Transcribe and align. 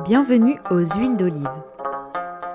Bienvenue 0.00 0.58
aux 0.70 0.78
huiles 0.78 1.16
d'olive. 1.16 1.48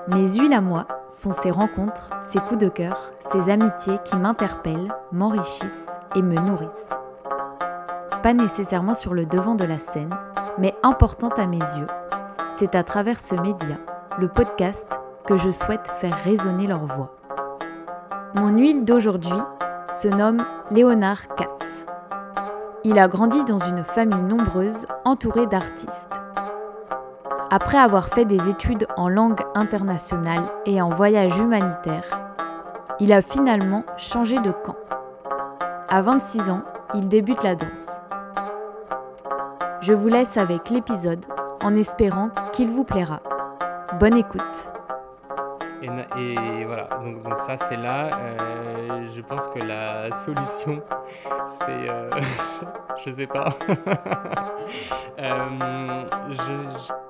Mes 0.08 0.28
huiles 0.28 0.52
à 0.52 0.60
moi 0.60 0.86
sont 1.08 1.30
ces 1.30 1.50
rencontres, 1.50 2.10
ces 2.20 2.40
coups 2.40 2.60
de 2.60 2.68
cœur, 2.68 3.12
ces 3.20 3.48
amitiés 3.48 3.98
qui 4.04 4.16
m'interpellent, 4.16 4.92
m'enrichissent 5.12 5.96
et 6.14 6.20
me 6.20 6.34
nourrissent. 6.34 6.92
Pas 8.22 8.34
nécessairement 8.34 8.94
sur 8.94 9.14
le 9.14 9.24
devant 9.24 9.54
de 9.54 9.64
la 9.64 9.78
scène, 9.78 10.14
mais 10.58 10.74
importante 10.82 11.38
à 11.38 11.46
mes 11.46 11.58
yeux. 11.58 11.86
C'est 12.50 12.74
à 12.74 12.82
travers 12.82 13.20
ce 13.20 13.36
média, 13.36 13.78
le 14.18 14.28
podcast, 14.28 15.00
que 15.24 15.36
je 15.36 15.50
souhaite 15.50 15.88
faire 15.88 16.18
résonner 16.24 16.66
leur 16.66 16.84
voix. 16.84 17.14
Mon 18.34 18.48
huile 18.48 18.84
d'aujourd'hui 18.84 19.40
se 19.94 20.08
nomme 20.08 20.44
Léonard 20.70 21.28
Katz. 21.36 21.86
Il 22.84 22.98
a 22.98 23.08
grandi 23.08 23.44
dans 23.44 23.58
une 23.58 23.84
famille 23.84 24.22
nombreuse 24.22 24.86
entourée 25.04 25.46
d'artistes. 25.46 26.20
Après 27.50 27.78
avoir 27.78 28.08
fait 28.08 28.26
des 28.26 28.50
études 28.50 28.86
en 28.98 29.08
langue 29.08 29.40
internationale 29.54 30.44
et 30.66 30.82
en 30.82 30.90
voyage 30.90 31.34
humanitaire, 31.38 32.04
il 33.00 33.10
a 33.10 33.22
finalement 33.22 33.84
changé 33.96 34.38
de 34.38 34.50
camp. 34.50 34.76
À 35.88 36.02
26 36.02 36.50
ans, 36.50 36.60
il 36.92 37.08
débute 37.08 37.42
la 37.42 37.54
danse. 37.54 38.02
Je 39.80 39.94
vous 39.94 40.08
laisse 40.08 40.36
avec 40.36 40.68
l'épisode 40.68 41.24
en 41.62 41.74
espérant 41.74 42.28
qu'il 42.52 42.68
vous 42.68 42.84
plaira. 42.84 43.20
Bonne 43.98 44.18
écoute. 44.18 44.70
Et, 45.82 46.64
voilà, 46.66 46.88
donc, 47.02 47.38
ça 47.38 47.56
c'est 47.56 47.76
là. 47.76 48.10
Euh, 48.12 49.06
je 49.06 49.22
pense 49.22 49.48
que 49.48 49.60
la 49.60 50.12
solution, 50.12 50.82
c'est... 51.46 51.88
Euh, 51.88 52.10
je 53.06 53.10
sais 53.10 53.26
pas. 53.26 53.56
euh, 55.18 56.04
je... 56.30 57.07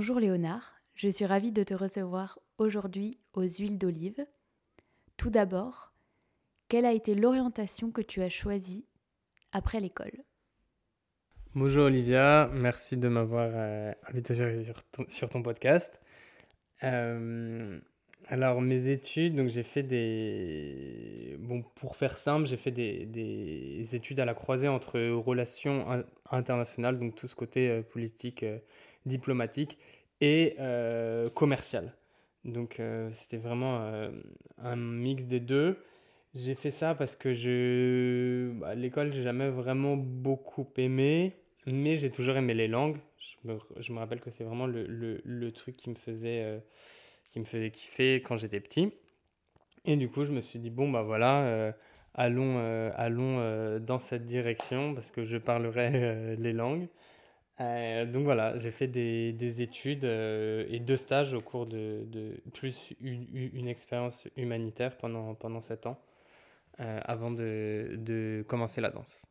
Bonjour 0.00 0.18
Léonard, 0.18 0.80
je 0.94 1.10
suis 1.10 1.26
ravie 1.26 1.52
de 1.52 1.62
te 1.62 1.74
recevoir 1.74 2.38
aujourd'hui 2.56 3.18
aux 3.34 3.42
huiles 3.42 3.76
d'olive. 3.76 4.24
Tout 5.18 5.28
d'abord, 5.28 5.92
quelle 6.68 6.86
a 6.86 6.94
été 6.94 7.14
l'orientation 7.14 7.90
que 7.90 8.00
tu 8.00 8.22
as 8.22 8.30
choisie 8.30 8.86
après 9.52 9.78
l'école? 9.78 10.24
Bonjour 11.54 11.84
Olivia, 11.84 12.48
merci 12.54 12.96
de 12.96 13.08
m'avoir 13.08 13.50
euh, 13.52 13.92
invité 14.08 14.32
sur 15.10 15.28
ton, 15.28 15.42
podcast. 15.42 16.00
Euh, 16.82 17.78
alors 18.28 18.62
mes 18.62 18.88
études, 18.88 19.36
donc 19.36 19.50
j'ai 19.50 19.64
fait 19.64 19.82
des... 19.82 21.36
Bon, 21.40 21.62
pour 21.74 21.98
faire 21.98 22.16
simple, 22.16 22.46
j'ai 22.46 22.56
fait 22.56 22.70
des, 22.70 23.04
des, 23.04 23.94
études 23.94 24.18
à 24.18 24.24
la 24.24 24.32
croisée 24.32 24.68
entre 24.68 24.98
relations 24.98 26.06
internationales, 26.30 26.98
donc 26.98 27.16
tout 27.16 27.28
ce 27.28 27.34
côté 27.34 27.68
euh, 27.68 27.82
politique 27.82 28.46
diplomatique 29.06 29.78
et 30.20 30.56
euh, 30.58 31.28
commercial. 31.30 31.94
Donc 32.44 32.80
euh, 32.80 33.10
c'était 33.12 33.36
vraiment 33.36 33.80
euh, 33.82 34.10
un 34.58 34.76
mix 34.76 35.26
des 35.26 35.40
deux. 35.40 35.78
J'ai 36.34 36.54
fait 36.54 36.70
ça 36.70 36.94
parce 36.94 37.16
que 37.16 37.34
je, 37.34 38.62
à 38.64 38.74
l'école, 38.74 39.12
j'ai 39.12 39.22
jamais 39.22 39.50
vraiment 39.50 39.96
beaucoup 39.96 40.66
aimé, 40.76 41.36
mais 41.66 41.96
j'ai 41.96 42.10
toujours 42.10 42.36
aimé 42.36 42.54
les 42.54 42.68
langues. 42.68 42.98
Je 43.18 43.36
me, 43.44 43.58
je 43.78 43.92
me 43.92 43.98
rappelle 43.98 44.20
que 44.20 44.30
c'est 44.30 44.44
vraiment 44.44 44.66
le, 44.66 44.86
le, 44.86 45.20
le, 45.24 45.52
truc 45.52 45.76
qui 45.76 45.90
me 45.90 45.96
faisait, 45.96 46.62
qui 47.32 47.40
me 47.40 47.44
faisait 47.44 47.70
kiffer 47.70 48.22
quand 48.22 48.36
j'étais 48.36 48.60
petit. 48.60 48.92
Et 49.84 49.96
du 49.96 50.08
coup, 50.08 50.24
je 50.24 50.32
me 50.32 50.40
suis 50.40 50.60
dit 50.60 50.70
bon 50.70 50.88
bah 50.88 51.02
voilà, 51.02 51.74
allons, 52.14 52.58
allons 52.94 53.80
dans 53.80 53.98
cette 53.98 54.24
direction 54.24 54.94
parce 54.94 55.10
que 55.10 55.24
je 55.24 55.36
parlerai 55.36 56.36
les 56.36 56.52
langues. 56.52 56.86
Euh, 57.60 58.06
donc 58.06 58.24
voilà, 58.24 58.58
j'ai 58.58 58.70
fait 58.70 58.86
des, 58.86 59.32
des 59.32 59.60
études 59.60 60.04
euh, 60.04 60.64
et 60.68 60.80
deux 60.80 60.96
stages 60.96 61.34
au 61.34 61.42
cours 61.42 61.66
de, 61.66 62.04
de 62.06 62.40
plus 62.54 62.94
une, 63.00 63.26
une 63.32 63.68
expérience 63.68 64.26
humanitaire 64.36 64.96
pendant, 64.96 65.34
pendant 65.34 65.60
sept 65.60 65.86
ans 65.86 66.00
euh, 66.80 67.00
avant 67.04 67.30
de, 67.30 67.96
de, 67.98 68.44
commencer 68.48 68.80
la 68.80 68.88
danse. 68.88 69.26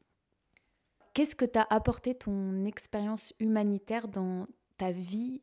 Qu'est-ce 1.14 1.36
que 1.36 1.46
t'a 1.46 1.66
apporté 1.72 2.14
ton 2.14 2.66
expérience 2.66 3.34
humanitaire 3.40 4.08
dans 4.08 4.46
ta 4.78 4.92
vie 4.92 5.42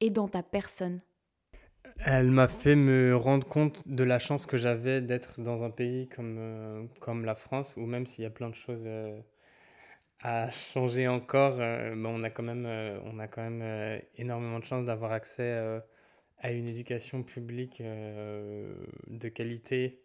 et 0.00 0.10
dans 0.10 0.28
ta 0.28 0.44
personne? 0.44 1.00
Elle 2.06 2.30
m'a 2.30 2.46
fait 2.46 2.76
me 2.76 3.16
rendre 3.16 3.46
compte 3.46 3.86
de 3.88 4.04
la 4.04 4.20
chance 4.20 4.46
que 4.46 4.56
j'avais 4.56 5.00
d'être 5.00 5.40
dans 5.40 5.64
un 5.64 5.70
pays 5.70 6.08
comme, 6.08 6.88
comme 7.00 7.24
la 7.24 7.34
France, 7.34 7.74
où 7.76 7.86
même 7.86 8.06
s'il 8.06 8.22
y 8.22 8.26
a 8.26 8.30
plein 8.30 8.48
de 8.48 8.54
choses 8.54 8.88
changer 10.52 11.08
encore, 11.08 11.60
euh, 11.60 11.94
on 11.96 12.22
a 12.22 12.30
quand 12.30 12.42
même, 12.44 12.64
euh, 12.66 12.98
on 13.04 13.18
a 13.18 13.26
quand 13.26 13.42
même 13.42 13.62
euh, 13.62 13.98
énormément 14.16 14.60
de 14.60 14.64
chance 14.64 14.84
d'avoir 14.84 15.12
accès 15.12 15.82
à 16.38 16.52
une 16.52 16.66
éducation 16.68 17.22
publique 17.22 17.82
de 17.82 19.28
qualité 19.28 20.00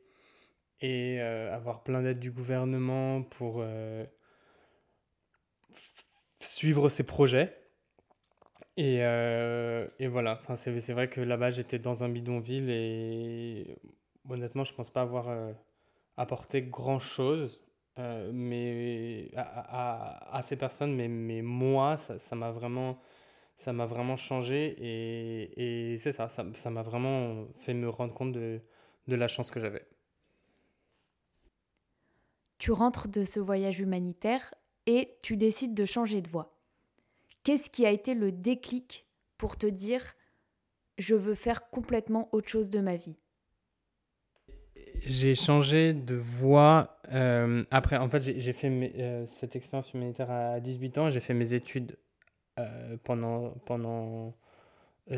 et 0.81 1.19
avoir 1.19 1.83
plein 1.83 2.01
d'aides 2.01 2.19
du 2.19 2.31
gouvernement 2.31 3.23
pour 3.23 3.63
suivre 6.39 6.89
ses 6.89 7.03
projets. 7.03 7.55
Et, 8.77 8.97
et 8.97 10.07
voilà, 10.07 10.39
enfin, 10.39 10.55
c'est 10.55 10.93
vrai 10.93 11.09
que 11.09 11.21
là-bas 11.21 11.49
j'étais 11.49 11.79
dans 11.79 12.03
un 12.03 12.09
bidonville 12.09 12.69
et 12.69 13.77
honnêtement 14.29 14.63
je 14.63 14.73
pense 14.73 14.91
pas 14.91 15.01
avoir 15.01 15.35
apporté 16.17 16.61
grand-chose 16.61 17.66
euh, 17.99 18.31
mais 18.33 19.31
à, 19.35 20.35
à, 20.37 20.43
ces 20.43 20.55
personnes, 20.55 20.95
mais, 20.95 21.07
mais 21.07 21.41
moi, 21.41 21.97
ça 21.97 22.35
m'a 22.35 22.51
vraiment, 22.51 22.99
ça 23.55 23.73
m'a 23.73 23.85
vraiment 23.85 24.17
changé 24.17 24.75
et, 24.79 25.93
et 25.93 25.97
c'est 25.99 26.11
ça, 26.11 26.29
ça 26.29 26.69
m'a 26.69 26.83
vraiment 26.83 27.47
fait 27.55 27.73
me 27.73 27.89
rendre 27.89 28.13
compte 28.13 28.31
de, 28.31 28.61
de 29.07 29.15
la 29.15 29.27
chance 29.27 29.51
que 29.51 29.59
j'avais. 29.59 29.85
Tu 32.57 32.71
rentres 32.71 33.07
de 33.07 33.23
ce 33.23 33.39
voyage 33.39 33.79
humanitaire 33.79 34.53
et 34.85 35.17
tu 35.21 35.37
décides 35.37 35.73
de 35.73 35.85
changer 35.85 36.21
de 36.21 36.29
voie. 36.29 36.57
Qu'est-ce 37.43 37.69
qui 37.69 37.85
a 37.85 37.91
été 37.91 38.13
le 38.13 38.31
déclic 38.31 39.05
pour 39.37 39.57
te 39.57 39.67
dire 39.67 40.01
je 40.97 41.15
veux 41.15 41.35
faire 41.35 41.69
complètement 41.69 42.29
autre 42.31 42.49
chose 42.49 42.69
de 42.69 42.79
ma 42.79 42.95
vie? 42.95 43.17
J'ai 45.05 45.35
changé 45.35 45.93
de 45.93 46.15
voie. 46.15 46.96
Euh, 47.11 47.63
après, 47.71 47.97
en 47.97 48.09
fait, 48.09 48.21
j'ai 48.21 48.53
fait 48.53 48.69
euh, 48.69 49.25
cette 49.25 49.55
expérience 49.55 49.93
humanitaire 49.93 50.29
à 50.31 50.59
18 50.59 50.97
ans. 50.97 51.09
J'ai 51.09 51.19
fait 51.19 51.33
mes 51.33 51.53
études 51.53 51.97
euh, 52.59 52.97
pendant, 53.03 53.51
pendant 53.65 54.33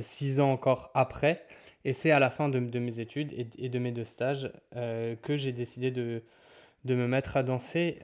6 0.01 0.39
ans 0.39 0.51
encore 0.51 0.91
après. 0.93 1.45
Et 1.85 1.93
c'est 1.93 2.11
à 2.11 2.19
la 2.19 2.29
fin 2.29 2.49
de, 2.49 2.59
de 2.59 2.79
mes 2.79 2.99
études 2.99 3.33
et, 3.33 3.69
de 3.69 3.79
mes 3.79 3.91
deux 3.91 4.03
stages 4.03 4.51
que 4.73 5.37
j'ai 5.37 5.53
décidé 5.53 5.91
de, 5.91 6.23
de 6.85 6.95
me 6.95 7.07
mettre 7.07 7.37
à 7.37 7.43
danser. 7.43 7.99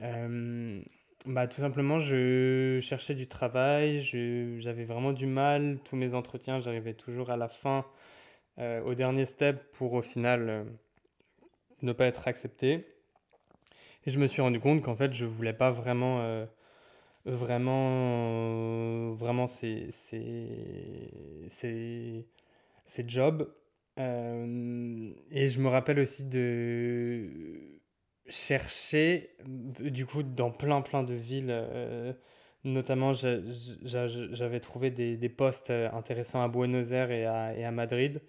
bah, 1.26 1.46
tout 1.46 1.60
simplement, 1.60 2.00
je 2.00 2.80
cherchais 2.80 3.14
du 3.14 3.26
travail. 3.26 4.00
J'avais 4.00 4.84
vraiment 4.84 5.12
du 5.12 5.26
mal. 5.26 5.78
Tous 5.84 5.96
mes 5.96 6.14
entretiens, 6.14 6.60
j'arrivais 6.60 6.94
toujours 6.94 7.30
à 7.30 7.36
la 7.36 7.48
fin, 7.48 7.84
au 8.58 8.94
dernier 8.94 9.26
step, 9.26 9.62
pour 9.72 9.92
au 9.92 10.02
final 10.02 10.66
ne 11.82 11.92
pas 11.92 12.06
être 12.06 12.28
accepté. 12.28 12.95
Et 14.06 14.10
je 14.10 14.18
me 14.18 14.26
suis 14.26 14.42
rendu 14.42 14.60
compte 14.60 14.82
qu'en 14.82 14.96
fait, 14.96 15.12
je 15.12 15.24
voulais 15.24 15.52
pas 15.52 15.70
vraiment, 15.70 16.20
euh, 16.20 16.46
vraiment, 17.24 19.12
vraiment 19.14 19.46
ces, 19.46 19.90
ces, 19.90 21.46
ces, 21.48 22.26
ces 22.84 23.04
jobs. 23.08 23.52
Euh, 23.98 25.10
et 25.30 25.48
je 25.48 25.60
me 25.60 25.68
rappelle 25.68 25.98
aussi 26.00 26.24
de 26.24 27.80
chercher, 28.28 29.30
du 29.46 30.06
coup, 30.06 30.22
dans 30.22 30.50
plein, 30.50 30.82
plein 30.82 31.02
de 31.02 31.14
villes. 31.14 31.46
Euh, 31.50 32.12
notamment, 32.64 33.12
j'avais 33.12 34.60
trouvé 34.60 34.90
des, 34.90 35.16
des, 35.16 35.28
postes 35.28 35.70
intéressants 35.70 36.42
à 36.42 36.48
Buenos 36.48 36.92
Aires 36.92 37.10
et 37.10 37.24
à, 37.26 37.70
Madrid. 37.70 38.20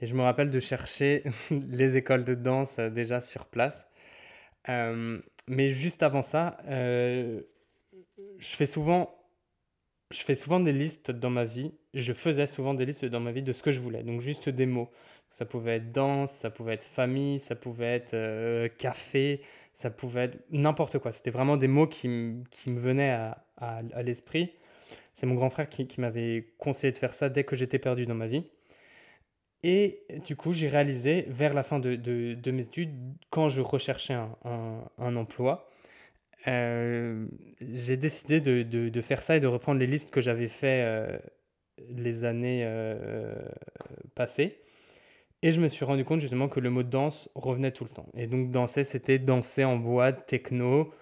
Et 0.00 0.06
je 0.06 0.14
me 0.14 0.22
rappelle 0.22 0.50
de 0.50 0.60
chercher 0.60 1.22
les 1.50 1.96
écoles 1.96 2.24
de 2.24 2.34
danse 2.34 2.78
euh, 2.78 2.90
déjà 2.90 3.20
sur 3.20 3.46
place. 3.46 3.86
Euh, 4.68 5.20
mais 5.48 5.70
juste 5.70 6.02
avant 6.02 6.22
ça, 6.22 6.58
euh, 6.66 7.42
je 8.38 8.56
fais 8.56 8.66
souvent 8.66 9.14
je 10.10 10.22
fais 10.22 10.34
souvent 10.34 10.60
des 10.60 10.72
listes 10.72 11.10
dans 11.10 11.30
ma 11.30 11.44
vie. 11.44 11.72
Je 11.94 12.12
faisais 12.12 12.46
souvent 12.46 12.74
des 12.74 12.84
listes 12.86 13.04
dans 13.06 13.20
ma 13.20 13.32
vie 13.32 13.42
de 13.42 13.52
ce 13.52 13.62
que 13.62 13.72
je 13.72 13.80
voulais. 13.80 14.02
Donc 14.02 14.20
juste 14.20 14.48
des 14.48 14.66
mots. 14.66 14.90
Ça 15.30 15.46
pouvait 15.46 15.76
être 15.76 15.92
danse, 15.92 16.32
ça 16.32 16.50
pouvait 16.50 16.74
être 16.74 16.84
famille, 16.84 17.38
ça 17.38 17.56
pouvait 17.56 17.94
être 17.96 18.68
café, 18.76 19.40
ça 19.72 19.90
pouvait 19.90 20.24
être 20.24 20.38
n'importe 20.50 20.98
quoi. 20.98 21.12
C'était 21.12 21.30
vraiment 21.30 21.56
des 21.56 21.68
mots 21.68 21.86
qui, 21.86 22.34
qui 22.50 22.70
me 22.70 22.78
venaient 22.80 23.10
à, 23.10 23.46
à, 23.56 23.82
à 23.94 24.02
l'esprit. 24.02 24.52
C'est 25.14 25.26
mon 25.26 25.34
grand 25.34 25.50
frère 25.50 25.68
qui, 25.68 25.86
qui 25.86 26.00
m'avait 26.00 26.52
conseillé 26.58 26.92
de 26.92 26.98
faire 26.98 27.14
ça 27.14 27.28
dès 27.28 27.44
que 27.44 27.56
j'étais 27.56 27.78
perdu 27.78 28.06
dans 28.06 28.14
ma 28.14 28.26
vie. 28.26 28.44
Et 29.64 30.02
du 30.26 30.36
coup, 30.36 30.52
j'ai 30.52 30.68
réalisé 30.68 31.26
vers 31.28 31.54
la 31.54 31.62
fin 31.62 31.78
de, 31.78 32.50
mes 32.50 32.62
études, 32.62 32.94
quand 33.30 33.48
je 33.48 33.60
recherchais 33.60 34.14
un, 34.14 35.16
emploi, 35.16 35.68
j'ai 36.46 37.96
décidé 37.96 38.40
de, 38.40 39.00
faire 39.00 39.22
ça 39.22 39.36
et 39.36 39.40
de 39.40 39.46
reprendre 39.46 39.78
les 39.78 39.86
listes 39.86 40.10
que 40.10 40.20
j'avais 40.20 40.48
fait 40.48 41.20
les 41.90 42.24
années 42.24 42.66
passées. 44.14 44.58
Et 45.42 45.50
je 45.50 45.60
me 45.60 45.68
suis 45.68 45.84
rendu 45.84 46.04
compte 46.04 46.20
justement 46.20 46.48
que 46.48 46.60
le 46.60 46.70
mot 46.70 46.84
danse 46.84 47.28
revenait 47.34 47.72
tout 47.72 47.84
le 47.84 47.90
temps. 47.90 48.06
Et 48.16 48.28
donc 48.28 48.52
danser, 48.52 48.84
c'était 48.84 49.18
danser 49.18 49.64
en 49.64 49.76
boîte, 49.76 50.26
techno. 50.26 50.92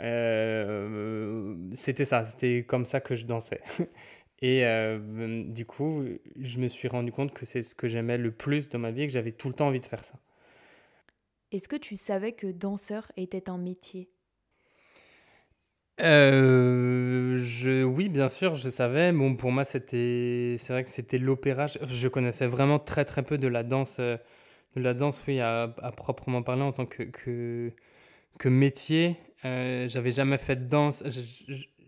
Euh, 0.00 1.56
c'était 1.74 2.04
ça, 2.04 2.22
c'était 2.22 2.64
comme 2.66 2.86
ça 2.86 3.00
que 3.00 3.16
je 3.16 3.24
dansais. 3.24 3.60
Et 4.42 4.64
euh, 4.64 5.44
du 5.44 5.66
coup, 5.66 6.04
je 6.38 6.58
me 6.58 6.68
suis 6.68 6.88
rendu 6.88 7.12
compte 7.12 7.32
que 7.32 7.44
c'est 7.44 7.62
ce 7.62 7.74
que 7.74 7.88
j'aimais 7.88 8.16
le 8.18 8.30
plus 8.30 8.68
dans 8.68 8.78
ma 8.78 8.90
vie 8.90 9.02
et 9.02 9.06
que 9.06 9.12
j'avais 9.12 9.32
tout 9.32 9.48
le 9.48 9.54
temps 9.54 9.68
envie 9.68 9.80
de 9.80 9.86
faire 9.86 10.04
ça. 10.04 10.14
Est-ce 11.52 11.68
que 11.68 11.76
tu 11.76 11.96
savais 11.96 12.32
que 12.32 12.46
danseur 12.46 13.10
était 13.16 13.50
un 13.50 13.58
métier? 13.58 14.08
Euh, 16.00 17.38
je, 17.42 17.82
oui, 17.84 18.08
bien 18.08 18.28
sûr, 18.28 18.54
je 18.54 18.70
savais. 18.70 19.12
Bon, 19.12 19.34
pour 19.36 19.52
moi, 19.52 19.64
c'était, 19.64 20.56
c'est 20.58 20.72
vrai 20.72 20.84
que 20.84 20.90
c'était 20.90 21.18
l'opéra. 21.18 21.66
Je, 21.66 22.08
connaissais 22.08 22.46
vraiment 22.46 22.78
très 22.78 23.04
très 23.04 23.22
peu 23.22 23.36
de 23.36 23.48
la 23.48 23.62
danse, 23.62 23.98
euh, 24.00 24.16
de 24.76 24.80
la 24.80 24.94
danse, 24.94 25.22
oui, 25.28 25.40
à, 25.40 25.74
proprement 25.96 26.42
parler 26.42 26.62
en 26.62 26.72
tant 26.72 26.86
que 26.86 27.02
que, 27.02 27.72
que 28.38 28.48
métier. 28.48 29.16
Euh, 29.44 29.88
j'avais 29.88 30.12
jamais 30.12 30.38
fait 30.38 30.56
de 30.56 30.64
danse. 30.68 31.04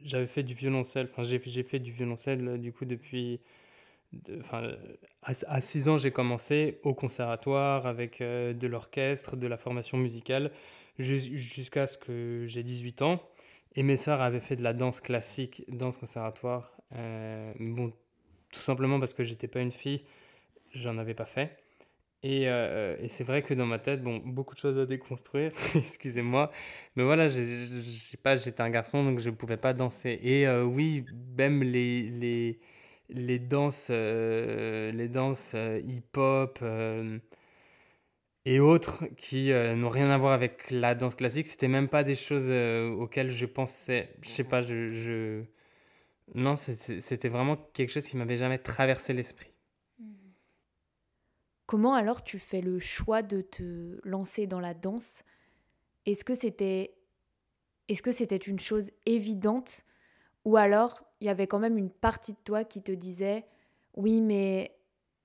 J'avais 0.04 0.26
fait 0.26 0.42
du 0.42 0.54
violoncelle. 0.54 1.08
Enfin, 1.12 1.22
j'ai 1.22 1.38
fait 1.38 1.78
du 1.78 1.92
violoncelle 1.92 2.48
euh, 2.48 2.58
du 2.58 2.72
coup 2.72 2.84
depuis. 2.84 3.40
enfin, 4.38 4.72
à 5.22 5.60
6 5.60 5.88
ans, 5.88 5.98
j'ai 5.98 6.10
commencé 6.10 6.80
au 6.82 6.94
conservatoire 6.94 7.86
avec 7.86 8.20
de 8.20 8.66
l'orchestre, 8.66 9.36
de 9.36 9.46
la 9.46 9.56
formation 9.56 9.98
musicale, 9.98 10.50
jusqu'à 10.98 11.86
ce 11.86 11.96
que 11.98 12.44
j'ai 12.46 12.62
18 12.62 13.02
ans. 13.02 13.22
Et 13.74 13.82
mes 13.82 13.96
sœurs 13.96 14.20
avaient 14.20 14.40
fait 14.40 14.56
de 14.56 14.62
la 14.62 14.74
danse 14.74 15.00
classique, 15.00 15.64
danse 15.68 15.96
conservatoire. 15.96 16.76
Euh, 16.94 17.52
bon, 17.58 17.92
tout 18.52 18.60
simplement 18.60 19.00
parce 19.00 19.14
que 19.14 19.24
j'étais 19.24 19.48
pas 19.48 19.60
une 19.60 19.72
fille, 19.72 20.04
j'en 20.72 20.98
avais 20.98 21.14
pas 21.14 21.24
fait. 21.24 21.61
Et, 22.24 22.48
euh, 22.48 22.96
et 23.00 23.08
c'est 23.08 23.24
vrai 23.24 23.42
que 23.42 23.52
dans 23.54 23.66
ma 23.66 23.78
tête, 23.80 24.02
bon, 24.02 24.18
beaucoup 24.24 24.54
de 24.54 24.60
choses 24.60 24.78
à 24.78 24.86
déconstruire, 24.86 25.52
excusez-moi. 25.74 26.52
Mais 26.96 27.02
voilà, 27.04 27.28
je 27.28 27.40
sais 27.82 28.16
pas, 28.16 28.36
j'étais 28.36 28.60
un 28.62 28.70
garçon, 28.70 29.04
donc 29.04 29.18
je 29.18 29.30
ne 29.30 29.34
pouvais 29.34 29.56
pas 29.56 29.72
danser. 29.74 30.20
Et 30.22 30.46
euh, 30.46 30.62
oui, 30.64 31.04
même 31.36 31.62
les, 31.64 32.02
les, 32.10 32.60
les 33.08 33.38
danses, 33.40 33.90
les 33.90 35.08
danses 35.08 35.54
hip-hop, 35.84 36.60
et 38.44 38.60
autres 38.60 39.04
qui 39.16 39.52
euh, 39.52 39.74
n'ont 39.76 39.88
rien 39.90 40.10
à 40.10 40.18
voir 40.18 40.32
avec 40.32 40.70
la 40.70 40.94
danse 40.94 41.14
classique. 41.14 41.46
C'était 41.46 41.68
même 41.68 41.88
pas 41.88 42.02
des 42.04 42.16
choses 42.16 42.48
euh, 42.50 42.90
auxquelles 42.90 43.30
je 43.30 43.46
pensais. 43.46 44.14
Je 44.22 44.28
sais 44.28 44.44
pas, 44.44 44.62
je. 44.62 44.90
je... 44.90 45.42
Non, 46.34 46.56
c'était 46.56 47.28
vraiment 47.28 47.56
quelque 47.74 47.92
chose 47.92 48.06
qui 48.06 48.16
m'avait 48.16 48.36
jamais 48.36 48.58
traversé 48.58 49.12
l'esprit. 49.12 49.51
Comment 51.72 51.94
alors 51.94 52.22
tu 52.22 52.38
fais 52.38 52.60
le 52.60 52.78
choix 52.78 53.22
de 53.22 53.40
te 53.40 53.98
lancer 54.06 54.46
dans 54.46 54.60
la 54.60 54.74
danse? 54.74 55.24
Est-ce 56.04 56.22
que 56.22 56.34
c'était 56.34 56.92
est-ce 57.88 58.02
que 58.02 58.12
c'était 58.12 58.36
une 58.36 58.60
chose 58.60 58.90
évidente? 59.06 59.86
Ou 60.44 60.58
alors 60.58 61.02
il 61.22 61.28
y 61.28 61.30
avait 61.30 61.46
quand 61.46 61.58
même 61.58 61.78
une 61.78 61.88
partie 61.88 62.32
de 62.32 62.38
toi 62.44 62.64
qui 62.64 62.82
te 62.82 62.92
disait 62.92 63.46
oui 63.94 64.20
mais 64.20 64.76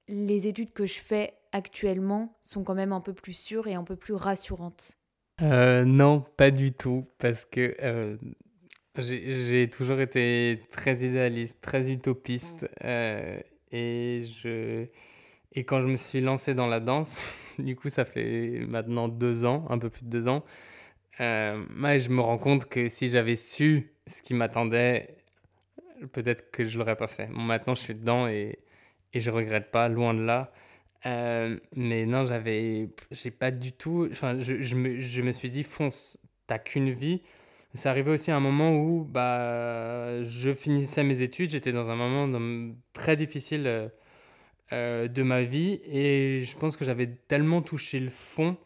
les 0.08 0.48
études 0.48 0.72
que 0.72 0.86
je 0.86 1.02
fais 1.02 1.34
actuellement 1.52 2.38
sont 2.40 2.64
quand 2.64 2.76
même 2.76 2.94
un 2.94 3.02
peu 3.02 3.12
plus 3.12 3.34
sûres 3.34 3.68
et 3.68 3.74
un 3.74 3.84
peu 3.84 3.98
plus 3.98 4.14
rassurantes 4.14 4.98
euh, 5.42 5.84
Non, 5.84 6.24
pas 6.38 6.52
du 6.52 6.72
tout, 6.72 7.08
parce 7.18 7.44
que 7.44 7.76
euh, 7.82 8.16
j'ai 8.96 9.68
toujours 9.70 10.00
été 10.00 10.62
très 10.72 11.00
idéaliste, 11.00 11.60
très 11.60 11.92
utopiste, 11.92 12.70
euh, 12.86 13.38
et, 13.74 14.24
je, 14.24 14.88
et 15.54 15.64
quand 15.66 15.82
je 15.82 15.88
me 15.88 15.96
suis 15.96 16.22
lancé 16.22 16.54
dans 16.54 16.68
la 16.68 16.80
danse, 16.80 17.22
du 17.60 17.76
coup 17.76 17.90
ça 17.90 18.06
fait 18.06 18.66
maintenant 18.68 19.08
deux 19.08 19.46
ans, 19.46 19.66
un 19.70 19.78
peu 19.80 19.90
plus 19.90 20.04
de 20.04 20.10
deux 20.10 20.28
ans, 20.28 20.44
moi, 21.20 21.98
je 21.98 22.10
me 22.10 22.22
rends 22.22 22.38
compte 22.38 22.66
que 22.66 22.90
si 22.90 23.10
j'avais 23.10 23.36
su 23.36 23.92
ce 24.06 24.22
qui 24.22 24.34
m'attendait, 24.34 25.18
peut-être 26.12 26.52
que 26.52 26.66
je 26.66 26.78
l'aurais 26.78 26.96
pas 26.96 27.08
fait. 27.08 27.28
Bon, 27.28 27.42
maintenant 27.42 27.76
je 27.76 27.82
suis 27.82 27.94
dedans 27.94 28.28
et, 28.28 28.60
et 29.14 29.20
je 29.20 29.32
regrette 29.32 29.72
pas, 29.72 29.90
loin 29.90 30.14
de 30.14 30.22
là. 30.22 30.52
Euh, 31.06 31.58
mais 31.76 32.06
non, 32.06 32.26
j'avais, 32.26 32.90
j'ai 33.12 33.32
pas 33.32 33.52
du 33.52 33.72
tout, 33.72 34.08
enfin, 34.12 34.38
je, 34.40 34.76
me, 34.76 35.00
je 35.00 35.22
me 35.22 35.32
suis 35.32 35.50
dit, 35.50 35.64
fonce, 35.64 36.18
t'as 36.48 36.60
qu'une 36.60 36.92
vie. 36.92 37.22
C'est 37.74 37.90
arrivé 37.90 38.12
aussi 38.12 38.32
à 38.32 38.36
un 38.36 38.40
moment 38.40 38.76
où 38.76 39.04
bah, 39.04 40.24
je 40.24 40.54
finissais 40.54 41.04
mes 41.04 41.22
études, 41.22 41.52
j'étais 41.52 41.72
dans 41.72 41.90
un 41.90 41.96
moment 41.96 42.74
très 42.94 43.16
difficile 43.16 43.92
euh, 44.74 45.06
euh, 45.06 45.08
de 45.08 45.24
ma 45.24 45.44
vie 45.44 45.80
et 45.86 46.44
je 46.44 46.58
pense 46.58 46.78
que 46.78 46.86
j'avais 46.86 47.08
tellement 47.28 47.62
touché 47.62 48.00
le 48.00 48.10
fond 48.10 48.58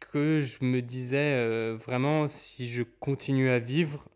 que 0.00 0.40
je 0.40 0.64
me 0.64 0.82
disais 0.82 1.74
vraiment 1.76 2.28
si 2.28 2.68
je 2.68 2.82
continue 2.82 3.50
à 3.50 3.58
vivre, 3.58 4.08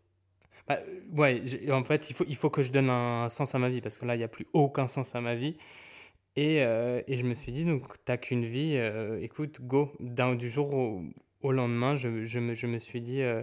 bah, 0.67 0.79
ouais, 1.13 1.41
en 1.71 1.83
fait 1.83 2.09
il 2.09 2.13
faut, 2.13 2.25
il 2.27 2.35
faut 2.35 2.49
que 2.49 2.61
je 2.61 2.71
donne 2.71 2.89
un 2.89 3.29
sens 3.29 3.55
à 3.55 3.59
ma 3.59 3.69
vie 3.69 3.81
parce 3.81 3.97
que 3.97 4.05
là 4.05 4.15
il 4.15 4.19
n'y 4.19 4.23
a 4.23 4.27
plus 4.27 4.47
aucun 4.53 4.87
sens 4.87 5.15
à 5.15 5.21
ma 5.21 5.35
vie. 5.35 5.55
Et, 6.37 6.61
euh, 6.61 7.01
et, 7.07 7.17
je 7.17 7.23
me 7.23 7.33
suis 7.33 7.51
dit, 7.51 7.65
donc, 7.65 7.83
t'as 8.05 8.15
qu'une 8.17 8.45
vie, 8.45 8.75
euh, 8.77 9.19
écoute, 9.21 9.59
go. 9.61 9.91
du 9.99 10.49
jour 10.51 10.71
au, 11.41 11.51
lendemain, 11.51 11.95
je, 11.95 12.25
je, 12.25 12.39
me, 12.39 12.53
je, 12.53 12.67
me, 12.67 12.77
suis 12.77 13.01
dit, 13.01 13.23
euh, 13.23 13.41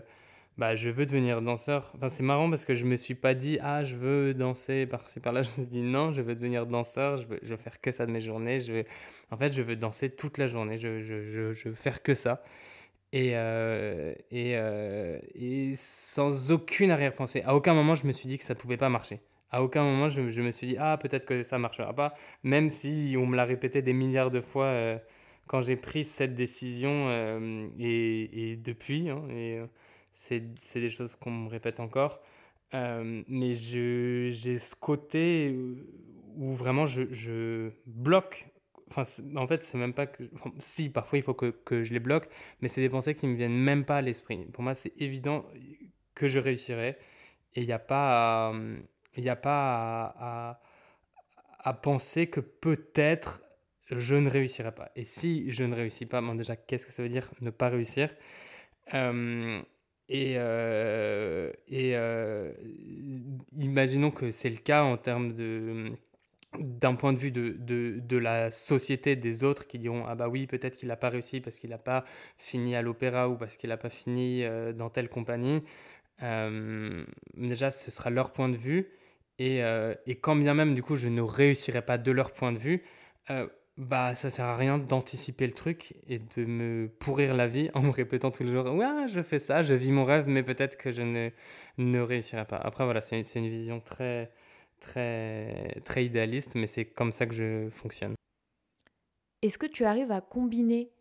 bah, 0.59 0.75
je 0.75 0.91
veux 0.91 1.07
devenir 1.07 1.43
danseur. 1.43 1.93
Enfin, 1.97 2.09
c'est 2.09 2.23
marrant 2.23 2.49
parce 2.49 2.65
que 2.65 2.75
je 2.75 2.85
me 2.85 2.97
suis 2.97 3.15
pas 3.15 3.35
dit, 3.35 3.59
ah, 3.63 3.85
je 3.85 3.97
veux 3.97 4.35
danser 4.35 4.87
par-ci 4.87 5.21
par-là. 5.21 5.43
Je 5.45 5.49
me 5.49 5.53
suis 5.55 5.67
dit, 5.67 5.83
non, 5.83 6.13
je 6.13 6.21
veux 6.23 6.35
devenir 6.35 6.67
danseur, 6.67 7.19
je 7.19 7.27
veux, 7.27 7.41
je 7.43 7.51
veux 7.51 7.57
faire 7.57 7.81
que 7.81 7.93
ça 7.93 8.07
de 8.07 8.13
mes 8.13 8.21
journées. 8.21 8.61
Je. 8.61 8.85
En 9.31 9.37
fait, 9.37 9.53
je 9.53 9.63
veux 9.63 9.77
danser 9.77 10.11
toute 10.11 10.39
la 10.39 10.47
journée, 10.47 10.79
je, 10.79 11.01
je, 11.01 11.53
je 11.53 11.69
veux 11.69 11.75
faire 11.75 12.03
que 12.03 12.15
ça. 12.15 12.43
Et, 13.13 13.35
et, 14.31 14.53
et 15.35 15.73
sans 15.77 16.51
aucune 16.53 16.91
arrière-pensée. 16.91 17.43
À 17.45 17.55
aucun 17.55 17.75
moment, 17.75 17.95
je 17.95 18.07
me 18.07 18.13
suis 18.13 18.29
dit 18.29 18.39
que 18.39 18.45
ça 18.45 18.55
pouvait 18.55 18.77
pas 18.77 18.89
marcher. 18.89 19.21
À 19.55 19.63
aucun 19.63 19.85
moment, 19.85 20.09
je, 20.09 20.21
me 20.21 20.51
suis 20.51 20.67
dit, 20.67 20.77
ah, 20.81 20.99
peut-être 21.01 21.27
que 21.27 21.45
ça 21.45 21.61
marchera 21.61 21.95
pas, 21.95 22.15
même 22.43 22.71
si 22.71 23.15
on 23.17 23.25
me 23.25 23.37
l'a 23.37 23.45
répété 23.45 23.83
des 23.83 23.93
milliards 23.93 24.33
de 24.33 24.41
fois 24.41 24.65
euh, 24.65 24.99
quand 25.47 25.61
j'ai 25.61 25.77
pris 25.77 26.03
cette 26.03 26.35
décision 26.35 27.07
euh, 27.09 27.69
et, 27.79 28.57
depuis, 28.57 29.11
hein, 29.11 29.23
et 29.31 29.59
euh, 29.59 29.67
c'est 30.15 30.41
des 30.75 30.91
choses 30.91 31.17
qu'on 31.17 31.31
me 31.31 31.49
répète 31.49 31.81
encore. 31.81 32.23
mais 32.73 33.55
j'ai 33.55 34.59
ce 34.59 34.75
côté 34.75 35.55
où 36.37 36.53
vraiment 36.53 36.87
je, 36.87 37.03
je 37.13 37.71
bloque. 37.87 38.47
Enfin, 38.91 39.05
en 39.37 39.47
fait, 39.47 39.65
c'est 39.65 39.79
même 39.79 39.95
pas 39.95 40.07
que. 40.07 40.25
si, 40.61 40.89
parfois 40.91 41.19
il 41.19 41.23
faut 41.23 41.35
que, 41.35 41.47
que 41.47 41.83
je 41.83 41.93
les 41.93 42.01
bloque, 42.01 42.29
mais 42.61 42.69
c'est 42.69 42.81
des 42.81 42.89
pensées 42.89 43.15
qui 43.15 43.27
me 43.27 43.35
viennent 43.35 43.53
même 43.57 43.85
pas 43.85 43.99
à 43.99 44.03
l'esprit. 44.03 44.39
Pour 44.53 44.63
moi, 44.63 44.75
c'est 44.75 44.93
évident 45.01 45.45
que 46.15 46.29
je 46.29 46.39
réussirai. 46.39 46.97
Et 47.55 47.61
il 47.63 47.67
n'y 47.67 47.73
a 47.73 47.79
pas 47.79 48.49
à 48.49 48.55
n'y 49.23 49.29
a 49.29 49.37
pas 49.37 50.61
à, 51.61 51.73
penser 51.75 52.27
que 52.27 52.41
peut-être 52.41 53.43
je 53.91 54.17
ne 54.17 54.29
réussirai 54.29 54.73
pas. 54.73 54.91
Et 54.97 55.05
si 55.05 55.51
je 55.51 55.65
ne 55.65 55.75
réussis 55.75 56.07
pas, 56.07 56.21
bon 56.21 56.35
déjà, 56.35 56.57
qu'est-ce 56.57 56.87
que 56.87 56.93
ça 56.93 57.03
veut 57.03 57.09
dire 57.09 57.31
ne 57.41 57.51
pas 57.51 57.69
réussir? 57.69 58.15
Euh, 58.93 59.63
Et, 60.09 60.35
euh, 60.37 61.51
euh, 61.73 62.53
imaginons 63.57 64.11
que 64.11 64.31
c'est 64.31 64.51
le 64.51 64.57
cas 64.57 64.83
en 64.85 64.97
termes 64.97 65.35
de 65.35 65.93
d'un 66.59 66.95
point 66.95 67.13
de 67.13 67.19
vue 67.19 67.33
de, 67.33 67.57
de, 67.59 67.99
de, 67.99 68.17
la 68.17 68.53
société 68.53 69.17
des 69.17 69.43
autres 69.43 69.67
qui 69.67 69.77
diront 69.77 70.05
ah 70.07 70.15
bah 70.15 70.29
oui 70.29 70.47
peut-être 70.47 70.77
qu'il 70.77 70.87
n'a 70.87 70.97
pas 70.97 71.09
réussi 71.09 71.41
parce 71.41 71.57
qu'il 71.59 71.71
n'a 71.71 71.79
pas 71.79 72.05
fini 72.39 72.77
à 72.77 72.83
l'opéra 72.83 73.29
ou 73.29 73.37
parce 73.37 73.57
qu'il 73.57 73.71
n'a 73.71 73.77
pas 73.77 73.91
fini 73.91 74.45
dans 74.77 74.89
telle 74.89 75.09
compagnie. 75.09 75.65
Déjà 76.21 77.71
ce 77.73 77.91
sera 77.91 78.11
leur 78.11 78.33
point 78.33 78.49
de 78.49 78.57
vue. 78.57 78.89
Et, 79.39 79.63
euh, 79.65 79.95
et, 80.07 80.17
quand 80.17 80.37
bien 80.37 80.55
même, 80.55 80.75
du 80.75 80.83
coup, 80.83 80.97
je 80.97 81.09
ne 81.09 81.21
réussirais 81.21 81.83
pas 81.83 81.99
de 81.99 82.11
leur 82.13 82.33
point 82.33 82.53
de 82.53 82.59
vue, 82.59 82.85
euh, 83.31 83.49
bah, 83.77 84.15
ça 84.15 84.31
sert 84.31 84.45
à 84.45 84.57
rien 84.57 84.79
d'anticiper 84.79 85.47
le 85.47 85.53
truc 85.53 85.95
et 86.07 86.21
de 86.21 86.45
me 86.45 86.89
pourrir 86.89 87.35
la 87.35 87.49
vie 87.49 87.71
en 87.75 87.83
me 87.83 87.91
répétant 87.91 88.31
tous 88.31 88.45
les 88.45 88.53
jours 88.53 88.67
Ouais, 88.67 89.09
je 89.09 89.21
fais 89.23 89.41
ça, 89.41 89.63
je 89.63 89.75
vis 89.75 89.91
mon 89.91 90.05
rêve, 90.05 90.29
mais 90.29 90.43
peut-être 90.45 90.77
que 90.77 90.93
je 90.93 91.03
ne, 91.03 91.31
ne 91.79 92.01
réussirai 92.01 92.45
pas. 92.45 92.57
Après, 92.57 92.85
voilà, 92.85 93.01
c'est 93.01 93.21
une 93.35 93.49
vision 93.49 93.81
très, 93.81 94.31
très, 94.81 95.81
très 95.85 96.05
idéaliste, 96.05 96.55
mais 96.55 96.69
c'est 96.69 96.85
comme 96.85 97.11
ça 97.11 97.27
que 97.27 97.35
je 97.35 97.69
fonctionne. 97.71 98.15
Est-ce 99.43 99.59
que 99.59 99.67
tu 99.67 99.85
arrives 99.85 100.13
à 100.13 100.21
combiner 100.21 100.93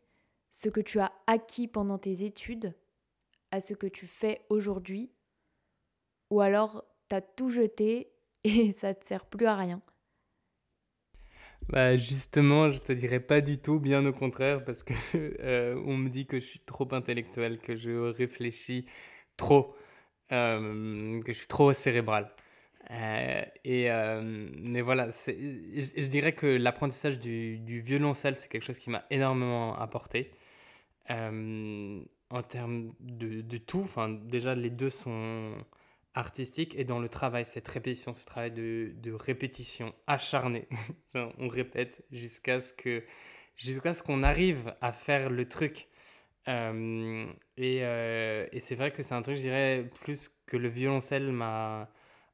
ce 0.49 0.69
que 0.69 0.81
tu 0.81 0.99
as 0.99 1.11
acquis 1.27 1.67
pendant 1.67 1.99
tes 1.99 2.23
études 2.23 2.75
à 3.51 3.59
ce 3.59 3.75
que 3.75 3.87
tu 3.87 4.07
fais 4.07 4.41
aujourd'hui 4.49 5.11
Ou 6.31 6.41
alors, 6.41 6.83
tu 7.09 7.15
as 7.15 7.21
tout 7.21 7.51
jeté 7.51 8.11
et 8.43 8.71
ça 8.73 8.95
te 8.95 9.05
sert 9.05 9.25
plus 9.27 9.45
à 9.45 9.55
rien? 9.55 9.81
Bah 11.69 11.95
justement, 11.95 12.69
je 12.71 12.79
te 12.79 12.91
dirais 12.91 13.19
pas 13.19 13.41
du 13.41 13.57
tout, 13.57 13.79
bien 13.79 14.05
au 14.05 14.13
contraire, 14.13 14.63
parce 14.63 14.83
que 14.83 14.93
euh, 15.15 15.81
on 15.85 15.97
me 15.97 16.09
dit 16.09 16.25
que 16.25 16.39
je 16.39 16.45
suis 16.45 16.59
trop 16.59 16.87
intellectuel, 16.93 17.59
que 17.59 17.75
je 17.75 17.91
réfléchis 18.11 18.85
trop, 19.37 19.75
que 20.29 21.23
je 21.27 21.31
suis 21.33 21.47
trop 21.47 21.73
cérébral. 21.73 22.31
et 22.89 23.89
mais 24.53 24.81
voilà, 24.81 25.09
je, 25.09 25.31
je, 25.97 26.07
dirais 26.07 26.33
que 26.33 26.47
l'apprentissage 26.47 27.19
du, 27.19 27.59
du, 27.59 27.81
violoncelle, 27.81 28.35
c'est 28.35 28.49
quelque 28.49 28.65
chose 28.65 28.79
qui 28.79 28.89
m'a 28.89 29.05
énormément 29.09 29.75
apporté. 29.77 30.31
en 31.09 32.43
termes 32.49 32.93
de, 32.99 33.41
de 33.41 33.57
tout, 33.57 33.81
enfin, 33.81 34.09
déjà 34.09 34.55
les 34.55 34.69
deux 34.69 34.89
sont 34.89 35.53
artistiques 36.15 36.75
et 36.77 36.83
dans 36.83 36.99
le 36.99 37.09
travail, 37.09 37.45
cette 37.45 37.67
répétition, 37.67 38.13
ce 38.13 38.25
travail 38.25 38.51
de, 38.51 38.93
de 39.01 39.11
répétition 39.11 39.93
acharnée. 40.07 40.67
on 41.15 41.47
répète 41.47 42.05
jusqu'à 42.11 42.61
ce 42.61 42.73
que 42.73 43.03
jusqu'à 43.55 43.93
ce 43.93 44.03
qu'on 44.03 44.23
arrive 44.23 44.73
à 44.81 44.91
faire 44.91 45.29
le 45.29 45.47
truc. 45.47 45.87
Euh, 46.47 47.25
et, 47.57 47.79
euh, 47.83 48.47
et 48.51 48.59
c'est 48.59 48.75
vrai 48.75 48.91
que 48.91 49.03
c'est 49.03 49.13
un 49.13 49.21
truc, 49.21 49.37
je 49.37 49.41
dirais, 49.41 49.89
plus 50.01 50.29
que 50.45 50.57
le 50.57 50.67
violoncelle 50.67 51.31
m'a 51.31 51.89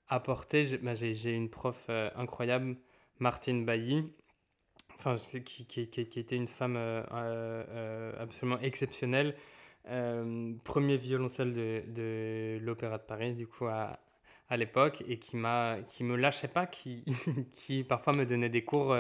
apporté. 0.08 0.66
J'ai 0.66 0.78
bah, 0.78 0.94
une 1.26 1.50
prof 1.50 1.86
euh, 1.90 2.10
incroyable, 2.16 2.78
Martine 3.20 3.66
Bailly, 3.66 4.12
enfin, 4.98 5.16
qui, 5.46 5.66
qui, 5.66 5.82
était 5.82 6.36
une 6.36 6.48
femme 6.48 6.78
absolument 8.20 8.60
exceptionnelle. 8.62 9.36
Premier 10.64 10.98
violoncelle 10.98 11.54
de, 11.54 11.84
de 11.88 12.60
l'Opéra 12.62 12.98
de 12.98 13.04
Paris, 13.04 13.34
du 13.34 13.48
coup, 13.48 13.66
à, 13.66 14.00
à 14.50 14.58
l'époque, 14.58 15.04
et 15.08 15.18
qui, 15.18 15.38
qui 15.88 16.04
me 16.04 16.16
lâchait 16.16 16.48
pas, 16.48 16.68
qui, 16.68 17.04
qui 17.54 17.84
parfois 17.84 18.14
me 18.14 18.26
donnait 18.26 18.50
des 18.50 18.64
cours 18.64 18.96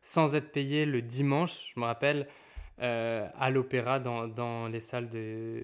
sans 0.00 0.34
être 0.34 0.52
payé 0.52 0.84
le 0.84 1.00
dimanche, 1.00 1.72
je 1.74 1.80
me 1.80 1.86
rappelle, 1.86 2.26
euh, 2.80 3.28
à 3.38 3.50
l'opéra 3.50 4.00
dans, 4.00 4.26
dans, 4.26 4.66
les 4.66 4.80
salles 4.80 5.08
de 5.08 5.62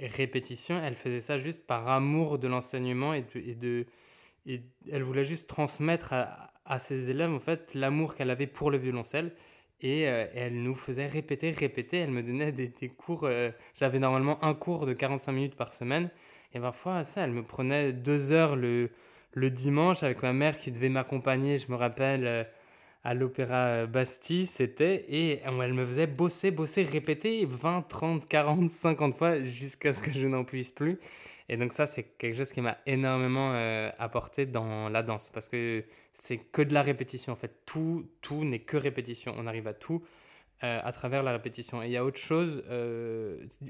répétition. 0.00 0.80
Elle 0.82 0.96
faisait 0.96 1.20
ça 1.20 1.36
juste 1.36 1.66
par 1.66 1.86
amour 1.88 2.38
de 2.38 2.48
l'enseignement 2.48 3.12
et, 3.12 3.26
et, 3.34 3.54
de, 3.54 3.84
et 4.46 4.62
elle 4.90 5.02
voulait 5.02 5.24
juste 5.24 5.50
transmettre 5.50 6.14
à, 6.14 6.50
à 6.64 6.78
ses 6.78 7.10
élèves 7.10 7.30
en 7.30 7.40
fait 7.40 7.74
l'amour 7.74 8.14
qu'elle 8.14 8.30
avait 8.30 8.46
pour 8.46 8.70
le 8.70 8.78
violoncelle. 8.78 9.32
Et 9.82 10.08
euh, 10.08 10.26
elle 10.34 10.62
nous 10.62 10.74
faisait 10.74 11.06
répéter, 11.06 11.50
répéter. 11.50 11.98
Elle 11.98 12.10
me 12.10 12.22
donnait 12.22 12.52
des, 12.52 12.70
cours. 12.88 13.24
Euh, 13.24 13.50
j'avais 13.74 13.98
normalement 13.98 14.42
un 14.44 14.54
cours 14.54 14.86
de 14.86 14.92
45 14.92 15.32
minutes 15.32 15.56
par 15.56 15.74
semaine. 15.74 16.10
Et 16.54 16.60
parfois, 16.60 17.04
ça, 17.04 17.22
elle 17.22 17.32
me 17.32 17.42
prenait 17.42 17.92
deux 17.92 18.32
heures 18.32 18.56
le, 18.56 18.90
le 19.32 19.50
dimanche 19.50 20.02
avec 20.02 20.22
ma 20.22 20.32
mère 20.32 20.58
qui 20.58 20.72
devait 20.72 20.88
m'accompagner. 20.88 21.58
Je 21.58 21.70
me 21.70 21.76
rappelle 21.76 22.46
à 23.06 23.14
l'Opéra 23.14 23.66
euh, 23.66 23.86
Bastille, 23.86 24.46
c'était, 24.46 25.04
et 25.08 25.40
elle 25.44 25.74
me 25.74 25.86
faisait 25.86 26.08
bosser, 26.08 26.50
bosser, 26.50 26.82
répéter 26.82 27.46
20, 27.48 27.82
30, 27.82 28.26
40, 28.26 28.68
50 28.68 29.16
fois 29.16 29.44
jusqu'à 29.44 29.94
ce 29.94 30.02
que 30.02 30.10
je 30.10 30.26
n'en 30.26 30.42
puisse 30.42 30.72
plus. 30.72 30.98
Et 31.48 31.56
donc 31.56 31.72
ça, 31.72 31.86
c'est 31.86 32.02
quelque 32.02 32.36
chose 32.36 32.52
qui 32.52 32.60
m'a 32.60 32.78
énormément 32.86 33.52
euh, 33.54 33.90
apporté 33.98 34.46
dans 34.46 34.88
la 34.88 35.02
danse, 35.02 35.30
parce 35.30 35.48
que 35.48 35.84
c'est 36.12 36.38
que 36.38 36.62
de 36.62 36.74
la 36.74 36.82
répétition, 36.82 37.32
en 37.32 37.36
fait. 37.36 37.52
Tout, 37.66 38.08
tout 38.20 38.44
n'est 38.44 38.60
que 38.60 38.76
répétition. 38.76 39.34
On 39.36 39.46
arrive 39.46 39.68
à 39.68 39.74
tout 39.74 40.02
euh, 40.64 40.80
à 40.82 40.92
travers 40.92 41.22
la 41.22 41.32
répétition. 41.32 41.82
Et 41.82 41.86
il 41.86 41.92
y 41.92 41.96
a 41.96 42.04
autre 42.04 42.18
chose, 42.18 42.64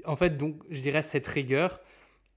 en 0.05 0.15
fait, 0.15 0.37
donc, 0.37 0.61
je 0.69 0.81
dirais 0.81 1.03
cette 1.03 1.27
rigueur, 1.27 1.79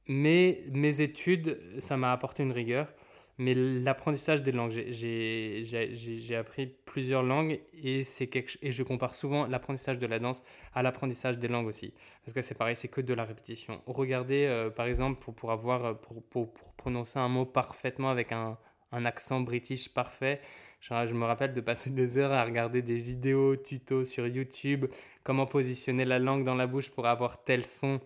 mais 0.09 0.65
mes 0.73 1.01
études, 1.01 1.59
ça 1.79 1.97
m'a 1.97 2.13
apporté 2.13 2.43
une 2.43 2.53
rigueur. 2.53 2.93
Mais 3.41 3.55
l'apprentissage 3.55 4.43
des 4.43 4.53
langues, 4.53 4.71
j'ai 4.91 6.37
appris 6.39 6.67
plusieurs 6.67 7.23
langues 7.23 7.59
et, 7.83 8.05
quelque, 8.31 8.59
et 8.61 8.71
je 8.71 8.83
compare 8.83 9.15
souvent 9.15 9.47
l'apprentissage 9.47 9.99
de 9.99 10.07
la 10.07 10.19
danse 10.19 10.45
à 10.75 10.83
l'apprentissage 10.83 11.39
des 11.39 11.49
langues 11.49 11.67
aussi. 11.67 11.95
Parce 12.23 12.35
que 12.35 12.43
c'est 12.43 12.55
pareil, 12.55 12.77
c'est 12.77 12.89
que 12.89 13.01
de 13.01 13.15
la 13.15 13.25
répétition. 13.25 13.81
Regardez, 13.87 14.45
euh, 14.45 14.69
par 14.69 14.85
exemple, 14.85 15.21
pour, 15.21 15.33
pour, 15.33 15.53
avoir, 15.53 15.99
pour, 16.01 16.23
pour, 16.23 16.53
prononcer 16.77 17.19
un 17.19 17.29
mot 17.29 17.47
parfaitement 17.47 18.11
avec 18.11 18.31
un, 18.33 18.59
un 18.93 19.07
accent 19.07 19.41
british 19.41 19.89
parfait, 19.89 20.43
je 20.83 21.15
me 21.15 21.25
rappelle 21.25 21.55
de 21.55 21.63
passer 21.63 21.89
des 22.01 22.19
heures 22.19 22.33
à 22.33 22.45
regarder 22.45 22.83
des 22.83 22.99
vidéos 22.99 23.57
tutos 23.57 24.05
sur 24.05 24.27
YouTube, 24.27 24.85
comment 25.25 25.47
positionner 25.47 26.05
la 26.05 26.19
langue 26.19 26.45
dans 26.45 26.57
la 26.57 26.67
bouche 26.67 26.91
pour 26.91 27.07
avoir 27.07 27.43
tel 27.43 27.65
son 27.65 28.01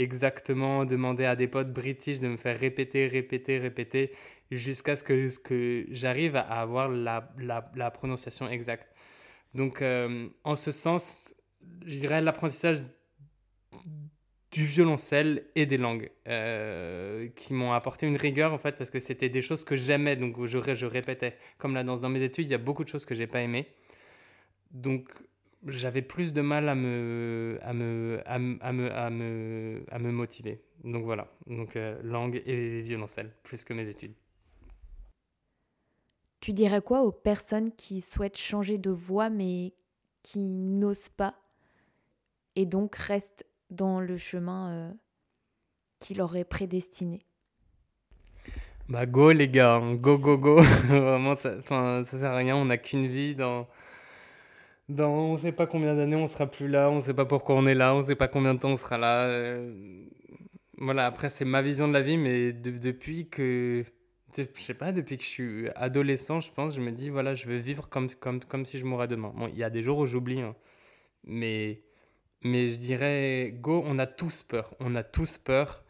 exactement, 0.00 0.84
demander 0.84 1.26
à 1.26 1.36
des 1.36 1.46
potes 1.46 1.72
british 1.72 2.20
de 2.20 2.28
me 2.28 2.36
faire 2.36 2.58
répéter, 2.58 3.06
répéter, 3.06 3.58
répéter 3.58 4.12
jusqu'à 4.50 4.96
ce 4.96 5.04
que, 5.04 5.38
que 5.42 5.86
j'arrive 5.90 6.36
à 6.36 6.60
avoir 6.60 6.88
la, 6.88 7.32
la, 7.38 7.90
prononciation 7.90 8.48
exacte. 8.48 8.88
Donc, 9.54 9.82
euh, 9.82 10.28
en 10.44 10.56
ce 10.56 10.72
sens, 10.72 11.34
je 11.86 11.98
dirais 11.98 12.20
l'apprentissage 12.20 12.84
du 14.50 14.64
violoncelle 14.64 15.44
et 15.54 15.66
des 15.66 15.76
langues 15.76 16.10
euh, 16.26 17.28
qui 17.36 17.54
m'ont 17.54 17.72
apporté 17.72 18.06
une 18.06 18.16
rigueur 18.16 18.52
en 18.52 18.58
fait 18.58 18.76
parce 18.76 18.90
que 18.90 18.98
c'était 18.98 19.28
des 19.28 19.42
choses 19.42 19.64
que 19.64 19.76
j'aimais 19.76 20.16
donc 20.16 20.44
je, 20.44 20.74
je 20.74 20.86
répétais. 20.86 21.36
Comme 21.58 21.74
la 21.74 21.84
danse 21.84 22.00
dans 22.00 22.08
mes 22.08 22.22
études 22.22 22.46
il 22.46 22.50
y 22.50 22.54
a 22.54 22.58
beaucoup 22.58 22.82
de 22.82 22.88
choses 22.88 23.04
que 23.04 23.14
j'ai 23.14 23.28
pas 23.28 23.42
aimées. 23.42 23.68
Donc 24.72 25.08
j'avais 25.66 26.02
plus 26.02 26.32
de 26.32 26.40
mal 26.40 26.68
à 26.68 26.74
me 26.74 27.58
à 27.62 27.72
me 27.72 28.20
à, 28.26 28.38
me, 28.38 28.60
à 28.60 28.72
me, 29.10 29.84
à 29.88 29.98
me, 29.98 30.10
motiver. 30.10 30.62
Donc 30.82 31.04
voilà. 31.04 31.28
Donc 31.46 31.76
euh, 31.76 32.00
langue 32.02 32.42
et 32.44 32.82
violoncelle 32.82 33.30
plus 33.44 33.64
que 33.64 33.72
mes 33.72 33.88
études 33.88 34.14
tu 36.40 36.52
dirais 36.52 36.80
quoi 36.80 37.02
aux 37.02 37.12
personnes 37.12 37.70
qui 37.72 38.00
souhaitent 38.00 38.38
changer 38.38 38.78
de 38.78 38.90
voie 38.90 39.30
mais 39.30 39.74
qui 40.22 40.54
n'osent 40.54 41.08
pas 41.10 41.34
et 42.56 42.66
donc 42.66 42.96
restent 42.96 43.46
dans 43.70 44.00
le 44.00 44.16
chemin 44.16 44.70
euh, 44.70 44.92
qui 45.98 46.14
leur 46.14 46.36
est 46.36 46.44
prédestiné? 46.44 47.20
Bah 48.88 49.06
go 49.06 49.30
les 49.30 49.48
gars, 49.48 49.76
hein. 49.76 49.94
go 49.94 50.18
go 50.18 50.36
go. 50.36 50.56
Vraiment 50.86 51.36
ça, 51.36 51.62
ça 51.62 52.04
sert 52.04 52.32
à 52.32 52.36
rien, 52.36 52.56
on 52.56 52.64
n'a 52.64 52.78
qu'une 52.78 53.06
vie 53.06 53.34
dans... 53.34 53.68
Dans 54.88 55.12
on 55.12 55.36
sait 55.36 55.52
pas 55.52 55.68
combien 55.68 55.94
d'années 55.94 56.16
on 56.16 56.26
sera 56.26 56.48
plus 56.48 56.66
là, 56.66 56.90
on 56.90 57.00
sait 57.00 57.14
pas 57.14 57.24
pourquoi 57.24 57.54
on 57.54 57.64
est 57.66 57.76
là, 57.76 57.94
on 57.94 58.02
sait 58.02 58.16
pas 58.16 58.26
combien 58.26 58.54
de 58.54 58.58
temps 58.58 58.70
on 58.70 58.76
sera 58.76 58.98
là. 58.98 59.26
Euh, 59.26 59.72
voilà, 60.78 61.06
après 61.06 61.28
c'est 61.28 61.44
ma 61.44 61.62
vision 61.62 61.86
de 61.86 61.92
la 61.92 62.02
vie, 62.02 62.16
mais 62.16 62.52
depuis 62.52 63.28
que 63.28 63.84
je 64.36 64.44
sais 64.56 64.74
pas, 64.74 64.92
depuis 64.92 65.16
que 65.16 65.24
je 65.24 65.28
suis 65.28 65.68
adolescent, 65.76 66.40
je 66.40 66.52
pense, 66.52 66.74
je 66.74 66.80
me 66.80 66.92
dis, 66.92 67.08
voilà, 67.10 67.34
je 67.34 67.46
veux 67.46 67.56
vivre 67.58 67.88
comme, 67.88 68.08
comme, 68.10 68.40
comme 68.40 68.64
si 68.64 68.78
je 68.78 68.84
mourrais 68.84 69.08
demain. 69.08 69.32
Bon, 69.34 69.48
il 69.48 69.56
y 69.56 69.64
a 69.64 69.70
des 69.70 69.82
jours 69.82 69.98
où 69.98 70.06
j'oublie, 70.06 70.40
hein. 70.40 70.54
mais, 71.24 71.82
mais 72.42 72.68
je 72.68 72.76
dirais, 72.76 73.54
go, 73.60 73.82
on 73.86 73.98
a 73.98 74.06
tous 74.06 74.42
peur. 74.42 74.74
On 74.80 74.94
a 74.94 75.02
tous 75.02 75.38
peur. 75.38 75.84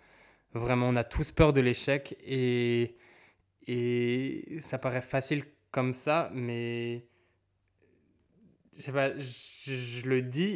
Vraiment, 0.55 0.89
on 0.89 0.97
a 0.97 1.05
tous 1.05 1.31
peur 1.33 1.53
de 1.53 1.61
l'échec. 1.61 2.17
Et, 2.25 2.97
et 3.67 4.59
ça 4.61 4.79
paraît 4.79 5.03
facile 5.03 5.45
comme 5.71 5.95
ça, 5.95 6.31
mais 6.35 7.07
je 8.77 8.83
sais 8.83 8.93
pas, 8.93 9.11
je, 9.19 10.07
le 10.07 10.23
dis, 10.23 10.55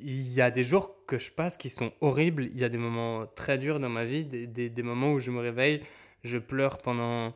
il 0.00 0.32
y 0.32 0.40
a 0.40 0.50
des 0.50 0.62
jours 0.62 1.04
que 1.06 1.18
je 1.18 1.30
passe 1.30 1.56
qui 1.56 1.68
sont 1.68 1.92
horribles. 2.00 2.46
Il 2.46 2.58
y 2.58 2.64
a 2.64 2.68
des 2.68 2.78
moments 2.78 3.26
très 3.26 3.58
durs 3.58 3.80
dans 3.80 3.88
ma 3.90 4.04
vie, 4.04 4.24
des, 4.24 4.46
des, 4.46 4.70
des 4.70 4.82
moments 4.82 5.12
où 5.12 5.18
je 5.20 5.30
me 5.30 5.40
réveille 5.40 5.82
je 6.24 6.38
pleure 6.38 6.78
pendant 6.78 7.34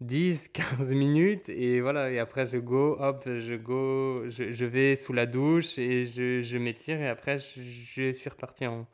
10, 0.00 0.48
15 0.50 0.94
minutes 0.94 1.48
et 1.48 1.80
voilà, 1.80 2.10
et 2.10 2.18
après 2.18 2.46
je 2.46 2.58
go, 2.58 2.96
hop, 3.00 3.24
je 3.26 3.54
go, 3.54 4.28
je, 4.28 4.52
je 4.52 4.64
vais 4.64 4.96
sous 4.96 5.12
la 5.12 5.26
douche 5.26 5.78
et 5.78 6.04
je, 6.04 6.40
je 6.42 6.58
m'étire 6.58 7.00
et 7.00 7.08
après 7.08 7.38
je, 7.38 8.12
suis 8.12 8.28
reparti 8.28 8.66
en, 8.66 8.86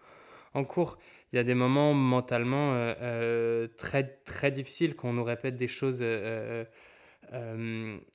en 0.54 0.64
cours. 0.64 0.98
Il 1.32 1.36
y 1.36 1.38
a 1.38 1.44
des 1.44 1.54
moments 1.54 1.94
mentalement 1.94 2.74
euh, 2.74 2.94
euh, 3.02 3.68
très, 3.76 4.04
très 4.24 4.50
difficiles 4.50 4.94
quand 4.94 5.08
on 5.10 5.14
nous 5.14 5.24
répète 5.24 5.56
des 5.56 5.68
choses 5.68 5.98
euh, 6.00 6.64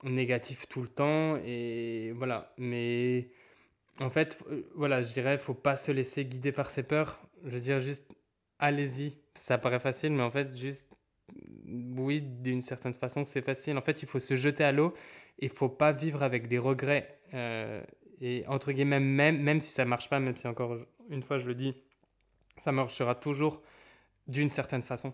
négatives 0.04 0.66
tout 0.68 0.82
le 0.82 0.88
temps 0.88 1.38
et 1.46 2.14
voilà, 2.16 2.54
mais 2.58 3.30
en 4.00 4.10
fait, 4.10 4.42
voilà, 4.76 5.02
je 5.04 5.14
dirais, 5.14 5.38
faut 5.38 5.54
pas 5.54 5.76
se 5.76 5.92
laisser 5.92 6.26
guider 6.26 6.52
par 6.52 6.72
ses 6.72 6.84
peurs. 6.84 7.20
Je 7.44 7.50
veux 7.50 7.60
dire, 7.60 7.80
juste 7.80 8.10
allez-y. 8.58 9.18
Ça 9.34 9.58
paraît 9.58 9.80
facile, 9.80 10.14
mais 10.14 10.24
en 10.24 10.32
fait, 10.32 10.56
juste 10.56 10.94
oui, 11.98 12.22
d'une 12.22 12.62
certaine 12.62 12.94
façon, 12.94 13.26
c'est 13.26 13.42
facile. 13.42 13.78
En 13.78 13.82
fait, 13.82 14.02
il 14.02 14.08
faut 14.08 14.20
se 14.20 14.36
jeter 14.36 14.64
à 14.64 14.72
l'eau 14.72 14.94
et 15.40 15.46
il 15.46 15.52
faut 15.52 15.70
pas 15.70 15.92
vivre 15.92 16.24
avec 16.24 16.48
des 16.48 16.58
regrets. 16.58 17.20
Euh, 17.34 17.82
et 18.22 18.44
entre 18.48 18.72
guillemets, 18.72 19.00
même, 19.00 19.42
même 19.42 19.60
si 19.60 19.72
ça 19.72 19.86
marche 19.86 20.10
pas, 20.10 20.20
même 20.20 20.36
si 20.36 20.48
encore 20.48 20.78
une 21.10 21.24
fois 21.24 21.38
je 21.38 21.48
le 21.48 21.56
dis, 21.56 21.76
ça 22.58 22.72
marchera 22.72 23.16
toujours 23.16 23.62
d'une 24.28 24.50
certaine 24.50 24.82
façon. 24.82 25.14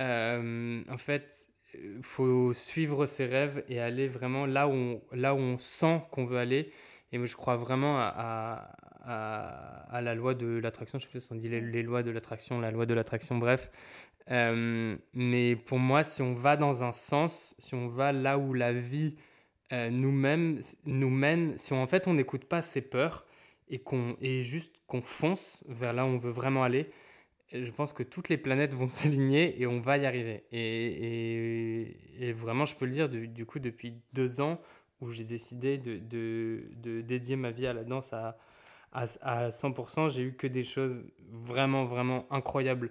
Euh, 0.00 0.82
en 0.88 0.98
fait, 0.98 1.48
il 1.74 2.02
faut 2.02 2.52
suivre 2.54 3.06
ses 3.06 3.26
rêves 3.26 3.64
et 3.68 3.80
aller 3.80 4.08
vraiment 4.08 4.46
là 4.46 4.68
où 4.68 4.72
on, 4.72 5.02
là 5.12 5.34
où 5.34 5.38
on 5.38 5.58
sent 5.58 6.02
qu'on 6.10 6.24
veut 6.24 6.38
aller. 6.38 6.72
Et 7.12 7.26
je 7.26 7.36
crois 7.36 7.56
vraiment 7.56 7.98
à, 7.98 8.70
à, 9.04 10.00
la 10.02 10.14
loi 10.14 10.34
de 10.34 10.46
l'attraction. 10.46 10.98
Je 10.98 11.04
sais 11.04 11.10
plus 11.10 11.20
si 11.20 11.32
on 11.32 11.36
dit 11.36 11.48
les 11.48 11.82
lois 11.82 12.02
de 12.02 12.10
l'attraction, 12.10 12.60
la 12.60 12.70
loi 12.70 12.86
de 12.86 12.94
l'attraction, 12.94 13.38
bref. 13.38 13.70
Euh, 14.30 14.96
mais 15.14 15.56
pour 15.56 15.78
moi, 15.78 16.04
si 16.04 16.22
on 16.22 16.34
va 16.34 16.56
dans 16.56 16.82
un 16.82 16.92
sens, 16.92 17.54
si 17.58 17.74
on 17.74 17.88
va 17.88 18.12
là 18.12 18.38
où 18.38 18.52
la 18.52 18.72
vie 18.72 19.16
euh, 19.72 19.90
nous-mêmes 19.90 20.60
nous 20.84 21.10
mène, 21.10 21.56
si 21.56 21.72
en 21.72 21.86
fait 21.86 22.08
on 22.08 22.14
n'écoute 22.14 22.44
pas 22.44 22.62
ses 22.62 22.82
peurs 22.82 23.26
et 23.68 23.78
qu'on 23.78 24.16
et 24.20 24.42
juste 24.42 24.76
qu'on 24.86 25.02
fonce 25.02 25.64
vers 25.68 25.92
là 25.92 26.04
où 26.04 26.08
on 26.08 26.18
veut 26.18 26.30
vraiment 26.30 26.62
aller, 26.62 26.90
je 27.52 27.70
pense 27.70 27.92
que 27.92 28.02
toutes 28.02 28.28
les 28.28 28.36
planètes 28.38 28.74
vont 28.74 28.88
s'aligner 28.88 29.60
et 29.60 29.66
on 29.66 29.80
va 29.80 29.98
y 29.98 30.06
arriver. 30.06 30.44
Et, 30.52 32.32
vraiment, 32.32 32.66
je 32.66 32.74
peux 32.74 32.84
le 32.84 32.92
dire, 32.92 33.08
du, 33.08 33.46
coup, 33.46 33.58
depuis 33.58 33.94
deux 34.12 34.40
ans 34.40 34.60
où 35.00 35.10
j'ai 35.12 35.24
décidé 35.24 35.78
de, 35.78 37.00
dédier 37.02 37.36
ma 37.36 37.50
vie 37.50 37.66
à 37.66 37.72
la 37.72 37.84
danse 37.84 38.12
à, 38.12 38.36
à, 38.92 39.04
à 39.22 39.48
100%, 39.50 40.10
j'ai 40.10 40.22
eu 40.22 40.34
que 40.34 40.46
des 40.46 40.64
choses 40.64 41.04
vraiment, 41.30 41.84
vraiment 41.84 42.26
incroyables 42.30 42.90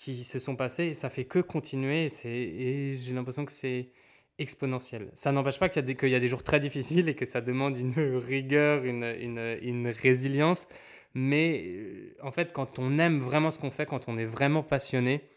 qui 0.00 0.24
se 0.24 0.38
sont 0.38 0.56
passées 0.56 0.86
et 0.86 0.94
ça 0.94 1.10
fait 1.10 1.26
que 1.26 1.40
continuer 1.40 2.08
et, 2.24 2.96
j'ai 2.96 3.12
l'impression 3.12 3.44
que 3.44 3.52
c'est 3.52 3.90
exponentiel. 4.38 5.10
Ça 5.12 5.30
n'empêche 5.30 5.58
pas 5.58 5.68
qu'il 5.68 5.86
y, 5.86 6.10
y, 6.10 6.14
a 6.14 6.20
des 6.20 6.28
jours 6.28 6.42
très 6.42 6.58
difficiles 6.58 7.10
et 7.10 7.14
que 7.14 7.26
ça 7.26 7.42
demande 7.42 7.76
une 7.76 7.92
rigueur, 8.16 8.84
une, 8.84 9.04
une, 9.04 9.58
une 9.60 9.88
résilience, 9.88 10.66
mais 11.12 11.64
euh, 11.66 12.16
en 12.22 12.32
fait, 12.32 12.54
quand 12.54 12.78
on 12.78 12.98
aime 12.98 13.20
vraiment 13.20 13.50
ce 13.50 13.58
qu'on 13.58 13.70
fait, 13.70 13.84
quand 13.84 14.08
on 14.08 14.16
est 14.16 14.24
vraiment 14.24 14.62
passionné, 14.62 15.28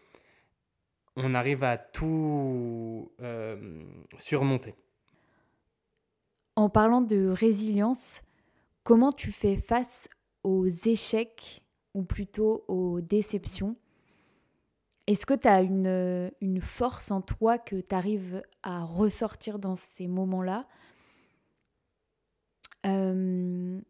on 1.18 1.34
arrive 1.36 1.66
à 1.66 1.78
tout 1.78 3.12
euh, 3.22 3.84
surmonter. 4.18 4.76
En 6.56 6.70
parlant 6.70 7.02
de 7.02 7.28
résilience, 7.28 8.22
comment 8.84 9.12
tu 9.12 9.34
fais 9.34 9.58
face 9.58 10.08
aux 10.44 10.68
échecs 10.68 11.62
ou 11.94 12.04
plutôt 12.04 12.64
aux 12.70 13.02
déceptions? 13.02 13.76
Est-ce 15.08 15.26
que 15.26 15.34
tu 15.34 15.48
as 15.48 15.62
une, 15.62 16.32
une, 16.40 16.62
force 16.62 17.12
en 17.12 17.22
toi 17.22 17.58
que 17.58 17.76
tu 17.82 17.94
arrives 17.94 18.42
à 18.62 18.84
ressortir 18.84 19.60
dans 19.60 19.76
ces 19.76 20.08
moments-là? 20.08 20.66
Euh, 22.86 23.82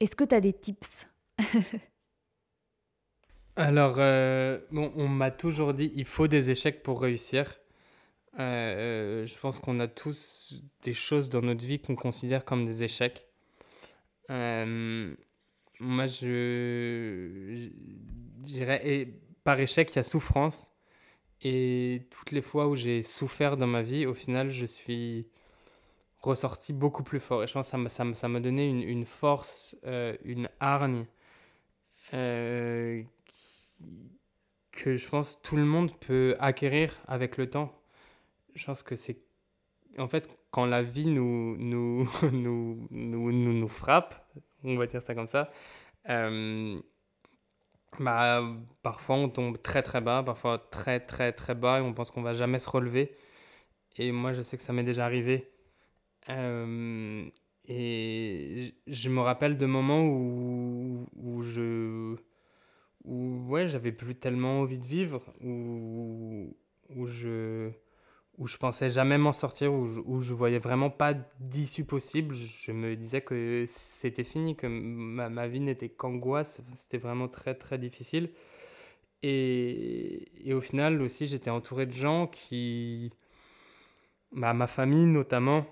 est-ce 0.00 0.14
que 0.14 0.24
tu 0.24 0.34
as 0.34 0.40
des 0.40 0.52
tips? 0.52 1.08
Alors, 3.56 3.96
euh, 3.98 4.60
bon, 4.70 4.92
on 4.94 5.08
m'a 5.08 5.32
toujours 5.32 5.74
dit 5.74 5.92
il 5.96 6.04
faut 6.04 6.28
des 6.28 6.50
échecs 6.50 6.84
pour 6.84 7.02
réussir. 7.02 7.58
Euh, 8.38 9.26
je 9.26 9.38
pense 9.38 9.58
qu'on 9.58 9.80
a 9.80 9.88
tous 9.88 10.62
des 10.82 10.94
choses 10.94 11.28
dans 11.28 11.42
notre 11.42 11.64
vie 11.64 11.80
qu'on 11.80 11.96
considère 11.96 12.44
comme 12.44 12.64
des 12.64 12.84
échecs. 12.84 13.26
Euh, 14.30 15.12
moi, 15.80 16.06
je, 16.06 17.68
dirais, 18.38 18.80
et 18.84 19.14
par 19.44 19.58
échec, 19.60 19.92
il 19.92 19.96
y 19.96 19.98
a 19.98 20.02
souffrance. 20.02 20.72
Et 21.42 22.06
toutes 22.10 22.32
les 22.32 22.42
fois 22.42 22.66
où 22.66 22.74
j'ai 22.74 23.02
souffert 23.02 23.56
dans 23.56 23.68
ma 23.68 23.82
vie, 23.82 24.06
au 24.06 24.14
final, 24.14 24.50
je 24.50 24.66
suis 24.66 25.28
ressorti 26.20 26.72
beaucoup 26.72 27.02
plus 27.04 27.20
fort. 27.20 27.44
Et 27.44 27.46
je 27.46 27.52
pense 27.52 27.66
que 27.66 27.88
ça 27.88 28.04
m'a 28.04 28.14
ça, 28.14 28.28
donné 28.28 28.66
une, 28.68 28.82
une 28.82 29.04
force, 29.04 29.76
euh, 29.86 30.16
une 30.24 30.48
hargne 30.60 31.06
euh, 32.14 33.02
que 34.72 34.96
je 34.96 35.08
pense 35.08 35.40
tout 35.42 35.56
le 35.56 35.64
monde 35.64 35.92
peut 35.98 36.36
acquérir 36.40 36.94
avec 37.06 37.36
le 37.36 37.48
temps. 37.50 37.72
Je 38.54 38.64
pense 38.64 38.82
que 38.82 38.96
c'est... 38.96 39.18
En 39.98 40.08
fait, 40.08 40.28
quand 40.50 40.66
la 40.66 40.82
vie 40.82 41.08
nous, 41.08 41.56
nous, 41.58 42.08
nous, 42.32 42.86
nous, 42.90 43.32
nous, 43.32 43.68
frappe, 43.68 44.14
on 44.64 44.76
va 44.76 44.86
dire 44.86 45.02
ça 45.02 45.14
comme 45.14 45.26
ça, 45.26 45.50
euh, 46.08 46.80
bah, 48.00 48.42
parfois 48.82 49.16
on 49.16 49.28
tombe 49.28 49.60
très 49.62 49.82
très 49.82 50.00
bas, 50.00 50.22
parfois 50.22 50.58
très 50.58 51.00
très 51.00 51.32
très 51.32 51.54
bas 51.54 51.78
et 51.78 51.82
on 51.82 51.92
pense 51.94 52.10
qu'on 52.10 52.22
va 52.22 52.34
jamais 52.34 52.58
se 52.58 52.70
relever. 52.70 53.16
Et 53.98 54.12
moi, 54.12 54.32
je 54.32 54.42
sais 54.42 54.56
que 54.56 54.62
ça 54.62 54.72
m'est 54.72 54.84
déjà 54.84 55.04
arrivé 55.04 55.50
euh, 56.28 57.28
et 57.66 58.74
je 58.86 59.08
me 59.08 59.20
rappelle 59.20 59.58
de 59.58 59.66
moments 59.66 60.04
où, 60.04 61.06
où 61.16 61.42
je. 61.42 62.16
Où, 63.04 63.46
ouais, 63.48 63.68
j'avais 63.68 63.92
plus 63.92 64.16
tellement 64.16 64.60
envie 64.60 64.78
de 64.78 64.86
vivre, 64.86 65.22
où, 65.42 66.54
où, 66.90 67.06
je, 67.06 67.70
où 68.38 68.46
je 68.46 68.56
pensais 68.56 68.88
jamais 68.88 69.18
m'en 69.18 69.32
sortir, 69.32 69.72
où 69.72 69.86
je, 69.86 70.00
où 70.00 70.20
voyais 70.20 70.58
vraiment 70.58 70.90
pas 70.90 71.14
d'issue 71.40 71.84
possible. 71.84 72.34
Je 72.34 72.72
me 72.72 72.96
disais 72.96 73.20
que 73.20 73.64
c'était 73.66 74.24
fini, 74.24 74.56
que 74.56 74.66
ma, 74.66 75.48
vie 75.48 75.60
n'était 75.60 75.88
qu'angoisse, 75.88 76.60
c'était 76.74 76.98
vraiment 76.98 77.28
très 77.28 77.54
très 77.54 77.78
difficile. 77.78 78.30
Et, 79.22 80.28
et 80.48 80.54
au 80.54 80.60
final 80.60 81.02
aussi, 81.02 81.26
j'étais 81.26 81.50
entouré 81.50 81.86
de 81.86 81.92
gens 81.92 82.26
qui. 82.28 83.12
Bah, 84.32 84.52
ma 84.52 84.66
famille 84.66 85.06
notamment, 85.06 85.66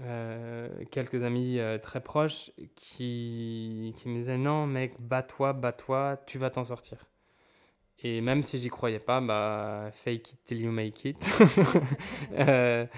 euh, 0.00 0.68
quelques 0.90 1.22
amis 1.22 1.58
euh, 1.58 1.78
très 1.78 2.00
proches 2.00 2.50
qui, 2.74 3.94
qui 3.96 4.08
me 4.08 4.16
disaient 4.16 4.38
non 4.38 4.66
mec 4.66 4.94
bats-toi 4.98 5.52
bats-toi 5.52 6.16
tu 6.26 6.38
vas 6.38 6.50
t'en 6.50 6.64
sortir 6.64 7.11
et 8.02 8.20
même 8.20 8.42
si 8.42 8.58
j'y 8.58 8.68
croyais 8.68 8.98
pas 8.98 9.20
bah 9.20 9.90
fake 9.92 10.32
it 10.32 10.44
till 10.44 10.60
you 10.60 10.70
make 10.70 11.04
it. 11.04 11.18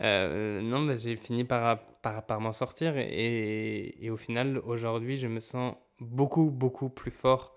Euh, 0.00 0.62
non 0.62 0.84
bah, 0.86 0.96
j'ai 0.96 1.14
fini 1.14 1.44
par, 1.44 1.78
par, 2.00 2.26
par 2.26 2.40
m'en 2.40 2.52
sortir 2.52 2.96
et, 2.96 3.94
et, 4.04 4.10
au 4.10 4.16
final 4.16 4.58
aujourd'hui 4.64 5.16
je 5.16 5.28
me 5.28 5.38
sens 5.38 5.76
beaucoup 6.00 6.50
beaucoup 6.50 6.88
plus 6.88 7.12
fort 7.12 7.56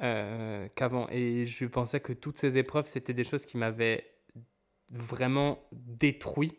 qu'avant. 0.00 1.06
Et 1.10 1.46
je 1.46 1.64
pensais 1.64 2.00
que 2.00 2.12
toutes 2.12 2.36
ces 2.36 2.58
épreuves 2.58 2.86
c'était 2.86 3.14
des 3.14 3.24
choses 3.24 3.46
qui 3.46 3.56
m'avaient 3.56 4.04
vraiment 4.90 5.58
détruit. 5.72 6.58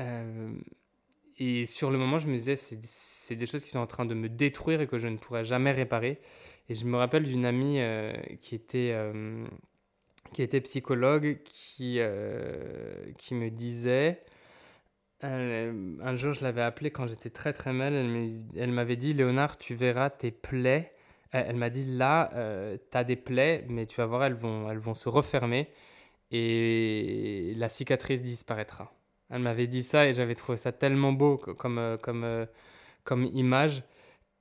Euh, 0.00 0.52
et 1.38 1.66
sur 1.66 1.90
le 1.90 1.98
moment, 1.98 2.18
je 2.18 2.28
me 2.28 2.34
disais, 2.34 2.56
c'est 2.56 3.36
des 3.36 3.46
choses 3.46 3.64
qui 3.64 3.70
sont 3.70 3.80
en 3.80 3.86
train 3.86 4.04
de 4.06 4.14
me 4.14 4.28
détruire 4.28 4.80
et 4.80 4.86
que 4.86 4.98
je 4.98 5.08
ne 5.08 5.16
pourrais 5.16 5.44
jamais 5.44 5.72
réparer. 5.72 6.20
Et 6.68 6.74
je 6.74 6.86
me 6.86 6.96
rappelle 6.96 7.24
d'une 7.24 7.44
amie 7.44 7.80
euh, 7.80 8.12
qui, 8.40 8.54
était, 8.54 8.92
euh, 8.94 9.46
qui 10.32 10.42
était 10.42 10.60
psychologue 10.60 11.38
qui, 11.44 12.00
qui 13.18 13.34
me 13.34 13.50
disait, 13.50 14.22
un 15.22 16.16
jour 16.16 16.32
je 16.32 16.42
l'avais 16.42 16.62
appelée 16.62 16.90
quand 16.90 17.06
j'étais 17.06 17.30
très 17.30 17.52
très 17.52 17.72
mal, 17.72 17.94
elle 18.56 18.72
m'avait 18.72 18.96
dit, 18.96 19.12
Léonard, 19.14 19.56
tu 19.58 19.74
verras 19.74 20.10
tes 20.10 20.30
plaies. 20.30 20.92
Elle 21.30 21.56
m'a 21.56 21.70
dit, 21.70 21.84
là, 21.84 22.30
tu 22.90 22.96
as 22.96 23.04
des 23.04 23.16
plaies, 23.16 23.64
mais 23.68 23.86
tu 23.86 23.96
vas 23.96 24.06
voir, 24.06 24.24
elles 24.24 24.34
vont, 24.34 24.70
elles 24.70 24.78
vont 24.78 24.94
se 24.94 25.08
refermer 25.08 25.68
et 26.30 27.54
la 27.56 27.68
cicatrice 27.68 28.22
disparaîtra. 28.22 28.92
Elle 29.30 29.42
m'avait 29.42 29.66
dit 29.66 29.82
ça 29.82 30.06
et 30.06 30.14
j'avais 30.14 30.34
trouvé 30.34 30.58
ça 30.58 30.72
tellement 30.72 31.12
beau 31.12 31.38
comme, 31.38 31.78
euh, 31.78 31.96
comme, 31.96 32.24
euh, 32.24 32.46
comme 33.04 33.24
image. 33.24 33.82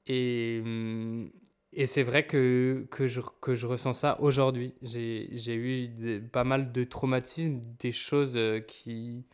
Et, 0.08 0.62
mm, 0.64 1.30
et 1.76 1.86
c'est 1.86 2.04
vrai 2.04 2.26
que, 2.26 2.88
que, 2.92 3.08
je, 3.08 3.22
que 3.42 3.56
je 3.56 3.68
ressens 3.68 3.94
ça 3.94 4.20
aujourd'hui. 4.20 4.74
J'ai 4.82 5.56
eu 5.56 6.22
pas 6.32 6.44
mal 6.44 6.72
de 6.72 6.84
traumatismes, 6.84 7.62
des 7.80 7.92
choses 7.92 8.38
euh, 8.38 8.60
qui, 8.60 9.26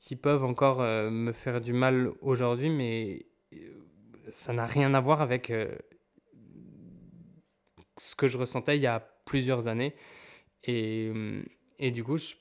qui 0.00 0.16
peuvent 0.16 0.44
encore 0.44 0.80
me 0.80 1.32
faire 1.32 1.60
du 1.60 1.72
mal 1.72 2.10
aujourd'hui, 2.20 2.70
mais 2.70 3.26
ça 4.30 4.52
n'a 4.52 4.66
rien 4.66 4.94
à 4.94 5.00
voir 5.00 5.20
avec 5.20 5.52
ce 7.96 8.14
que 8.14 8.28
je 8.28 8.38
ressentais 8.38 8.76
il 8.76 8.82
y 8.82 8.86
a 8.86 9.00
plusieurs 9.24 9.68
années. 9.68 9.94
Et, 10.64 11.12
et 11.78 11.90
du 11.90 12.04
coup, 12.04 12.16
je 12.16 12.34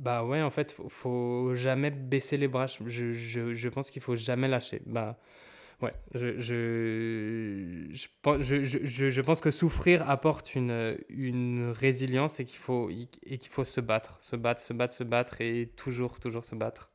bah 0.00 0.24
ouais, 0.24 0.40
en 0.40 0.50
fait, 0.50 0.72
faut, 0.72 0.88
faut 0.88 1.54
jamais 1.54 1.90
baisser 1.90 2.38
les 2.38 2.48
bras. 2.48 2.66
Je, 2.66 3.12
je, 3.12 3.54
je 3.54 3.68
pense 3.68 3.90
qu'il 3.90 4.00
faut 4.00 4.16
jamais 4.16 4.48
lâcher. 4.48 4.80
Bah 4.86 5.18
ouais, 5.82 5.94
je, 6.14 6.38
je, 6.38 7.88
je, 7.92 9.10
je, 9.10 9.20
pense 9.20 9.40
que 9.40 9.50
souffrir 9.50 10.08
apporte 10.08 10.54
une, 10.54 10.96
une 11.08 11.70
résilience 11.70 12.40
et 12.40 12.44
qu'il 12.44 12.58
faut, 12.58 12.90
et 12.90 13.38
qu'il 13.38 13.50
faut 13.50 13.64
se 13.64 13.80
battre, 13.80 14.20
se 14.20 14.36
battre, 14.36 14.60
se 14.60 14.72
battre, 14.72 14.94
se 14.94 15.04
battre 15.04 15.40
et 15.40 15.70
toujours, 15.76 16.20
toujours 16.20 16.44
se 16.44 16.54
battre. 16.54 16.90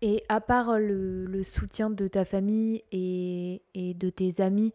Et 0.00 0.24
à 0.28 0.40
part 0.40 0.78
le, 0.78 1.26
le 1.26 1.42
soutien 1.42 1.88
de 1.88 2.08
ta 2.08 2.24
famille 2.24 2.82
et, 2.90 3.62
et 3.74 3.94
de 3.94 4.10
tes 4.10 4.40
amis, 4.40 4.74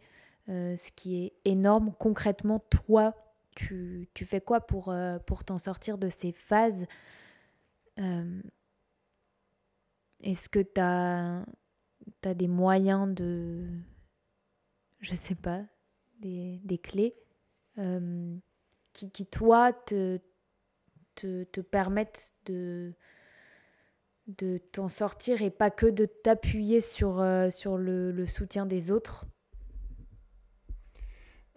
euh, 0.50 0.78
ce 0.78 0.92
qui 0.94 1.26
est 1.26 1.34
énorme, 1.44 1.94
concrètement, 2.00 2.60
toi, 2.60 3.14
tu, 3.56 4.08
tu 4.14 4.26
fais 4.26 4.40
quoi 4.40 4.62
pour, 4.62 4.90
euh, 4.90 5.20
pour 5.20 5.44
t'en 5.44 5.58
sortir 5.58 5.98
de 5.98 6.10
ces 6.10 6.32
phases? 6.32 6.86
Euh, 8.00 8.42
Est-ce 10.22 10.48
que 10.48 10.60
tu 10.60 10.80
as, 10.80 11.44
as, 12.24 12.34
des 12.34 12.48
moyens 12.48 13.14
de... 13.14 13.68
Je 15.00 15.14
sais 15.14 15.36
pas, 15.36 15.64
des, 16.20 16.60
des 16.64 16.78
clés 16.78 17.16
euh, 17.78 18.36
qui, 18.94 19.12
qui, 19.12 19.28
toi, 19.28 19.74
te, 19.74 20.20
te, 21.16 21.44
te 21.46 21.62
permettent 21.62 22.34
de 22.46 22.94
de 24.28 24.58
t'en 24.74 24.90
sortir 24.90 25.42
et 25.42 25.50
pas 25.50 25.72
que 25.72 25.86
de 25.86 26.06
t'appuyer 26.06 26.82
sur, 26.82 27.24
sur 27.50 27.78
le, 27.78 28.12
le, 28.12 28.28
soutien 28.28 28.66
des 28.66 28.92
autres? 28.92 29.26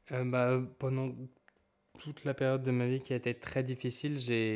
Bah, 0.08 0.60
Pendant 0.78 1.12
toute 1.98 2.24
la 2.24 2.34
période 2.34 2.62
de 2.62 2.70
ma 2.70 2.86
vie 2.86 3.00
qui 3.00 3.12
a 3.12 3.16
été 3.16 3.34
très 3.34 3.62
difficile, 3.62 4.18
j'avais 4.18 4.48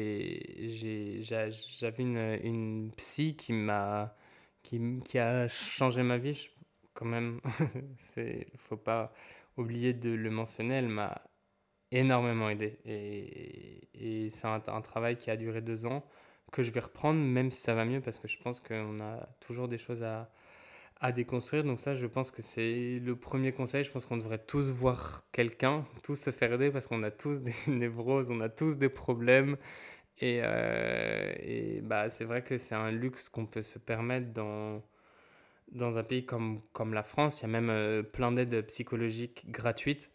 une, 1.99 2.39
une, 2.43 2.91
psy 2.97 3.37
qui 3.37 3.53
m'a 3.53 4.17
qui, 4.65 5.19
a 5.19 5.47
changé 5.49 6.03
ma 6.03 6.19
vie 6.19 6.51
quand 6.95 7.05
même. 7.05 7.41
C'est 8.01 8.49
faut 8.57 8.77
pas 8.77 9.13
oublié 9.57 9.93
de 9.93 10.11
le 10.11 10.31
mentionner, 10.31 10.75
elle 10.77 10.89
m'a 10.89 11.23
énormément 11.93 12.51
aidé. 12.51 12.79
Et, 12.85 13.89
et 13.95 14.31
c'est 14.31 14.49
un, 14.49 14.61
un, 14.67 14.81
travail 14.81 15.17
qui 15.17 15.31
a 15.31 15.37
duré 15.37 15.61
deux 15.61 15.87
ans 15.87 16.05
que 16.51 16.63
je 16.63 16.73
vais 16.73 16.81
reprendre, 16.81 17.21
même 17.21 17.51
si 17.53 17.61
ça 17.61 17.75
va 17.75 17.85
mieux, 17.85 18.01
parce 18.01 18.19
que 18.19 18.27
je 18.27 18.39
pense 18.39 18.61
qu'on 18.61 18.99
a 19.01 19.29
toujours 19.41 19.69
des 19.69 19.79
choses 19.79 20.03
à, 20.03 20.29
à 21.01 21.13
déconstruire. 21.13 21.65
Donc 21.65 21.81
ça, 21.81 21.95
je 21.95 22.07
pense 22.07 22.31
que 22.31 22.43
c'est 22.43 22.99
le 23.03 23.17
premier 23.17 23.53
conseil. 23.53 23.85
Je 23.85 23.91
pense 23.91 24.07
qu'on 24.07 24.17
devrait 24.17 24.39
tous 24.39 24.71
voir 24.73 25.25
quelqu'un, 25.33 25.85
tous 26.03 26.17
se 26.17 26.31
faire 26.31 26.53
aider, 26.53 26.71
parce 26.71 26.87
qu'on 26.87 27.03
a 27.03 27.11
tous 27.11 27.43
des 27.43 27.55
névroses, 27.69 28.31
on 28.31 28.41
a 28.41 28.49
tous 28.49 28.79
des 28.79 28.89
problèmes. 28.89 29.57
Et, 30.21 30.41
euh, 30.43 31.33
et 31.41 31.81
bah, 31.83 32.09
c'est 32.09 32.25
vrai 32.25 32.43
que 32.43 32.57
c'est 32.57 32.75
un 32.75 32.91
luxe 32.91 33.29
qu'on 33.29 33.47
peut 33.47 33.63
se 33.63 33.79
permettre 33.79 34.33
dans, 34.33 34.83
dans 35.73 35.99
un 35.99 36.05
pays 36.05 36.25
comme, 36.25 36.61
comme 36.73 36.95
la 36.95 37.03
France. 37.03 37.41
Il 37.41 37.43
y 37.43 37.47
a 37.47 37.49
même 37.49 37.71
euh, 37.71 38.03
plein 38.03 38.33
d'aides 38.33 38.67
psychologiques 38.67 39.45
gratuites. 39.51 40.11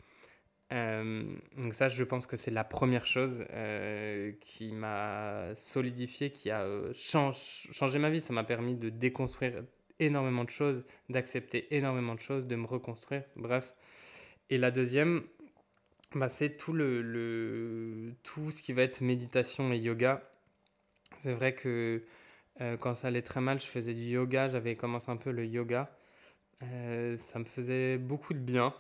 Euh, 0.72 1.24
donc 1.58 1.74
ça, 1.74 1.90
je 1.90 2.04
pense 2.04 2.28
que 2.28 2.38
c'est 2.38 2.52
la 2.52 2.64
première 2.64 3.06
chose 3.06 3.46
qui 4.40 4.72
m'a 4.72 5.54
solidifié, 5.56 6.32
qui 6.32 6.52
a 6.52 6.62
euh, 6.62 6.94
changé 6.94 8.00
ma 8.00 8.10
vie. 8.10 8.22
Ça 8.22 8.34
m'a 8.34 8.44
permis 8.44 8.76
de 8.76 8.90
déconstruire 8.90 9.64
énormément 10.00 10.46
de 10.46 10.50
choses, 10.50 10.86
d'accepter 11.10 11.76
énormément 11.76 12.16
de 12.16 12.22
choses, 12.22 12.48
de 12.48 12.56
me 12.56 12.66
reconstruire, 12.66 13.24
bref. 13.36 13.74
Et 14.50 14.58
la 14.58 14.72
deuxième, 14.72 15.24
bah, 16.16 16.30
c'est 16.30 16.58
tout, 16.58 16.74
le, 16.74 17.02
le, 17.02 18.14
tout 18.24 18.52
ce 18.52 18.62
qui 18.62 18.74
va 18.74 18.84
être 18.84 19.02
méditation 19.02 19.72
et 19.72 19.78
yoga. 19.78 20.24
C'est 21.20 21.34
vrai 21.34 21.54
que 21.56 22.04
quand 22.82 22.94
ça 22.94 23.08
allait 23.08 23.22
très 23.22 23.42
mal, 23.42 23.60
je 23.62 23.66
faisais 23.66 23.94
du 23.94 24.04
yoga, 24.04 24.50
j'avais 24.50 24.76
commencé 24.76 25.10
un 25.12 25.18
peu 25.18 25.32
le 25.32 25.46
yoga. 25.46 25.90
ça 26.62 27.40
me 27.40 27.46
faisait 27.46 27.98
beaucoup 27.98 28.34
de 28.34 28.40
bien. 28.40 28.74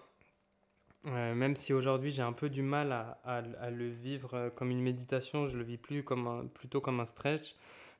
Euh, 1.05 1.33
même 1.33 1.55
si 1.55 1.71
aujourd'hui 1.73 2.11
j'ai 2.11 2.21
un 2.21 2.33
peu 2.33 2.49
du 2.49 2.61
mal 2.61 2.91
à, 2.91 3.19
à, 3.23 3.69
le 3.69 3.87
vivre 3.87 4.33
euh, 4.33 4.49
comme 4.49 4.69
une 4.69 4.81
méditation, 4.81 5.47
je 5.47 5.55
le 5.57 5.63
vis 5.63 5.77
plus 5.77 6.03
comme 6.03 6.27
un, 6.27 6.45
plutôt 6.47 6.81
comme 6.81 6.99
un 6.99 7.05
stretch. 7.05 7.55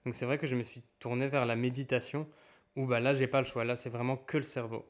Donc 0.06 0.16
c'est 0.16 0.26
vrai 0.26 0.38
que 0.38 0.48
je 0.48 0.56
me 0.56 0.64
suis 0.64 0.84
tourné 1.00 1.28
vers 1.28 1.46
la 1.46 1.56
méditation 1.56 2.28
où 2.76 2.86
bah, 2.88 3.00
là 3.00 3.14
j'ai 3.14 3.28
pas 3.28 3.40
le 3.40 3.48
choix, 3.48 3.64
là 3.64 3.76
c'est 3.78 3.90
vraiment 3.90 4.18
que 4.18 4.38
le 4.38 4.44
cerveau. 4.44 4.86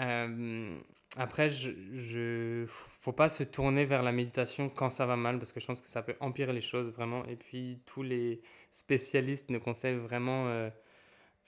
Euh, 0.00 0.78
après, 1.16 1.48
je, 1.48 1.70
je, 1.92 2.64
faut 2.66 3.12
pas 3.12 3.28
se 3.28 3.44
tourner 3.44 3.84
vers 3.84 4.02
la 4.02 4.12
méditation 4.12 4.68
quand 4.68 4.90
ça 4.90 5.06
va 5.06 5.16
mal 5.16 5.38
parce 5.38 5.52
que 5.52 5.60
je 5.60 5.66
pense 5.66 5.80
que 5.80 5.88
ça 5.88 6.02
peut 6.02 6.16
empirer 6.20 6.52
les 6.52 6.60
choses 6.60 6.92
vraiment. 6.92 7.24
Et 7.26 7.36
puis 7.36 7.80
tous 7.86 8.02
les 8.02 8.42
spécialistes 8.72 9.50
ne 9.50 9.58
conseillent 9.58 9.96
vraiment 9.96 10.48
euh, 10.48 10.70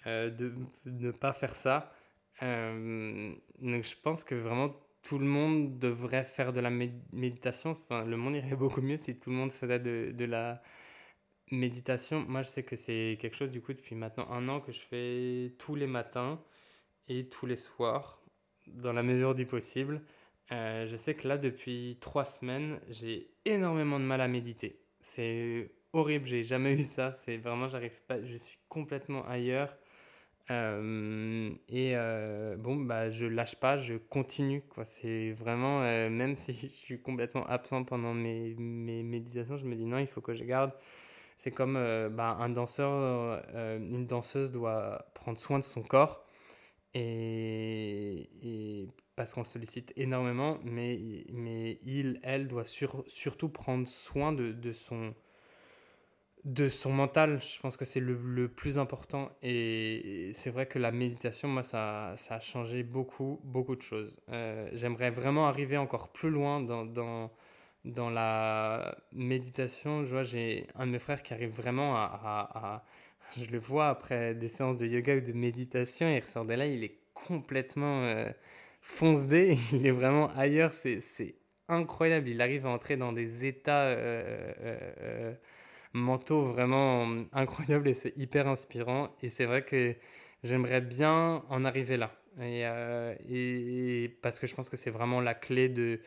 euh, 0.07 0.31
de 0.31 0.55
ne 0.85 1.11
pas 1.11 1.33
faire 1.33 1.55
ça. 1.57 1.93
donc 2.41 3.85
je 3.85 3.95
pense 4.03 4.23
que 4.25 4.35
vraiment 4.35 4.75
tout 5.03 5.19
le 5.19 5.27
monde 5.27 5.79
devrait 5.79 6.25
faire 6.25 6.53
de 6.53 6.61
la 6.61 6.71
méditation. 6.71 7.71
Enfin, 7.71 8.05
le 8.05 8.17
monde 8.17 8.37
irait 8.37 8.57
beaucoup 8.57 8.83
mieux 8.83 8.97
si 8.97 9.19
tout 9.19 9.31
le 9.31 9.37
monde 9.37 9.53
faisait 9.53 9.81
de, 9.81 10.13
de 10.13 10.25
la 10.25 10.63
méditation. 11.51 12.25
Moi, 12.29 12.43
je 12.43 12.49
sais 12.49 12.63
que 12.65 12.77
c'est 12.77 13.19
quelque 13.21 13.37
chose, 13.37 13.51
du 13.51 13.61
coup, 13.61 13.73
depuis 13.73 13.95
maintenant 13.95 14.29
un 14.31 14.49
an 14.49 14.61
que 14.61 14.73
je 14.73 14.81
fais 14.81 15.55
tous 15.59 15.75
les 15.75 15.87
matins 15.87 16.41
et 17.09 17.29
tous 17.29 17.47
les 17.47 17.57
soirs, 17.57 18.21
dans 18.67 18.93
la 18.93 19.03
mesure 19.03 19.35
du 19.35 19.47
possible. 19.47 20.03
Euh, 20.53 20.87
je 20.87 20.97
sais 20.97 21.15
que 21.15 21.27
là, 21.27 21.39
depuis 21.39 21.99
trois 22.01 22.25
semaines, 22.25 22.81
j'ai 22.89 23.31
énormément 23.45 23.99
de 23.99 24.05
mal 24.05 24.21
à 24.21 24.29
méditer. 24.29 24.81
C'est 25.03 25.71
horrible, 25.93 26.27
j'ai 26.27 26.45
jamais 26.45 26.75
eu 26.75 26.83
ça. 26.83 27.11
C'est 27.11 27.37
vraiment, 27.37 27.69
j'arrive 27.69 28.01
pas, 28.07 28.23
je 28.23 28.37
suis 28.37 28.59
complètement 28.69 29.27
ailleurs. 29.27 29.77
Euh, 30.51 31.51
et 31.69 31.97
euh, 31.97 32.57
bon, 32.57 32.77
bah, 32.77 33.11
je 33.11 33.27
lâche 33.27 33.57
pas, 33.57 33.79
je 33.79 33.95
continue. 33.95 34.63
C'est 34.85 35.33
vraiment, 35.33 35.81
même 35.81 36.37
si 36.37 36.53
je 36.53 36.67
suis 36.69 37.01
complètement 37.03 37.47
absent 37.47 37.85
pendant 37.85 38.15
mes, 38.15 38.55
mes 38.57 39.03
méditations, 39.03 39.57
je 39.57 39.65
me 39.67 39.75
dis 39.75 39.87
non, 39.87 39.99
il 39.99 40.07
faut 40.07 40.21
que 40.21 40.35
je 40.35 40.45
garde. 40.45 40.73
C'est 41.37 41.51
comme 41.53 41.75
bah, 42.13 42.37
un 42.41 42.49
danseur, 42.49 43.43
une 43.55 44.07
danseuse 44.07 44.51
doit 44.51 45.07
prendre 45.15 45.39
soin 45.39 45.59
de 45.59 45.65
son 45.65 45.83
corps. 45.83 46.26
Et, 46.99 48.89
parce 49.17 49.35
qu'on 49.35 49.41
le 49.41 49.47
sollicite 49.47 49.93
énormément, 49.97 50.59
mais, 50.65 51.25
mais 51.33 51.79
il, 51.85 52.21
elle 52.23 52.49
doit 52.49 52.65
sur, 52.65 53.05
surtout 53.07 53.49
prendre 53.49 53.87
soin 53.89 54.33
de, 54.33 54.53
de 54.53 54.73
son 54.73 55.15
de 56.45 56.69
son 56.69 56.93
mental, 56.93 57.41
je 57.43 57.59
pense 57.59 57.77
que 57.77 57.85
c'est 57.85 57.99
le, 57.99 58.15
le, 58.15 58.49
plus 58.49 58.79
important. 58.79 59.31
Et 59.43 60.31
c'est 60.35 60.51
vrai 60.51 60.67
que 60.67 60.79
la 60.79 60.93
méditation, 60.93 61.49
moi, 61.49 61.65
ça, 61.65 62.15
ça 62.17 62.37
a 62.37 62.41
changé 62.41 62.85
beaucoup, 62.85 63.41
beaucoup 63.43 63.75
de 63.75 63.83
choses. 63.83 64.17
Euh, 64.31 64.69
J'aimerais 64.73 65.11
vraiment 65.11 65.49
arriver 65.49 65.77
encore 65.77 66.13
plus 66.13 66.31
loin 66.31 66.61
dans, 66.61 66.85
dans, 66.87 67.33
dans 67.85 68.11
la 68.11 68.97
méditation. 69.11 70.05
Je 70.05 70.11
vois, 70.13 70.23
j'ai 70.23 70.69
un 70.77 70.87
de 70.87 70.93
mes 70.93 71.01
frères 71.01 71.23
qui 71.25 71.35
arrive 71.35 71.51
vraiment 71.51 71.97
à, 71.97 72.85
Je 73.37 73.51
le 73.51 73.59
vois 73.59 73.89
après 73.89 74.35
des 74.35 74.49
séances 74.49 74.77
de 74.77 74.87
yoga 74.87 75.17
ou 75.17 75.21
de 75.21 75.33
méditation, 75.33 76.09
il 76.09 76.21
ressort 76.21 76.45
de 76.45 76.55
là, 76.55 76.67
il 76.67 76.85
est 76.85 76.99
complètement 77.15 78.03
euh, 78.03 78.29
foncé, 78.81 79.59
il 79.73 79.87
est 79.87 79.91
vraiment 79.91 80.31
ailleurs. 80.37 80.73
C'est 80.73 81.35
incroyable. 81.69 82.29
Il 82.29 82.41
arrive 82.41 82.67
à 82.67 82.71
entrer 82.71 82.97
dans 82.97 83.13
des 83.13 83.47
états. 83.47 83.85
Euh, 83.85 84.53
euh, 84.61 84.79
euh 85.01 85.35
mentaux 85.97 86.45
vraiment 86.45 87.09
incroyable 87.33 87.89
et 87.89 87.95
c'est 87.95 88.17
hyper 88.17 88.47
inspirant. 88.49 89.11
Et 89.23 89.29
c'est 89.29 89.47
vrai 89.47 89.65
que 89.65 89.97
j'aimerais 90.45 90.81
bien 90.81 91.45
en 91.49 91.65
arriver 91.65 91.97
là. 91.97 92.13
Et, 92.41 94.17
parce 94.23 94.39
que 94.39 94.47
je 94.47 94.55
pense 94.55 94.69
que 94.69 94.77
c'est 94.77 94.91
vraiment 94.91 95.21
la 95.21 95.35
clé 95.35 95.69
de, 95.69 96.01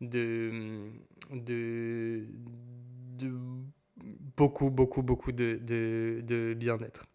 de, 0.00 0.90
de, 1.32 2.26
de 3.18 3.32
beaucoup, 4.36 4.70
beaucoup, 4.70 5.02
beaucoup 5.02 5.32
de, 5.32 5.58
de, 5.62 6.20
de 6.24 6.54
bien-être. 6.54 7.06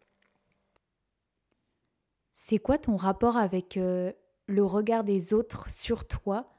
C'est 2.31 2.59
quoi 2.59 2.77
ton 2.77 2.95
rapport 2.95 3.37
avec 3.37 3.77
euh, 3.77 4.11
le 4.47 4.63
regard 4.63 5.03
des 5.03 5.33
autres 5.33 5.69
sur 5.69 6.07
toi 6.07 6.51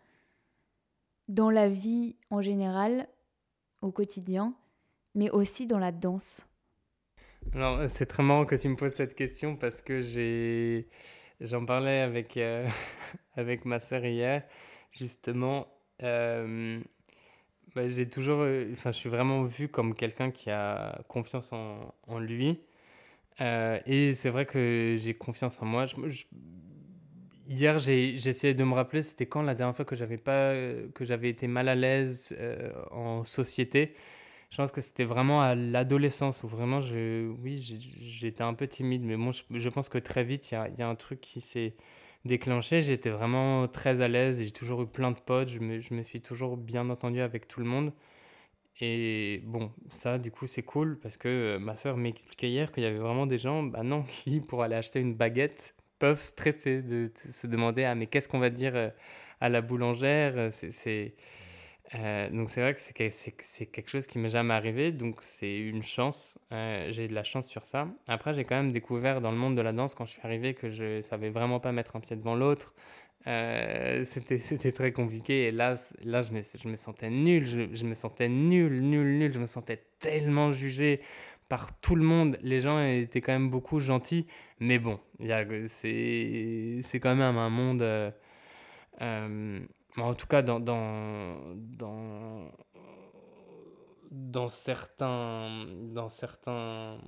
dans 1.29 1.51
la 1.51 1.69
vie 1.69 2.17
en 2.31 2.41
général, 2.41 3.09
au 3.83 3.91
quotidien 3.91 4.55
mais 5.17 5.31
aussi 5.31 5.67
dans 5.67 5.81
la 5.81 5.91
danse? 5.91 6.47
Alors, 7.55 7.89
c'est 7.89 8.07
très 8.07 8.23
marrant 8.23 8.45
que 8.45 8.55
tu 8.55 8.69
me 8.69 8.77
poses 8.77 8.93
cette 8.93 9.15
question 9.15 9.57
parce 9.57 9.83
que 9.83 10.03
j'ai, 10.03 10.89
j'en 11.41 11.65
parlais 11.65 12.01
avec, 12.01 12.37
euh, 12.37 12.69
avec 13.35 13.65
ma 13.65 13.81
sœur 13.81 14.05
hier, 14.05 14.45
justement. 14.93 15.67
Euh, 16.03 16.81
bah, 17.77 17.87
j'ai 17.89 18.09
toujours, 18.09 18.41
euh, 18.41 18.71
enfin, 18.73 18.91
je 18.91 18.97
suis 18.97 19.11
vraiment 19.11 19.45
vu 19.45 19.69
comme 19.69 19.95
quelqu'un 19.95 20.31
qui 20.31 20.51
a 20.51 21.03
confiance 21.09 21.53
en, 21.53 21.95
en 22.09 22.19
lui. 22.19 22.59
Euh, 23.43 23.79
et 23.87 24.15
c'est 24.15 24.31
vrai 24.31 24.47
que 24.47 24.97
j'ai 24.99 25.15
confiance 25.15 25.61
en 25.63 25.67
moi. 25.67 25.85
Hier, 27.47 27.79
j'ai 27.79 28.15
essayé 28.15 28.55
de 28.55 28.65
me 28.65 28.75
rappeler, 28.75 29.03
c'était 29.03 29.27
quand 29.27 29.43
la 29.43 29.55
dernière 29.55 29.77
fois 29.77 29.85
que 29.85 29.95
j'avais 29.95 30.17
pas, 30.17 30.55
que 30.95 31.05
j'avais 31.05 31.29
été 31.29 31.49
mal 31.49 31.69
à 31.69 31.75
l'aise 31.75 32.35
euh, 32.39 32.73
en 32.91 33.25
société? 33.25 33.95
Je 34.51 34.57
pense 34.57 34.73
que 34.73 34.81
c'était 34.81 35.05
vraiment 35.05 35.43
à 35.43 35.55
l'adolescence 35.55 36.43
où 36.45 36.49
vraiment, 36.49 36.81
je, 36.81 37.29
oui, 37.43 37.61
j'étais 38.01 38.43
un 38.43 38.55
peu 38.55 38.67
timide, 38.69 39.03
mais 39.05 39.17
bon, 39.17 39.33
je, 39.33 39.43
je 39.51 39.69
pense 39.69 39.89
que 39.91 39.99
très 39.99 40.25
vite, 40.25 40.51
il 40.51 40.55
y 40.55 40.57
a, 40.57 40.69
y 40.79 40.83
a, 40.83 40.89
un 40.89 40.95
truc 40.95 41.21
qui 41.21 41.41
s'est 41.43 41.75
déclenché. 42.27 42.83
J'étais 42.83 43.11
vraiment 43.11 43.69
très 43.69 44.01
à 44.01 44.09
l'aise 44.09 44.41
et 44.41 44.47
j'ai 44.47 44.53
toujours 44.53 44.83
eu 44.83 44.87
plein 44.87 45.11
de 45.11 45.19
potes. 45.19 45.49
Je 45.49 45.61
me, 45.61 45.81
je 45.81 45.95
me 45.95 46.03
suis 46.03 46.21
toujours 46.21 46.57
bien 46.57 46.91
entendu 46.91 47.21
avec 47.21 47.49
tout 47.49 47.61
le 47.61 47.67
monde. 47.67 47.93
Et 48.81 49.41
bon, 49.45 49.73
ça, 49.91 50.19
du 50.19 50.31
coup, 50.31 50.47
c'est 50.47 50.63
cool 50.63 50.99
parce 50.99 51.17
que 51.17 51.29
euh, 51.29 51.59
ma 51.59 51.77
soeur 51.77 51.97
m'expliquait 51.97 52.51
hier 52.51 52.73
qu'il 52.73 52.83
y 52.83 52.87
avait 52.87 52.99
vraiment 52.99 53.27
des 53.27 53.39
gens, 53.39 53.63
bah 53.63 53.83
non, 53.83 54.03
qui, 54.09 54.41
pour 54.41 54.63
aller 54.63 54.77
acheter 54.77 55.01
une 55.01 55.15
baguette, 55.15 55.75
peuvent 55.99 56.23
stresser 56.23 56.83
de, 56.83 57.11
se 57.15 57.47
demander, 57.47 57.85
ah, 57.85 57.95
mais 57.95 58.07
qu'est-ce 58.07 58.29
qu'on 58.29 58.39
va 58.39 58.51
dire 58.51 58.77
euh, 58.77 58.91
à 59.41 59.49
la 59.49 59.63
boulangère 59.63 60.53
C'est 60.53 61.15
euh, 61.95 62.29
donc 62.31 62.51
c'est 62.51 62.61
vrai 62.61 62.75
que 62.75 62.81
c'est 62.81 63.67
quelque 63.67 63.89
chose 63.89 64.07
qui 64.07 64.19
m'est 64.19 64.29
jamais 64.29 64.55
arrivé, 64.55 64.93
donc 64.93 65.23
c'est 65.23 65.59
une 65.59 65.83
chance. 65.83 66.39
Euh, 66.53 66.89
j'ai 66.91 67.09
de 67.09 67.15
la 67.15 67.23
chance 67.25 67.47
sur 67.47 67.65
ça. 67.65 67.89
Après, 68.09 68.35
j'ai 68.35 68.45
quand 68.45 68.57
même 68.57 68.73
découvert 68.73 69.21
dans 69.21 69.31
le 69.31 69.37
monde 69.37 69.57
de 69.57 69.63
la 69.63 69.73
danse 69.73 69.95
quand 69.95 70.05
je 70.05 70.13
suis 70.13 70.23
arrivé 70.23 70.55
que 70.55 70.69
je 70.69 71.01
savais 71.01 71.31
vraiment 71.31 71.61
pas 71.61 71.73
mettre 71.73 71.97
un 71.97 72.01
pied 72.01 72.17
devant 72.17 72.35
l'autre. 72.35 72.75
Euh, 73.29 74.05
c'était 74.05 74.73
très 74.73 74.93
compliqué 74.93 75.49
et 75.49 75.51
là, 75.51 75.75
là 76.05 76.23
je, 76.23 76.31
me, 76.31 76.41
je 76.43 76.69
me 76.69 76.77
sentais 76.77 77.11
nul, 77.11 77.45
je, 77.45 77.75
je, 77.75 77.85
me 77.85 77.95
sentais 77.95 78.29
nul, 78.29 78.81
nul, 78.81 79.19
nul, 79.19 79.33
je 79.33 79.41
me 79.41 79.47
sentais 79.47 79.83
tellement 79.99 80.53
jugé 80.53 81.01
par 81.49 81.79
tout 81.81 81.97
le 81.97 82.05
monde. 82.05 82.39
Les 82.43 82.61
gens 82.61 82.85
étaient 82.85 83.21
quand 83.21 83.33
même 83.33 83.51
beaucoup 83.51 83.81
gentils, 83.81 84.27
mais 84.61 84.79
bon, 84.79 85.01
c'est 85.67 86.83
quand 87.01 87.15
même 87.15 87.37
un 87.37 87.51
monde... 87.51 87.83
Euh, 87.83 88.11
euh, 89.03 89.61
en 90.03 90.15
tout 90.15 90.27
cas, 90.27 90.43
dans, 90.43 90.61
dans, 90.61 91.37
dans, 91.57 92.51
dans, 94.11 94.49
certains, 94.49 95.67
dans, 95.95 96.09
certains, 96.09 96.99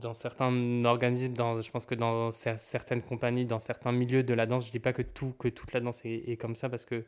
dans 0.00 0.14
certains 0.14 0.84
organismes, 0.84 1.32
dans, 1.34 1.60
je 1.60 1.70
pense 1.70 1.86
que 1.86 1.94
dans 1.94 2.30
certaines 2.32 3.02
compagnies, 3.02 3.46
dans 3.46 3.58
certains 3.58 3.92
milieux 3.92 4.22
de 4.22 4.34
la 4.34 4.46
danse, 4.46 4.64
je 4.64 4.68
ne 4.68 4.72
dis 4.72 4.80
pas 4.80 4.92
que, 4.92 5.02
tout, 5.02 5.32
que 5.38 5.48
toute 5.48 5.72
la 5.72 5.80
danse 5.80 6.02
est, 6.04 6.38
comme 6.40 6.56
ça, 6.56 6.68
parce 6.68 6.84
que 6.84 7.04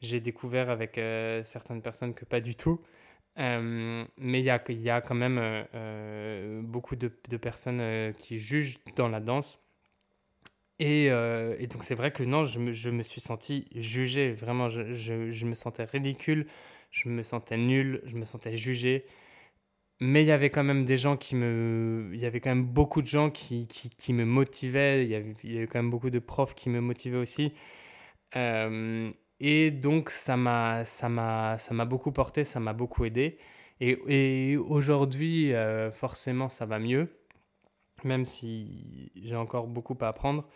j'ai 0.00 0.20
découvert 0.20 0.70
avec 0.70 1.00
certaines 1.44 1.82
personnes 1.82 2.14
que 2.14 2.24
pas 2.24 2.40
du 2.40 2.56
tout. 2.56 2.80
mais 3.36 4.40
il 4.40 4.44
y 4.44 4.50
a, 4.50 4.62
y 4.70 4.90
a 4.90 5.00
quand 5.00 5.14
même 5.14 5.66
beaucoup 6.64 6.96
de, 6.96 7.10
de 7.28 7.36
personnes 7.36 8.14
qui 8.18 8.38
jugent 8.38 8.78
dans 8.96 9.08
la 9.08 9.20
danse. 9.20 9.63
Et, 10.84 11.06
et 11.06 11.66
donc 11.66 11.82
c'est 11.82 11.94
vrai 11.94 12.10
que 12.10 12.22
non, 12.24 12.44
je 12.44 12.58
me, 12.60 12.72
je 12.72 12.90
me, 12.90 13.02
suis 13.02 13.20
senti 13.20 13.66
jugé, 13.74 14.32
vraiment, 14.32 14.68
je, 14.68 14.92
je, 14.92 15.30
je, 15.30 15.46
me 15.46 15.54
sentais 15.54 15.84
ridicule, 15.84 16.46
je 16.90 17.08
me 17.08 17.22
sentais 17.22 17.56
nul, 17.56 18.02
je 18.04 18.16
me 18.16 18.24
sentais 18.24 18.56
jugé. 18.56 19.06
Mais 20.00 20.22
il 20.22 20.26
y 20.26 20.32
avait 20.32 20.50
quand 20.50 20.64
même 20.64 20.84
des 20.84 20.98
gens 20.98 21.16
qui 21.16 21.36
me... 21.36 22.10
Il 22.12 22.20
y 22.20 22.26
avait 22.26 22.40
quand 22.40 22.50
même 22.50 22.66
beaucoup 22.66 23.00
de 23.00 23.06
gens 23.06 23.30
qui, 23.30 23.66
qui, 23.68 23.90
qui 23.90 24.12
me 24.12 24.24
motivaient, 24.24 25.04
il 25.04 25.10
y, 25.10 25.14
avait, 25.14 25.66
quand 25.66 25.78
même 25.78 25.90
beaucoup 25.90 26.10
de 26.10 26.18
profs 26.18 26.54
qui 26.54 26.68
me 26.68 26.80
motivaient 26.80 27.16
aussi. 27.18 27.52
Euh, 28.36 29.10
et 29.40 29.70
donc 29.70 30.10
ça 30.10 30.36
m'a 30.36 30.84
ça 30.84 31.08
m'a 31.08 31.58
ça 31.58 31.74
m'a 31.74 31.84
beaucoup 31.84 32.12
porté, 32.12 32.44
ça 32.44 32.60
m'a 32.60 32.72
beaucoup 32.72 33.04
aidé. 33.04 33.38
Et, 33.80 33.98
et 34.52 34.56
aujourd'hui, 34.56 35.52
euh, 35.54 35.90
forcément, 35.92 36.48
ça 36.48 36.66
va 36.66 36.78
mieux, 36.78 37.08
même 38.04 38.24
si 38.26 39.12
j'ai 39.16 39.36
encore 39.36 39.66
beaucoup 39.68 39.96
à 40.00 40.08
apprendre. 40.08 40.48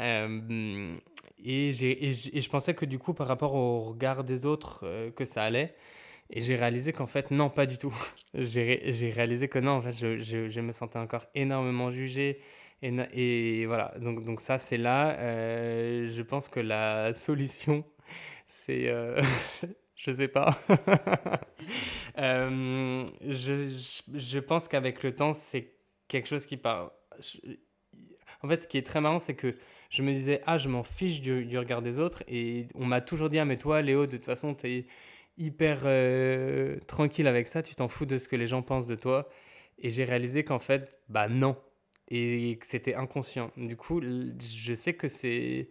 Euh, 0.00 0.96
et, 1.38 1.70
et, 1.70 2.08
et, 2.08 2.40
je 2.40 2.48
pensais 2.48 2.74
que 2.74 2.84
du 2.84 2.98
coup, 2.98 3.14
par 3.14 3.26
rapport 3.26 3.54
au 3.54 3.80
regard 3.80 4.24
des 4.24 4.46
autres, 4.46 5.10
que 5.14 5.24
ça 5.24 5.44
allait. 5.44 5.74
Et 6.30 6.42
j'ai 6.42 6.56
réalisé 6.56 6.92
qu'en 6.92 7.06
fait, 7.06 7.30
non, 7.30 7.50
pas 7.50 7.66
du 7.66 7.78
tout. 7.78 7.94
j'ai 8.34 9.12
réalisé 9.14 9.48
que 9.48 9.58
non, 9.58 9.72
en 9.72 9.82
fait, 9.82 9.92
je, 9.92 10.48
je, 10.48 10.60
me 10.60 10.72
sentais 10.72 10.98
encore 10.98 11.26
énormément 11.34 11.90
jugé. 11.90 12.40
Et, 12.82 12.92
et 13.12 13.66
voilà, 13.66 13.94
donc, 13.98 14.24
donc 14.24 14.40
ça, 14.40 14.58
c'est 14.58 14.76
là. 14.76 15.18
Euh, 15.18 16.08
je 16.08 16.22
pense 16.22 16.48
que 16.48 16.60
la 16.60 17.14
solution, 17.14 17.84
c'est. 18.46 18.88
Euh, 18.88 19.22
je 19.94 20.10
sais 20.10 20.28
pas. 20.28 20.58
euh, 22.18 23.06
je, 23.22 23.96
je, 24.14 24.38
pense 24.38 24.68
qu'avec 24.68 25.02
le 25.02 25.14
temps, 25.14 25.32
c'est 25.32 25.72
quelque 26.08 26.28
chose 26.28 26.46
qui 26.46 26.56
part. 26.56 26.92
En 28.42 28.48
fait, 28.48 28.62
ce 28.62 28.68
qui 28.68 28.76
est 28.76 28.86
très 28.86 29.00
marrant, 29.00 29.18
c'est 29.18 29.36
que 29.36 29.54
je 29.94 30.02
me 30.02 30.12
disais, 30.12 30.42
ah, 30.44 30.58
je 30.58 30.68
m'en 30.68 30.82
fiche 30.82 31.20
du, 31.20 31.56
regard 31.56 31.80
des 31.80 32.00
autres. 32.00 32.24
Et 32.26 32.66
on 32.74 32.84
m'a 32.84 33.00
toujours 33.00 33.30
dit, 33.30 33.38
ah, 33.38 33.44
mais 33.44 33.58
toi, 33.58 33.80
Léo, 33.80 34.06
de 34.06 34.16
toute 34.16 34.26
façon, 34.26 34.54
t'es 34.54 34.86
hyper 35.38 35.82
euh, 35.84 36.78
tranquille 36.88 37.28
avec 37.28 37.46
ça, 37.46 37.62
tu 37.62 37.76
t'en 37.76 37.86
fous 37.86 38.04
de 38.04 38.18
ce 38.18 38.26
que 38.26 38.34
les 38.34 38.48
gens 38.48 38.62
pensent 38.62 38.88
de 38.88 38.96
toi. 38.96 39.28
Et 39.78 39.90
j'ai 39.90 40.04
réalisé 40.04 40.44
qu'en 40.44 40.58
fait, 40.58 40.98
bah 41.08 41.28
non. 41.28 41.56
Et 42.08 42.58
que 42.60 42.66
c'était 42.66 42.94
inconscient. 42.96 43.52
Du 43.56 43.76
coup, 43.76 44.00
je 44.02 44.74
sais 44.74 44.94
que 44.94 45.06
c'est 45.08 45.70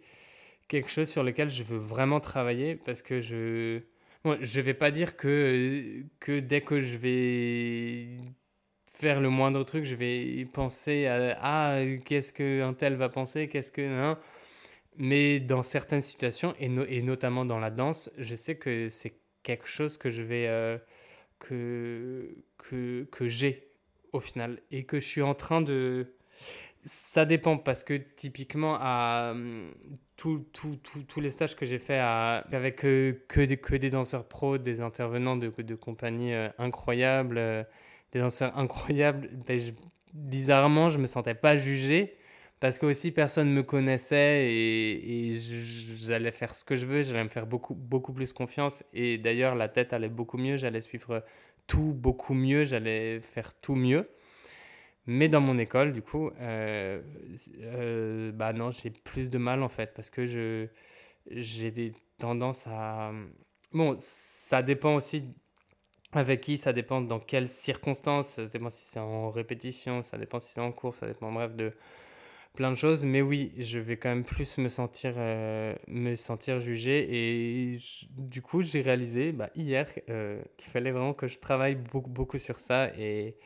quelque 0.68 0.90
chose 0.90 1.08
sur 1.08 1.22
lequel 1.22 1.50
je 1.50 1.62
veux 1.62 1.78
vraiment 1.78 2.20
travailler 2.20 2.76
parce 2.76 3.02
que 3.02 3.20
je. 3.20 3.80
Bon, 4.24 4.38
je 4.40 4.60
vais 4.62 4.74
pas 4.74 4.90
dire 4.90 5.16
que, 5.16 6.02
que 6.18 6.40
dès 6.40 6.62
que 6.62 6.80
je 6.80 6.96
vais 6.96 8.18
faire 8.94 9.20
le 9.20 9.28
moindre 9.28 9.64
truc, 9.64 9.84
je 9.84 9.96
vais 9.96 10.46
penser 10.46 11.06
à 11.06 11.36
ah, 11.42 11.80
qu'est-ce 12.04 12.32
qu'un 12.32 12.72
tel 12.74 12.94
va 12.94 13.08
penser, 13.08 13.48
qu'est-ce 13.48 13.72
que. 13.72 13.82
Hein? 13.82 14.18
Mais 14.96 15.40
dans 15.40 15.62
certaines 15.62 16.00
situations, 16.00 16.54
et, 16.60 16.68
notamment 17.02 17.44
dans 17.44 17.58
la 17.58 17.70
danse, 17.70 18.10
je 18.16 18.34
sais 18.36 18.56
que 18.56 18.88
c'est 18.88 19.14
quelque 19.42 19.66
chose 19.66 19.98
que 19.98 20.10
je 20.10 20.22
vais 20.22 20.46
euh, 20.46 20.78
que 21.40 22.36
que, 22.58 23.06
que 23.10 23.28
j'ai 23.28 23.68
au 24.12 24.20
final 24.20 24.60
et 24.70 24.84
que 24.84 25.00
je 25.00 25.06
suis 25.06 25.22
en 25.22 25.34
train 25.34 25.60
de 25.60 26.14
ça 26.80 27.24
dépend 27.24 27.58
parce 27.58 27.82
que 27.82 27.94
typiquement 27.94 28.76
à 28.80 29.34
tous 30.16 31.20
les 31.20 31.30
stages 31.32 31.56
que 31.56 31.66
j'ai 31.66 31.78
fait 31.80 31.98
avec 31.98 32.84
euh, 32.84 33.24
que, 33.28 33.40
des, 33.40 33.56
que 33.56 33.74
des 33.74 33.90
danseurs 33.90 34.28
pros, 34.28 34.58
des 34.58 34.80
intervenants 34.80 35.36
de, 35.36 35.50
de 35.50 35.74
compagnies 35.74 36.34
euh, 36.34 36.48
incroyables, 36.58 37.66
des 38.14 38.20
danseurs 38.20 38.56
incroyables, 38.56 39.28
ben, 39.46 39.60
bizarrement, 40.14 40.88
je 40.88 40.98
me 40.98 41.06
sentais 41.06 41.34
pas 41.34 41.56
jugé 41.56 42.16
parce 42.60 42.78
que 42.78 42.86
aussi 42.86 43.10
personne 43.10 43.50
me 43.50 43.62
connaissait 43.62 44.50
et, 44.50 45.38
j'allais 46.00 46.30
faire 46.30 46.54
ce 46.56 46.64
que 46.64 46.76
je 46.76 46.86
veux, 46.86 47.02
j'allais 47.02 47.24
me 47.24 47.28
faire 47.28 47.46
beaucoup, 47.46 47.74
beaucoup 47.74 48.12
plus 48.12 48.32
confiance. 48.32 48.84
Et 48.94 49.18
d'ailleurs 49.18 49.54
la 49.54 49.68
tête 49.68 49.92
allait 49.92 50.08
beaucoup 50.08 50.38
mieux, 50.38 50.56
j'allais 50.56 50.80
suivre 50.80 51.24
tout 51.66 51.92
beaucoup 51.92 52.34
mieux, 52.34 52.64
j'allais 52.64 53.20
faire 53.20 53.52
tout 53.54 53.74
mieux. 53.74 54.08
Mais 55.06 55.28
dans 55.28 55.40
mon 55.40 55.58
école, 55.58 55.92
du 55.92 56.00
coup, 56.00 56.30
euh, 56.40 57.02
euh, 57.60 58.32
bah 58.32 58.54
non, 58.54 58.70
j'ai 58.70 58.90
plus 58.90 59.28
de 59.28 59.36
mal 59.36 59.62
en 59.62 59.68
fait 59.68 59.92
parce 59.94 60.08
que 60.08 60.24
je 60.24 60.68
j'ai 61.30 61.70
des 61.70 61.92
tendances 62.18 62.66
à 62.66 63.12
bon, 63.72 63.96
ça 63.98 64.62
dépend 64.62 64.94
aussi 64.94 65.24
avec 66.14 66.40
qui, 66.40 66.56
ça 66.56 66.72
dépend 66.72 67.00
dans 67.00 67.20
quelles 67.20 67.48
circonstances, 67.48 68.28
ça 68.28 68.46
dépend 68.46 68.70
si 68.70 68.84
c'est 68.84 69.00
en 69.00 69.30
répétition, 69.30 70.02
ça 70.02 70.18
dépend 70.18 70.40
si 70.40 70.52
c'est 70.52 70.60
en 70.60 70.72
cours, 70.72 70.94
ça 70.94 71.06
dépend 71.06 71.32
bref 71.32 71.54
de 71.54 71.72
plein 72.54 72.70
de 72.70 72.76
choses. 72.76 73.04
Mais 73.04 73.22
oui, 73.22 73.52
je 73.58 73.78
vais 73.78 73.96
quand 73.96 74.08
même 74.08 74.24
plus 74.24 74.58
me 74.58 74.68
sentir, 74.68 75.14
euh, 75.16 75.74
me 75.88 76.14
sentir 76.14 76.60
jugé. 76.60 77.06
Et 77.74 77.76
du 78.16 78.42
coup, 78.42 78.62
j'ai 78.62 78.80
réalisé 78.80 79.32
bah, 79.32 79.50
hier 79.54 79.88
euh, 80.08 80.42
qu'il 80.56 80.70
fallait 80.70 80.92
vraiment 80.92 81.14
que 81.14 81.26
je 81.26 81.38
travaille 81.38 81.74
beaucoup, 81.76 82.10
beaucoup 82.10 82.38
sur 82.38 82.58
ça. 82.58 82.90
Et, 82.98 83.36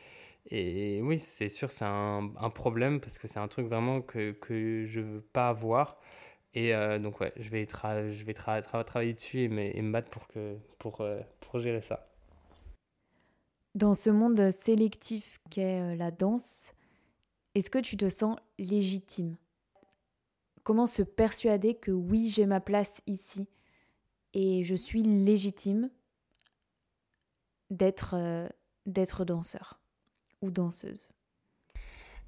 oui, 0.51 1.19
c'est 1.19 1.47
sûr, 1.49 1.69
c'est 1.71 1.85
un, 1.85 2.31
problème 2.55 2.99
parce 2.99 3.19
que 3.19 3.27
c'est 3.27 3.39
un 3.39 3.47
truc 3.47 3.67
vraiment 3.67 4.01
que, 4.01 4.31
que 4.31 4.85
je 4.87 4.99
veux 4.99 5.21
pas 5.21 5.49
avoir. 5.49 5.97
Et 6.55 6.73
euh, 6.73 6.99
donc, 6.99 7.21
ouais, 7.21 7.33
je 7.37 7.49
vais, 7.49 7.67
je 7.67 8.25
vais 8.25 8.33
travailler 8.33 9.13
dessus 9.13 9.41
et 9.41 9.49
me, 9.49 9.75
et 9.75 9.81
me 9.81 9.91
battre 9.91 10.09
pour, 10.09 10.27
que, 10.27 10.57
pour, 10.79 11.05
pour 11.41 11.59
gérer 11.59 11.81
ça. 11.81 12.09
Dans 13.75 13.93
ce 13.93 14.09
monde 14.09 14.51
sélectif 14.51 15.39
qu'est 15.49 15.95
la 15.95 16.11
danse, 16.11 16.73
est-ce 17.55 17.69
que 17.69 17.79
tu 17.79 17.97
te 17.97 18.09
sens 18.09 18.37
légitime? 18.57 19.35
Comment 20.63 20.87
se 20.87 21.01
persuader 21.01 21.75
que 21.75 21.91
oui, 21.91 22.29
j'ai 22.29 22.45
ma 22.45 22.59
place 22.59 23.01
ici 23.07 23.47
et 24.33 24.63
je 24.63 24.75
suis 24.75 25.01
légitime 25.01 25.89
d'être 27.69 28.15
euh, 28.15 28.47
danseur 28.85 29.79
ou 30.41 30.51
danseuse? 30.51 31.09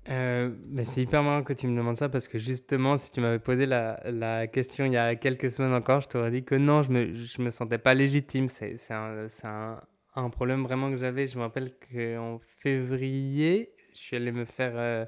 Euh, 0.09 0.55
c'est 0.83 1.01
hyper 1.01 1.21
marrant 1.21 1.43
que 1.43 1.53
tu 1.53 1.67
me 1.67 1.77
demandes 1.77 1.95
ça 1.95 2.09
parce 2.09 2.27
que 2.27 2.39
justement, 2.39 2.97
si 2.97 3.11
tu 3.11 3.21
m'avais 3.21 3.37
posé 3.37 3.67
la, 3.67 4.01
la, 4.05 4.47
question 4.47 4.85
il 4.85 4.93
y 4.93 4.97
a 4.97 5.15
quelques 5.15 5.51
semaines 5.51 5.73
encore, 5.73 6.01
je 6.01 6.09
t'aurais 6.09 6.31
dit 6.31 6.43
que 6.43 6.55
non, 6.55 6.81
je 6.81 6.91
me, 6.91 7.13
je 7.13 7.41
me 7.41 7.51
sentais 7.51 7.77
pas 7.77 7.93
légitime. 7.93 8.47
C'est 8.47 8.75
un, 8.91 9.27
un, 9.43 9.81
un, 10.15 10.29
problème 10.29 10.63
vraiment 10.63 10.89
que 10.89 10.97
j'avais. 10.97 11.27
Je 11.27 11.37
me 11.37 11.43
rappelle 11.43 11.71
qu'en 11.91 12.39
février, 12.59 13.73
je 13.93 13.97
suis 13.97 14.15
allé 14.15 14.31
me 14.31 14.45
faire, 14.45 14.73
euh, 14.75 15.05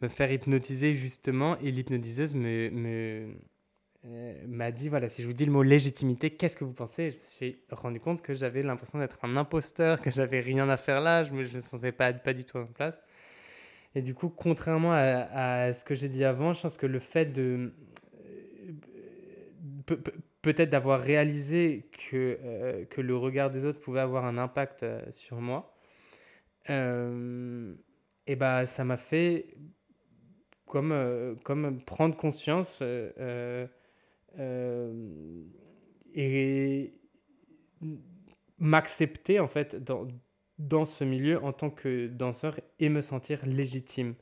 me 0.00 0.08
faire 0.08 0.30
hypnotiser 0.32 0.94
justement. 0.94 1.58
Et 1.58 1.70
l'hypnotiseuse 1.70 2.34
me, 2.34 2.70
me 2.70 3.34
euh, 4.06 4.34
m'a 4.46 4.70
dit 4.72 4.88
voilà 4.88 5.10
si 5.10 5.20
je 5.20 5.26
vous 5.26 5.34
dis 5.34 5.44
le 5.44 5.52
mot 5.52 5.62
légitimité 5.62 6.30
qu'est-ce 6.30 6.56
que 6.56 6.64
vous 6.64 6.72
pensez? 6.72 7.10
Je 7.10 7.18
me 7.18 7.24
suis 7.24 7.62
rendu 7.70 8.00
compte 8.00 8.22
que 8.22 8.32
j'avais 8.32 8.62
l'impression 8.62 8.98
d'être 8.98 9.18
un 9.22 9.36
imposteur 9.36 10.00
que 10.00 10.10
j'avais 10.10 10.40
rien 10.40 10.68
à 10.70 10.76
faire 10.78 11.00
là. 11.00 11.22
Je 11.22 11.32
me, 11.32 11.44
je 11.44 11.56
me 11.56 11.60
sentais 11.60 11.92
pas, 11.92 12.12
pas 12.12 12.32
du 12.32 12.44
tout 12.44 12.56
en 12.56 12.66
place. 12.66 13.00
Et 13.94 14.02
du 14.02 14.14
coup 14.14 14.30
contrairement 14.30 14.92
à, 14.92 15.66
à 15.66 15.72
ce 15.74 15.84
que 15.84 15.94
j'ai 15.94 16.08
dit 16.08 16.24
avant 16.24 16.54
je 16.54 16.62
pense 16.62 16.78
que 16.78 16.86
le 16.86 16.98
fait 16.98 17.26
de 17.26 17.74
euh, 19.90 19.96
peut-être 20.42 20.70
d'avoir 20.70 21.00
réalisé 21.00 21.90
que, 22.10 22.84
que 22.90 23.00
le 23.00 23.16
regard 23.16 23.50
des 23.50 23.64
autres 23.64 23.80
pouvait 23.80 24.00
avoir 24.00 24.24
un 24.24 24.38
impact 24.38 24.84
sur 25.10 25.40
moi 25.40 25.74
euh, 26.68 27.74
et 28.26 28.36
bah 28.36 28.66
ça 28.66 28.84
m'a 28.84 28.96
fait 28.96 29.56
comme, 30.70 30.92
euh, 30.92 31.34
comme 31.44 31.80
prendre 31.82 32.16
conscience 32.16 32.78
euh, 32.82 33.66
euh, 34.38 35.42
et 36.14 36.94
m'accepter 38.58 39.40
en 39.40 39.48
fait 39.48 39.76
dans, 39.82 40.06
dans 40.58 40.86
ce 40.86 41.04
milieu 41.04 41.42
en 41.44 41.52
tant 41.52 41.70
que 41.70 42.06
danseur 42.06 42.58
et 42.78 42.88
me 42.88 43.02
sentir 43.02 43.44
légitime. 43.46 44.14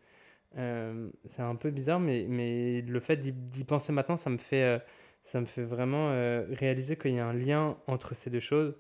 c'est 0.55 1.43
un 1.43 1.57
peu 1.57 1.71
bizarre, 1.71 2.01
mais, 2.01 2.27
mais 2.29 2.81
le 2.83 3.01
fait 3.01 3.17
d'y 3.17 3.65
penser 3.65 3.93
maintenant, 3.93 4.17
ça 4.17 4.31
me 4.31 4.39
fait, 4.39 4.81
ça 5.25 5.41
me 5.41 5.47
fait 5.47 5.65
vraiment 5.65 6.11
réaliser 6.51 6.97
qu'il 6.97 7.15
y 7.15 7.19
a 7.19 7.27
un 7.27 7.35
lien 7.35 7.77
entre 7.87 8.15
ces 8.15 8.31
deux 8.31 8.41
choses. 8.41 8.75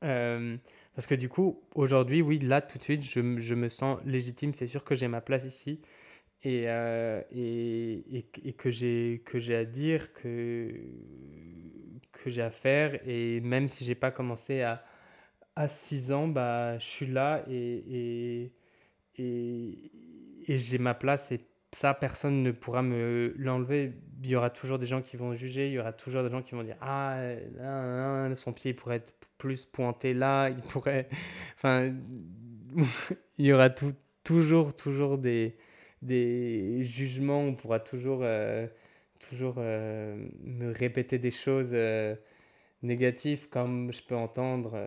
Parce 0.00 1.06
que 1.06 1.14
du 1.14 1.28
coup, 1.28 1.62
aujourd'hui, 1.74 2.22
oui, 2.22 2.38
là, 2.38 2.60
tout 2.60 2.78
de 2.78 2.82
suite, 2.82 3.02
je, 3.04 3.38
je 3.38 3.54
me 3.54 3.68
sens 3.68 3.98
légitime. 4.04 4.52
C'est 4.52 4.66
sûr 4.66 4.84
que 4.84 4.94
j'ai 4.94 5.08
ma 5.08 5.20
place 5.20 5.44
ici 5.44 5.80
et, 6.42 6.64
euh, 6.66 7.22
et, 7.32 8.26
et, 8.44 8.52
que 8.52 8.70
j'ai 8.70 9.20
à 9.54 9.64
dire, 9.64 10.12
que, 10.12 10.74
que 12.12 12.30
j'ai 12.30 12.42
à 12.42 12.50
faire. 12.50 12.98
Et 13.06 13.40
même 13.40 13.68
si 13.68 13.84
j'ai 13.84 13.94
pas 13.94 14.10
commencé 14.10 14.62
à, 14.62 14.84
à 15.56 15.68
6 15.68 16.12
ans, 16.12 16.28
bah, 16.28 16.78
je 16.78 16.86
suis 16.86 17.06
là 17.06 17.44
et, 17.48 18.52
et, 19.18 19.92
et, 20.48 20.58
j'ai 20.58 20.78
ma 20.78 20.94
place 20.94 21.32
et 21.32 21.40
ça, 21.72 21.94
personne 21.94 22.42
ne 22.42 22.50
pourra 22.52 22.82
me 22.82 23.34
l'enlever. 23.36 23.92
Il 24.20 24.28
y 24.28 24.36
aura 24.36 24.50
toujours 24.50 24.78
des 24.78 24.86
gens 24.86 25.02
qui 25.02 25.16
vont 25.16 25.32
juger, 25.34 25.68
il 25.68 25.72
y 25.74 25.78
aura 25.78 25.92
toujours 25.92 26.22
des 26.22 26.30
gens 26.30 26.42
qui 26.42 26.54
vont 26.54 26.64
dire 26.64 26.76
Ah, 26.80 27.20
son 28.36 28.52
pied 28.52 28.74
pourrait 28.74 28.96
être 28.96 29.14
plus 29.38 29.64
pointé 29.64 30.14
là, 30.14 30.48
il 30.50 30.60
pourrait. 30.62 31.08
Enfin, 31.56 31.92
il 33.38 33.46
y 33.46 33.52
aura 33.52 33.70
tout, 33.70 33.94
toujours, 34.24 34.74
toujours 34.74 35.18
des, 35.18 35.56
des 36.02 36.84
jugements, 36.84 37.40
on 37.40 37.54
pourra 37.54 37.80
toujours, 37.80 38.20
euh, 38.22 38.66
toujours 39.30 39.56
euh, 39.58 40.16
me 40.42 40.72
répéter 40.72 41.18
des 41.18 41.30
choses 41.30 41.70
euh, 41.72 42.14
négatives, 42.82 43.48
comme 43.48 43.92
je 43.92 44.02
peux 44.02 44.16
entendre. 44.16 44.78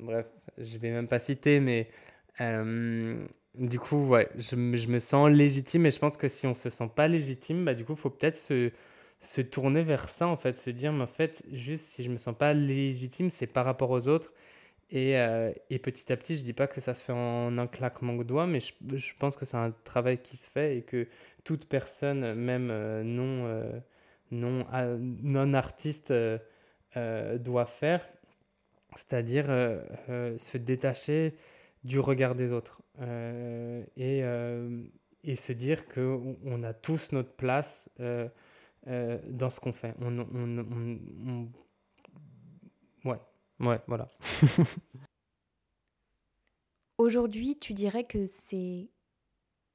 bref, 0.00 0.26
je 0.58 0.78
vais 0.78 0.90
même 0.90 1.08
pas 1.08 1.18
citer, 1.20 1.60
mais 1.60 1.88
du 3.54 3.78
coup, 3.78 4.06
ouais, 4.08 4.28
je, 4.36 4.56
je, 4.76 4.88
me 4.88 4.98
sens 4.98 5.30
légitime 5.30 5.86
et 5.86 5.90
je 5.90 5.98
pense 5.98 6.16
que 6.16 6.28
si 6.28 6.46
on 6.46 6.54
se 6.54 6.70
sent 6.70 6.90
pas 6.94 7.08
légitime, 7.08 7.64
bah, 7.64 7.74
du 7.74 7.84
coup, 7.84 7.94
faut 7.94 8.10
peut-être 8.10 8.36
se, 8.36 8.70
se 9.20 9.40
tourner 9.40 9.82
vers 9.82 10.10
ça, 10.10 10.26
en 10.28 10.36
fait, 10.36 10.56
se 10.56 10.70
dire, 10.70 10.92
mais 10.92 11.04
en 11.04 11.08
fait, 11.08 11.44
juste 11.52 11.86
si 11.86 12.02
je 12.02 12.10
me 12.10 12.16
sens 12.18 12.36
pas 12.36 12.54
légitime, 12.54 13.30
c'est 13.30 13.46
par 13.46 13.64
rapport 13.64 13.90
aux 13.90 14.08
autres. 14.08 14.32
Et, 14.90 15.18
euh, 15.18 15.52
et, 15.70 15.78
petit 15.78 16.12
à 16.12 16.16
petit, 16.16 16.36
je 16.36 16.44
dis 16.44 16.52
pas 16.52 16.66
que 16.66 16.80
ça 16.80 16.94
se 16.94 17.04
fait 17.04 17.12
en 17.12 17.56
un 17.58 17.66
claquement 17.66 18.14
de 18.14 18.22
doigts, 18.24 18.46
mais 18.46 18.60
je, 18.60 18.72
je 18.96 19.12
pense 19.18 19.36
que 19.36 19.44
c'est 19.44 19.56
un 19.56 19.72
travail 19.84 20.18
qui 20.18 20.36
se 20.36 20.50
fait 20.50 20.78
et 20.78 20.82
que 20.82 21.08
toute 21.44 21.66
personne, 21.66 22.34
même 22.34 22.70
euh, 22.70 23.02
non, 23.02 23.46
euh, 23.46 23.80
non, 24.30 24.66
non 25.22 25.54
artiste, 25.54 26.12
doit 27.40 27.66
faire. 27.66 28.06
C'est-à-dire 28.96 29.46
se 30.06 30.58
détacher 30.58 31.34
du 31.82 31.98
regard 31.98 32.34
des 32.36 32.52
autres 32.52 32.83
et, 32.98 34.22
euh, 34.22 34.84
et, 35.22 35.36
se 35.36 35.52
dire 35.52 35.86
qu'on 35.88 36.36
on 36.44 36.62
a 36.62 36.72
tous 36.72 37.12
notre 37.12 37.32
place 37.32 37.90
euh, 38.00 38.28
dans 39.28 39.50
ce 39.50 39.60
qu'on 39.60 39.72
fait. 39.72 39.94
On, 40.00 40.18
on, 40.18 41.48
ouais, 43.04 43.20
ouais, 43.60 43.80
voilà. 43.86 44.08
Aujourd'hui, 46.98 47.58
tu 47.58 47.72
dirais 47.72 48.04
que 48.04 48.26
c'est 48.26 48.88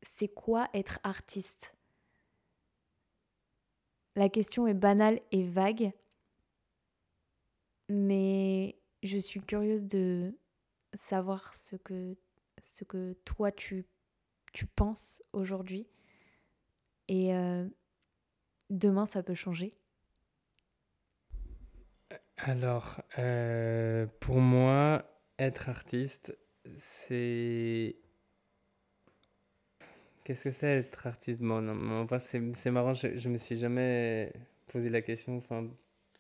c'est 0.02 0.30
quoi 0.30 0.70
être 0.74 1.00
artiste? 1.04 1.76
La 4.16 4.30
question 4.30 4.68
est 4.68 4.74
banale 4.74 5.20
et 5.32 5.44
vague, 5.44 5.92
mais 7.90 8.80
je 9.04 9.18
suis 9.18 9.42
curieuse 9.42 9.84
de 9.86 10.38
savoir 10.94 11.54
ce 11.54 11.76
que, 11.76 12.18
ce 12.62 12.84
que 12.84 13.14
toi 13.26 13.52
tu, 13.52 13.86
tu 14.54 14.66
penses 14.66 15.22
aujourd'hui. 15.34 15.88
Et 17.08 17.34
euh, 17.34 17.68
demain, 18.70 19.06
ça 19.06 19.24
peut 19.24 19.34
changer. 19.34 19.72
Alors, 22.38 23.02
euh, 23.18 24.06
pour 24.20 24.40
moi, 24.40 25.04
être 25.38 25.70
artiste, 25.70 26.38
c'est... 26.78 27.96
Qu'est-ce 30.24 30.44
que 30.44 30.52
c'est 30.52 30.68
être 30.68 31.08
artiste? 31.08 31.42
Bon, 31.42 31.62
non, 31.62 32.08
c'est 32.20 32.72
marrant, 32.72 32.94
je, 32.94 33.18
je 33.18 33.30
me 33.30 33.38
suis 33.38 33.58
jamais 33.58 34.32
posé 34.68 34.90
la 34.90 35.02
question. 35.02 35.38
Enfin, 35.38 35.68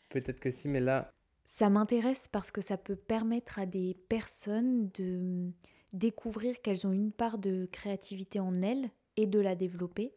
peut-être 0.09 0.39
que 0.39 0.49
si, 0.49 0.67
mais 0.67 0.79
là, 0.79 1.13
ça 1.45 1.69
m'intéresse 1.69 2.27
parce 2.27 2.51
que 2.51 2.61
ça 2.61 2.77
peut 2.77 2.95
permettre 2.95 3.57
à 3.57 3.65
des 3.65 3.95
personnes 4.07 4.89
de 4.89 5.51
découvrir 5.93 6.61
qu'elles 6.61 6.85
ont 6.85 6.91
une 6.91 7.11
part 7.11 7.37
de 7.37 7.67
créativité 7.71 8.39
en 8.39 8.53
elles 8.55 8.89
et 9.17 9.25
de 9.25 9.39
la 9.39 9.55
développer, 9.55 10.13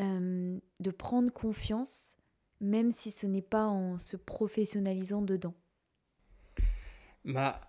euh, 0.00 0.58
de 0.80 0.90
prendre 0.90 1.32
confiance, 1.32 2.16
même 2.60 2.90
si 2.90 3.10
ce 3.10 3.26
n'est 3.26 3.42
pas 3.42 3.66
en 3.66 3.98
se 3.98 4.16
professionnalisant 4.16 5.22
dedans. 5.22 5.54
Bah, 7.24 7.60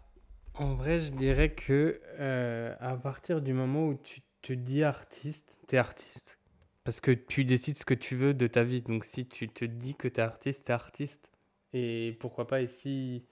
en 0.54 0.76
vrai, 0.76 1.00
je 1.00 1.12
dirais 1.12 1.54
que 1.54 2.02
euh, 2.20 2.76
à 2.80 2.96
partir 2.96 3.42
du 3.42 3.54
moment 3.54 3.88
où 3.88 3.96
tu 3.96 4.22
te 4.42 4.54
dis 4.54 4.84
artiste, 4.84 5.60
tu 5.68 5.76
es 5.76 5.78
artiste. 5.78 6.38
Parce 6.84 7.02
que 7.02 7.12
tu 7.12 7.46
décides 7.46 7.78
ce 7.78 7.86
que 7.86 7.94
tu 7.94 8.16
veux 8.16 8.34
de 8.34 8.48
ta 8.48 8.64
vie. 8.64 8.82
Donc 8.82 9.06
si 9.06 9.28
tu 9.28 9.50
te 9.50 9.66
dis 9.66 9.96
que 9.96 10.08
tu 10.08 10.20
es 10.20 10.24
artiste, 10.24 10.66
tu 10.66 10.72
es 10.72 10.74
artiste. 10.74 11.32
Et 11.74 12.18
pourquoi 12.20 12.48
pas, 12.48 12.62
et 12.62 12.68
si 12.68 13.26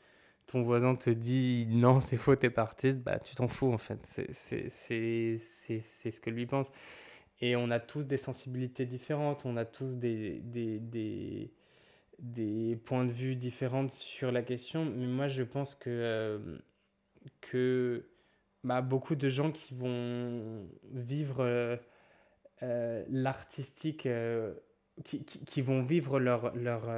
ton 0.48 0.64
voisin 0.64 0.96
te 0.96 1.10
dit 1.10 1.68
non, 1.70 2.00
c'est 2.00 2.18
faux, 2.18 2.36
t'es 2.36 2.50
pas 2.50 2.64
artiste, 2.64 3.00
bah 3.00 3.20
tu 3.20 3.36
t'en 3.36 3.48
fous 3.48 3.72
en 3.72 3.78
fait. 3.78 4.00
C'est 4.32 4.70
ce 4.70 6.22
que 6.22 6.30
lui 6.30 6.46
pense. 6.46 6.72
Et 7.40 7.56
on 7.56 7.70
a 7.70 7.80
tous 7.80 8.08
des 8.08 8.18
sensibilités 8.18 8.86
différentes, 8.86 9.46
on 9.46 9.58
a 9.58 9.66
tous 9.66 9.96
des, 9.96 10.40
des, 10.40 10.80
des, 10.80 11.52
des 12.20 12.76
points 12.86 13.06
de 13.06 13.12
vue 13.12 13.36
différents 13.36 13.90
sur 13.90 14.32
la 14.32 14.42
question. 14.42 14.86
Mais 14.86 15.06
moi, 15.06 15.28
je 15.28 15.44
pense 15.44 15.76
que, 15.76 15.90
euh, 15.90 16.58
que 17.42 18.10
bah, 18.64 18.82
beaucoup 18.82 19.16
de 19.16 19.30
gens 19.30 19.52
qui 19.52 19.76
vont 19.76 20.68
vivre 20.92 21.42
euh, 21.42 21.78
euh, 22.64 23.04
l'artistique, 23.10 24.08
qui, 25.04 25.24
qui, 25.24 25.40
qui, 25.46 25.62
vont 25.62 25.84
vivre 25.84 26.20
leur. 26.20 26.56
leur 26.56 26.90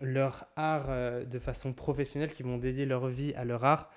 leur 0.00 0.46
art 0.56 0.86
euh, 0.88 1.24
de 1.24 1.38
façon 1.38 1.72
professionnelle, 1.72 2.32
qui 2.32 2.42
vont 2.42 2.58
dédier 2.58 2.86
leur 2.86 3.08
vie 3.08 3.34
à 3.34 3.44
leur 3.44 3.64
art, 3.64 3.90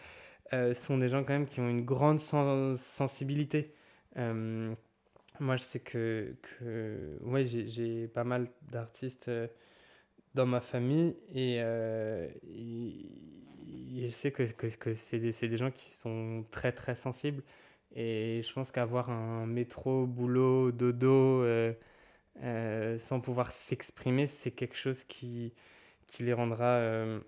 euh, 0.54 0.74
sont 0.74 0.98
des 0.98 1.08
gens 1.10 1.24
quand 1.24 1.34
même 1.34 1.48
qui 1.48 1.60
ont 1.60 1.70
une 1.70 1.86
grande 1.86 2.20
sensibilité. 2.20 3.74
Euh, 4.18 4.74
moi, 5.40 5.56
je 5.58 5.64
sais 5.64 5.80
que, 5.80 6.36
que 6.42 7.18
ouais, 7.22 7.46
j'ai 7.46 8.08
pas 8.08 8.24
mal 8.24 8.48
d'artistes 8.72 9.32
dans 10.36 10.46
ma 10.46 10.62
famille 10.62 11.16
et, 11.34 11.60
je 13.98 14.10
sais 14.12 14.32
que, 14.32 14.44
que, 14.44 14.68
que 14.68 14.96
c'est 14.96 15.20
des, 15.20 15.32
des, 15.32 15.58
gens 15.58 15.72
qui 15.72 15.92
sont 15.92 16.46
très 16.52 16.72
très 16.72 16.96
sensibles. 16.96 17.44
Et 17.96 18.42
je 18.44 18.54
pense 18.54 18.72
qu'avoir 18.72 19.10
un 19.10 19.46
métro, 19.46 20.06
boulot, 20.06 20.72
dodo, 20.72 21.46
sans 23.00 23.20
pouvoir 23.22 23.52
s'exprimer, 23.52 24.28
c'est 24.28 24.52
quelque 24.52 24.76
chose 24.76 25.04
qui, 25.04 25.54
qui 26.12 26.24
les 26.24 26.34
rendra 26.34 26.66
euh, 26.66 27.20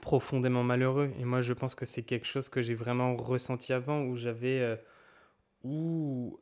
profondément 0.00 0.62
malheureux. 0.62 1.10
Et 1.18 1.24
moi, 1.24 1.40
je 1.40 1.52
pense 1.52 1.74
que 1.74 1.84
c'est 1.84 2.02
quelque 2.02 2.26
chose 2.26 2.48
que 2.48 2.62
j'ai 2.62 2.74
vraiment 2.74 3.16
ressenti 3.16 3.72
avant, 3.72 4.02
où 4.02 4.16
j'avais... 4.16 4.60
Euh, 4.60 4.76
où, 5.64 6.38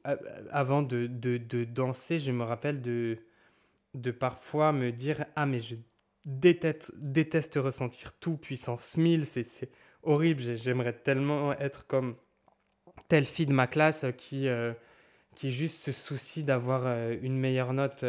avant 0.50 0.82
de, 0.82 1.06
de, 1.06 1.64
danser, 1.64 2.18
je 2.18 2.30
me 2.32 2.44
rappelle 2.44 2.82
de, 2.82 3.18
de 3.94 4.10
parfois 4.10 4.72
me 4.72 4.92
dire 4.92 5.24
Ah, 5.36 5.46
mais 5.46 5.58
je 5.58 5.74
déteste, 6.26 6.92
déteste 6.98 7.54
ressentir 7.56 8.12
tout, 8.12 8.36
puissance 8.36 8.98
1000, 8.98 9.24
c'est 9.24 9.70
horrible, 10.02 10.56
j'aimerais 10.56 10.92
tellement 10.92 11.54
être 11.54 11.86
comme 11.86 12.16
telle 13.08 13.24
fille 13.24 13.46
de 13.46 13.54
ma 13.54 13.66
classe 13.66 14.04
qui, 14.18 14.48
euh, 14.48 14.74
qui 15.34 15.50
juste 15.50 15.78
se 15.78 15.92
soucie 15.92 16.44
d'avoir 16.44 16.86
une 17.22 17.38
meilleure 17.38 17.72
note 17.72 18.04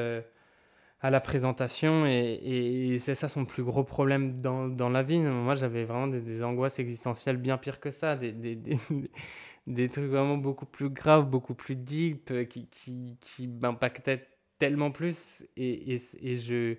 à 1.07 1.09
la 1.09 1.21
présentation 1.21 2.05
et, 2.05 2.97
c'est 2.99 3.15
ça 3.15 3.29
son 3.29 3.45
plus 3.45 3.63
gros 3.63 3.85
problème 3.85 4.41
dans, 4.41 4.67
dans 4.67 4.89
la 4.89 5.03
vie. 5.03 5.19
Moi, 5.19 5.55
j'avais 5.55 5.85
vraiment 5.85 6.07
des, 6.07 6.43
angoisses 6.43 6.79
existentielles 6.79 7.37
bien 7.37 7.57
pires 7.57 7.79
que 7.79 7.91
ça, 7.91 8.17
des, 8.17 8.33
des, 8.33 8.57
des, 9.67 9.87
trucs 9.87 10.09
vraiment 10.09 10.35
beaucoup 10.35 10.65
plus 10.65 10.89
graves, 10.89 11.25
beaucoup 11.29 11.55
plus 11.55 11.77
deep, 11.77 12.29
euh, 12.31 12.43
qui, 12.43 12.67
qui, 12.67 13.17
qui 13.21 13.47
m'impactaient 13.47 14.27
tellement 14.59 14.91
plus. 14.91 15.45
Et, 15.55 15.95
et, 15.95 16.35
je. 16.35 16.75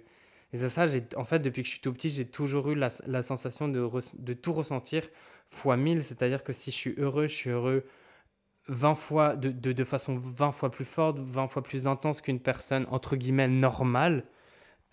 C'est 0.53 0.69
ça, 0.69 0.85
en 1.17 1.25
fait, 1.25 1.39
depuis 1.39 1.63
que 1.63 1.69
je 1.69 1.73
suis 1.73 1.81
tout 1.81 1.95
petit, 1.95 2.11
j'ai 2.11 2.27
toujours 2.27 2.71
eu 2.71 2.75
la, 2.75 2.89
la 3.07 3.23
sensation 3.23 3.67
de, 3.69 3.89
de 4.19 4.33
tout 4.35 4.53
ressentir 4.53 5.09
fois 5.49 5.79
mille. 5.79 6.05
C'est-à-dire 6.05 6.45
que 6.45 6.53
si 6.53 6.71
je 6.71 6.77
suis 6.77 6.95
heureux, 6.99 7.29
je 7.29 7.35
suis 7.35 7.51
heureux 7.51 7.87
20 8.69 8.95
fois, 8.95 9.37
de, 9.37 9.51
de, 9.51 9.73
de, 9.73 9.85
façon 9.85 10.19
20 10.19 10.53
fois 10.53 10.71
plus 10.71 10.85
forte, 10.85 11.19
20 11.19 11.49
fois 11.49 11.63
plus 11.63 11.87
intense 11.87 12.21
qu'une 12.21 12.41
personne, 12.41 12.87
entre 12.91 13.17
guillemets, 13.17 13.49
normale. 13.49 14.25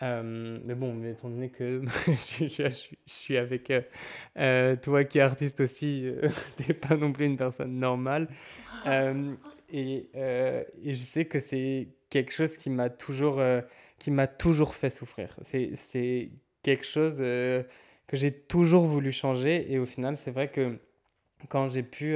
Euh, 0.03 0.59
mais 0.65 0.75
bon, 0.75 0.93
mais 0.93 1.11
étant 1.11 1.29
donné 1.29 1.49
que 1.49 1.81
je, 2.07 2.47
je, 2.47 2.69
je, 2.69 2.95
suis 3.05 3.37
avec 3.37 3.71
euh, 3.71 3.81
euh, 4.37 4.75
toi 4.75 5.05
qui 5.05 5.19
es 5.19 5.21
artiste 5.21 5.61
aussi, 5.61 6.11
t'es 6.57 6.73
pas 6.73 6.95
non 6.95 7.13
plus 7.13 7.25
une 7.25 7.37
personne 7.37 7.79
normale. 7.79 8.27
Et, 9.67 10.09
et, 10.13 10.93
je 10.93 11.03
sais 11.03 11.25
que 11.25 11.39
c'est 11.39 11.89
quelque 12.11 12.31
chose 12.31 12.57
qui 12.57 12.69
m'a 12.69 12.89
toujours, 12.89 13.41
qui 13.97 14.11
m'a 14.11 14.27
toujours 14.27 14.75
fait 14.75 14.91
souffrir. 14.91 15.35
C'est 15.41 16.29
quelque 16.61 16.85
chose 16.85 17.17
que 17.17 17.65
j'ai 18.13 18.31
toujours 18.31 18.85
voulu 18.85 19.11
changer. 19.11 19.73
Et 19.73 19.79
au 19.79 19.87
final, 19.87 20.17
c'est 20.17 20.29
vrai 20.29 20.49
que 20.49 20.77
quand 21.49 21.67
j'ai 21.69 21.81
pu 21.81 22.15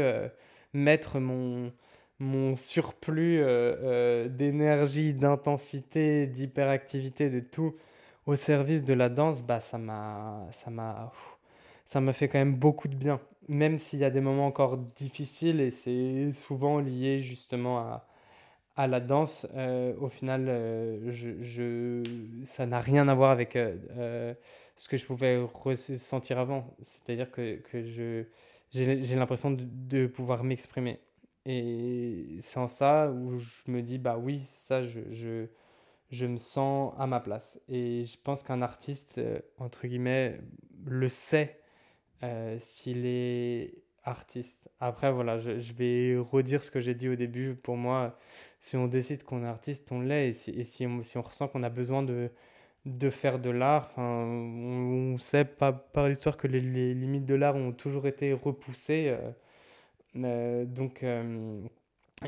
mettre 0.74 1.20
mon, 1.20 1.72
mon 2.20 2.56
surplus 2.56 3.40
euh, 3.42 3.76
euh, 3.84 4.30
d'énergie, 4.30 5.14
d'intensité, 5.14 6.28
d'hyperactivité, 6.28 7.30
de 7.30 7.40
tout 7.40 7.76
au 8.26 8.36
service 8.36 8.84
de 8.84 8.94
la 8.94 9.10
danse, 9.10 9.44
bah 9.44 9.60
ça 9.60 9.78
m'a 9.78 10.48
ça 10.52 10.70
m'a 10.70 11.12
ça 11.86 12.02
m'a 12.02 12.14
fait 12.14 12.28
quand 12.28 12.40
même 12.40 12.56
beaucoup 12.56 12.88
de 12.88 12.96
bien, 12.96 13.20
même 13.48 13.78
s'il 13.78 14.00
y 14.00 14.06
a 14.06 14.12
des 14.12 14.22
moments 14.22 14.48
encore 14.48 14.78
difficiles 14.78 15.60
et 15.62 15.72
c'est 15.72 16.32
souvent 16.34 16.80
lié 16.80 17.20
justement 17.20 17.80
à, 17.80 18.08
à 18.78 18.88
la 18.88 19.00
danse, 19.00 19.48
euh, 19.56 19.94
au 20.00 20.10
final, 20.10 20.46
je, 21.12 21.44
je, 21.44 22.04
ça 22.46 22.66
n'a 22.66 22.80
rien 22.80 23.08
à 23.08 23.16
voir 23.16 23.32
avec 23.32 23.58
ce 24.80 24.88
que 24.90 24.98
je 24.98 25.06
pouvais 25.06 25.38
ressentir 25.38 26.40
avant. 26.40 26.66
C'est-à-dire 26.82 27.32
que, 27.32 27.58
que 27.58 27.84
je, 27.84 28.24
j'ai, 28.72 29.16
l'impression 29.16 29.52
de, 29.52 30.08
pouvoir 30.08 30.44
m'exprimer. 30.44 31.00
Et 31.46 32.38
c'est 32.42 32.60
en 32.60 32.68
ça 32.68 33.10
où 33.12 33.40
je 33.40 33.72
me 33.72 33.82
dis, 33.82 33.98
bah 33.98 34.18
oui, 34.18 34.44
ça, 34.46 34.86
je, 34.86 35.00
je, 35.10 35.48
je 36.12 36.26
me 36.26 36.38
sens 36.38 36.94
à 36.98 37.08
ma 37.08 37.20
place. 37.20 37.60
Et 37.68 38.06
je 38.06 38.18
pense 38.24 38.44
qu'un 38.44 38.62
artiste, 38.62 39.20
entre 39.58 39.88
guillemets, 39.88 40.40
le 40.86 41.10
sait 41.10 41.60
s'il 42.60 43.06
est 43.06 43.74
artiste. 44.04 44.70
Après, 44.80 45.12
voilà, 45.12 45.40
je, 45.40 45.60
je, 45.60 45.74
vais 45.74 46.18
redire 46.18 46.64
ce 46.64 46.72
que 46.72 46.80
j'ai 46.80 46.96
dit 46.96 47.10
au 47.10 47.16
début. 47.16 47.56
Pour 47.56 47.78
moi, 47.78 48.18
si 48.60 48.78
on 48.78 48.88
décide 48.88 49.24
qu'on 49.24 49.44
est 49.44 49.48
artiste, 49.48 49.92
on 49.92 50.02
l'est. 50.02 50.30
Et 50.30 50.34
si, 50.34 50.52
et 50.52 50.64
si, 50.64 50.86
on, 50.86 51.04
si 51.04 51.18
on 51.18 51.22
ressent 51.22 51.48
qu'on 51.48 51.64
a 51.64 51.70
besoin 51.70 52.04
de, 52.04 52.30
de 52.86 53.10
faire 53.10 53.40
de 53.40 53.50
l'art, 53.50 53.92
on, 53.98 55.14
on, 55.14 55.18
sait 55.18 55.46
pas, 55.46 55.72
par 55.74 56.08
l'histoire 56.08 56.38
que 56.38 56.48
les, 56.48 56.62
limites 56.62 57.26
de 57.26 57.36
l'art 57.36 57.56
ont 57.56 57.72
toujours 57.72 58.08
été 58.08 58.34
repoussées. 58.34 59.10
Euh, 59.10 59.32
euh, 60.16 60.66
donc, 60.66 61.04
euh, 61.04 61.62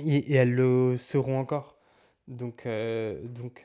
et, 0.06 0.34
elles 0.34 0.54
le 0.54 0.98
seront 0.98 1.40
encore. 1.40 1.78
Donc, 2.28 2.68
donc 3.24 3.64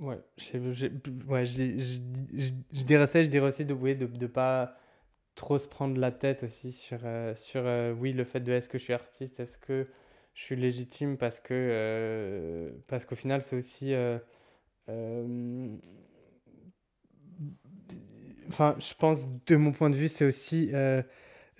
ouais, 0.00 0.20
je, 0.36 0.88
dirais 2.84 3.06
ça, 3.06 3.22
je 3.22 3.28
dirais 3.28 3.46
aussi 3.46 3.64
de 3.64 3.74
ne 3.74 3.94
de, 3.94 4.06
de 4.06 4.26
pas 4.26 4.76
trop 5.34 5.58
se 5.58 5.66
prendre 5.66 5.98
la 5.98 6.12
tête 6.12 6.42
aussi 6.42 6.72
sur, 6.72 7.00
sur 7.34 7.64
oui, 7.98 8.12
le 8.12 8.24
fait 8.24 8.40
de 8.40 8.52
est-ce 8.52 8.68
que 8.68 8.78
je 8.78 8.84
suis 8.84 8.92
artiste, 8.92 9.40
est-ce 9.40 9.58
que 9.58 9.88
je 10.34 10.42
suis 10.42 10.54
légitime 10.54 11.16
parce 11.16 11.40
que 11.40 12.72
parce 12.86 13.04
qu'au 13.04 13.16
final 13.16 13.42
c'est 13.42 13.56
aussi 13.56 13.94
enfin 18.48 18.76
je 18.78 18.94
pense 18.94 19.26
de 19.46 19.56
mon 19.56 19.72
point 19.72 19.90
de 19.90 19.96
vue 19.96 20.08
c'est 20.08 20.24
aussi 20.24 20.72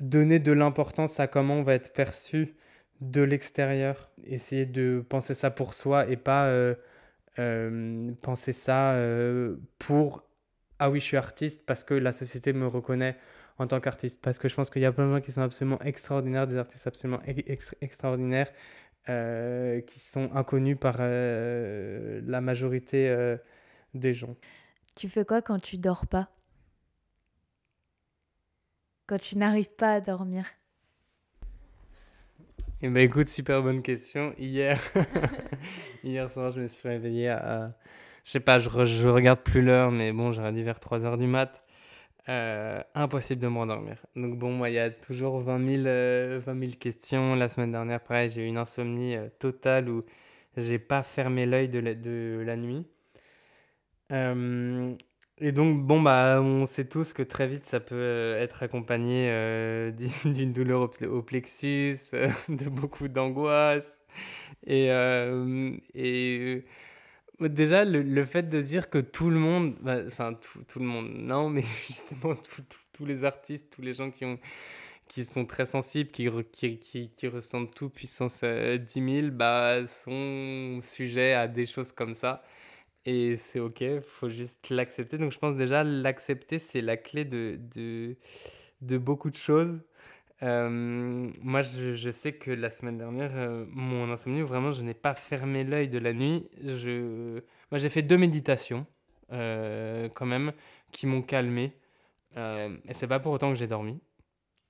donner 0.00 0.38
de 0.38 0.52
l'importance 0.52 1.18
à 1.20 1.26
comment 1.26 1.54
on 1.54 1.62
va 1.62 1.74
être 1.74 1.92
perçu 1.92 2.54
de 3.00 3.22
l'extérieur 3.22 4.10
essayer 4.24 4.66
de 4.66 5.04
penser 5.08 5.34
ça 5.34 5.50
pour 5.50 5.74
soi 5.74 6.08
et 6.08 6.16
pas 6.16 6.52
penser 8.22 8.52
ça 8.52 8.96
pour 9.78 10.22
ah 10.78 10.90
oui 10.90 11.00
je 11.00 11.04
suis 11.04 11.16
artiste 11.16 11.66
parce 11.66 11.84
que 11.84 11.94
la 11.94 12.12
société 12.12 12.52
me 12.52 12.66
reconnaît 12.66 13.16
en 13.58 13.66
tant 13.66 13.80
qu'artiste. 13.80 14.20
Parce 14.22 14.38
que 14.38 14.48
je 14.48 14.54
pense 14.54 14.70
qu'il 14.70 14.82
y 14.82 14.84
a 14.84 14.92
plein 14.92 15.06
de 15.06 15.12
gens 15.12 15.20
qui 15.20 15.32
sont 15.32 15.42
absolument 15.42 15.80
extraordinaires, 15.80 16.46
des 16.46 16.56
artistes 16.56 16.86
absolument 16.86 17.20
extraordinaires, 17.80 18.52
euh, 19.08 19.80
qui 19.82 20.00
sont 20.00 20.30
inconnus 20.34 20.76
par 20.78 20.96
euh, 20.98 22.20
la 22.24 22.40
majorité 22.40 23.08
euh, 23.08 23.36
des 23.94 24.14
gens. 24.14 24.34
Tu 24.96 25.08
fais 25.08 25.24
quoi 25.24 25.42
quand 25.42 25.58
tu 25.58 25.78
dors 25.78 26.06
pas? 26.06 26.28
Quand 29.06 29.18
tu 29.18 29.38
n'arrives 29.38 29.70
pas 29.70 29.92
à 29.92 30.00
dormir? 30.00 30.44
Eh 32.82 32.88
ben 32.88 32.98
écoute, 32.98 33.28
super 33.28 33.62
bonne 33.62 33.82
question. 33.82 34.34
Hier, 34.38 34.80
hier 36.04 36.30
soir, 36.30 36.52
je 36.52 36.60
me 36.60 36.66
suis 36.66 36.88
réveillé 36.88 37.28
à... 37.28 37.76
Je 38.24 38.32
sais 38.32 38.40
pas, 38.40 38.58
je, 38.58 38.68
je 38.68 39.08
regarde 39.08 39.40
plus 39.40 39.62
l'heure, 39.62 39.92
mais 39.92 40.12
bon, 40.12 40.32
j'aurais 40.32 40.52
dit 40.52 40.64
vers 40.64 40.78
3h 40.78 41.16
du 41.16 41.26
mat. 41.26 41.65
Euh, 42.28 42.82
impossible 42.96 43.40
de 43.40 43.46
m'endormir. 43.46 44.04
Donc 44.16 44.36
bon, 44.36 44.50
moi, 44.50 44.68
il 44.68 44.74
y 44.74 44.78
a 44.80 44.90
toujours 44.90 45.38
20 45.40 45.66
000, 45.66 45.86
euh, 45.86 46.70
questions. 46.80 47.36
La 47.36 47.48
semaine 47.48 47.70
dernière, 47.70 48.00
pareil, 48.00 48.30
j'ai 48.30 48.42
eu 48.42 48.46
une 48.46 48.58
insomnie 48.58 49.14
euh, 49.16 49.28
totale 49.38 49.88
où 49.88 50.04
j'ai 50.56 50.80
pas 50.80 51.04
fermé 51.04 51.46
l'œil 51.46 51.68
de, 51.68 51.78
la, 51.78 52.56
nuit. 52.56 52.84
et 55.38 55.52
donc, 55.52 55.82
bon, 55.86 56.02
bah, 56.02 56.40
on 56.42 56.66
sait 56.66 56.88
tous 56.88 57.12
que 57.12 57.22
très 57.22 57.46
vite, 57.46 57.64
ça 57.64 57.78
peut 57.78 58.34
être 58.38 58.62
accompagné 58.62 59.30
d'une 60.24 60.52
douleur 60.52 60.90
au, 61.02 61.22
plexus, 61.22 61.96
de 62.48 62.68
beaucoup 62.68 63.06
d'angoisse. 63.08 64.00
Et 64.66 64.90
Déjà, 67.40 67.84
le, 67.84 68.02
le, 68.02 68.24
fait 68.24 68.48
de 68.48 68.62
dire 68.62 68.88
que 68.88 68.98
tout 68.98 69.28
le 69.28 69.38
monde, 69.38 69.76
bah, 69.82 69.98
enfin 70.06 70.34
tout, 70.34 70.62
tout, 70.64 70.78
le 70.78 70.86
monde, 70.86 71.10
non, 71.12 71.50
mais 71.50 71.62
justement 71.86 72.34
tous 72.92 73.04
les 73.04 73.24
artistes, 73.24 73.70
tous 73.74 73.82
les 73.82 73.92
gens 73.92 74.10
qui, 74.10 74.24
ont, 74.24 74.38
qui 75.08 75.24
sont 75.24 75.44
très 75.44 75.66
sensibles, 75.66 76.10
qui, 76.10 76.30
qui, 76.78 77.10
qui, 77.10 77.28
ressentent 77.28 77.74
tout 77.74 77.90
puissance 77.90 78.40
10 78.40 78.46
euh, 78.46 78.78
000, 78.88 79.30
bah, 79.32 79.86
sont 79.86 80.80
sujets 80.82 81.34
à 81.34 81.46
des 81.46 81.66
choses 81.66 81.92
comme 81.92 82.14
ça. 82.14 82.42
Et 83.04 83.36
c'est 83.36 83.60
ok, 83.60 83.82
il 83.82 84.00
faut 84.00 84.30
juste 84.30 84.70
l'accepter. 84.70 85.18
Donc 85.18 85.32
je 85.32 85.38
pense 85.38 85.56
déjà 85.56 85.84
l'accepter, 85.84 86.58
c'est 86.58 86.80
la 86.80 86.96
clé 86.96 87.24
de, 87.24 87.58
de, 87.74 88.16
de 88.80 88.98
beaucoup 88.98 89.30
de 89.30 89.36
choses. 89.36 89.80
Euh, 90.42 90.68
moi, 91.40 91.62
je, 91.62 92.10
sais 92.10 92.32
que 92.32 92.50
la 92.50 92.70
semaine 92.70 92.98
dernière, 92.98 93.32
euh, 93.34 93.64
mon 93.70 94.10
insomnie, 94.10 94.42
vraiment, 94.42 94.70
je 94.70 94.82
n'ai 94.82 94.94
pas 94.94 95.14
fermé 95.14 95.64
l'œil 95.64 95.88
de 95.88 95.98
la 95.98 96.12
nuit. 96.12 96.48
Je... 96.62 97.40
Moi, 97.70 97.78
j'ai 97.78 97.88
fait 97.88 98.02
deux 98.02 98.18
méditations, 98.18 98.86
euh, 99.32 100.08
quand 100.14 100.26
même, 100.26 100.52
qui 100.92 101.06
m'ont 101.06 101.22
calmé. 101.22 101.72
et 102.36 102.92
c'est 102.92 103.08
pas 103.08 103.20
pour 103.20 103.32
autant 103.32 103.50
que 103.52 103.58
j'ai 103.58 103.66
dormi. 103.66 104.00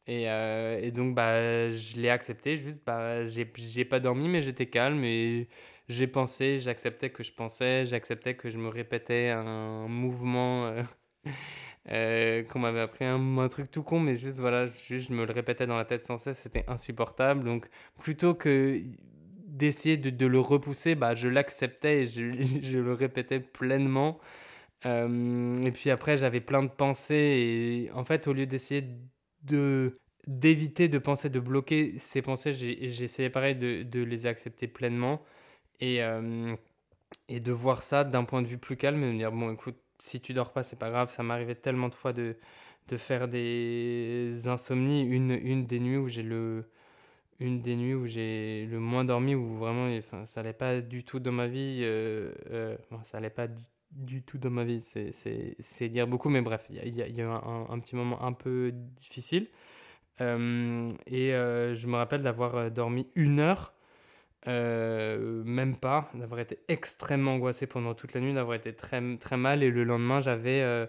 Et, 0.06 0.24
et, 0.24 0.90
donc, 0.92 1.14
bah, 1.14 1.70
je 1.70 1.96
l'ai 2.00 2.10
accepté. 2.10 2.56
Juste, 2.56 2.82
bah, 2.86 3.24
j'ai 3.24 3.84
pas 3.84 4.00
dormi, 4.00 4.28
mais 4.28 4.42
j'étais 4.42 4.66
calme 4.66 5.04
et 5.04 5.48
j'ai 5.88 6.06
pensé, 6.06 6.58
j'acceptais 6.58 7.10
que 7.10 7.22
je 7.22 7.32
pensais, 7.32 7.86
j'acceptais 7.86 8.34
que 8.34 8.50
je 8.50 8.58
me 8.58 8.68
répétais 8.68 9.30
un 9.30 9.88
mouvement. 9.88 10.72
Euh, 11.92 12.42
qu'on 12.42 12.58
m'avait 12.58 12.80
appris 12.80 13.04
un, 13.04 13.48
truc 13.48 13.70
tout 13.70 13.84
con, 13.84 14.00
mais 14.00 14.16
juste 14.16 14.40
voilà, 14.40 14.66
juste 14.66 15.08
je 15.08 15.14
me 15.14 15.24
le 15.24 15.32
répétais 15.32 15.68
dans 15.68 15.76
la 15.76 15.84
tête 15.84 16.04
sans 16.04 16.16
cesse, 16.16 16.38
c'était 16.38 16.64
insupportable. 16.68 17.44
Donc 17.44 17.68
plutôt 17.98 18.34
que 18.34 18.80
d'essayer 19.46 19.96
de, 19.96 20.26
le 20.26 20.40
repousser, 20.40 20.96
bah, 20.96 21.14
je 21.14 21.28
l'acceptais 21.28 22.02
et 22.02 22.06
je, 22.06 22.78
le 22.78 22.92
répétais 22.92 23.40
pleinement. 23.40 24.18
Euh, 24.84 25.56
et 25.64 25.72
puis 25.72 25.90
après, 25.90 26.16
j'avais 26.16 26.40
plein 26.40 26.62
de 26.62 26.68
pensées 26.68 27.86
et 27.88 27.92
en 27.92 28.04
fait, 28.04 28.26
au 28.28 28.32
lieu 28.32 28.46
d'essayer 28.46 28.84
de 29.44 29.98
d'éviter 30.26 30.88
de 30.88 30.98
penser, 30.98 31.30
de 31.30 31.40
bloquer 31.40 31.98
ces 31.98 32.20
pensées, 32.22 32.50
essayé 32.80 33.30
pareil 33.30 33.54
de, 33.54 34.02
les 34.02 34.26
accepter 34.26 34.66
pleinement 34.66 35.22
euh, 35.82 36.56
et 37.28 37.40
de 37.40 37.52
voir 37.52 37.82
ça 37.84 38.04
d'un 38.04 38.24
point 38.24 38.42
de 38.42 38.48
vue 38.48 38.58
plus 38.58 38.76
calme 38.76 39.02
et 39.04 39.06
de 39.06 39.12
me 39.12 39.18
dire, 39.18 39.32
bon, 39.32 39.52
écoute, 39.52 39.76
si 39.98 40.20
tu 40.20 40.34
dors 40.34 40.52
pas, 40.52 40.62
c'est 40.62 40.78
pas 40.78 40.90
grave. 40.90 41.10
Ça 41.10 41.22
m'arrivait 41.22 41.54
tellement 41.54 41.88
de 41.88 41.94
fois 41.94 42.12
de, 42.12 42.36
de 42.88 42.96
faire 42.96 43.28
des 43.28 44.46
insomnies. 44.46 45.02
Une, 45.04 45.32
une 45.32 45.66
des 45.66 45.80
nuits 45.80 45.96
où 45.98 46.08
j'ai 46.08 46.22
le 46.22 46.66
une 47.40 47.60
des 47.60 47.76
nuits 47.76 47.94
où 47.94 48.06
j'ai 48.06 48.66
le 48.66 48.80
moins 48.80 49.04
dormi, 49.04 49.34
où 49.34 49.54
vraiment 49.54 49.94
enfin, 49.98 50.24
ça 50.24 50.40
allait 50.40 50.52
pas 50.52 50.80
du 50.80 51.04
tout 51.04 51.20
dans 51.20 51.32
ma 51.32 51.46
vie. 51.46 51.80
Euh, 51.82 52.32
euh, 52.50 52.76
ça 53.04 53.18
allait 53.18 53.30
pas 53.30 53.48
du, 53.90 54.22
tout 54.22 54.38
dans 54.38 54.50
ma 54.50 54.64
vie, 54.64 54.80
c'est 54.80 55.88
dire 55.88 56.06
beaucoup, 56.06 56.28
mais 56.28 56.40
bref, 56.42 56.66
il 56.70 56.76
y 56.76 57.02
a, 57.02 57.06
y 57.06 57.20
a, 57.20 57.24
eu 57.24 57.28
un, 57.28 57.78
petit 57.80 57.96
moment 57.96 58.22
un 58.22 58.32
peu 58.32 58.72
difficile. 58.72 59.48
Euh, 60.20 60.88
et 61.06 61.30
je 61.30 61.86
me 61.86 61.96
rappelle 61.96 62.22
d'avoir 62.22 62.70
dormi 62.70 63.08
une 63.14 63.40
heure 63.40 63.74
euh, 64.48 65.42
même 65.44 65.76
pas, 65.76 66.08
d'avoir 66.14 66.38
été 66.40 66.58
extrêmement 66.68 67.34
angoissé 67.34 67.66
pendant 67.66 67.94
toute 67.94 68.14
la 68.14 68.20
nuit, 68.20 68.32
d'avoir 68.32 68.56
été 68.56 68.72
très, 68.72 69.02
très 69.18 69.36
mal. 69.36 69.62
Et 69.62 69.70
le 69.70 69.82
lendemain, 69.82 70.20
j'avais 70.20 70.62
euh, 70.62 70.86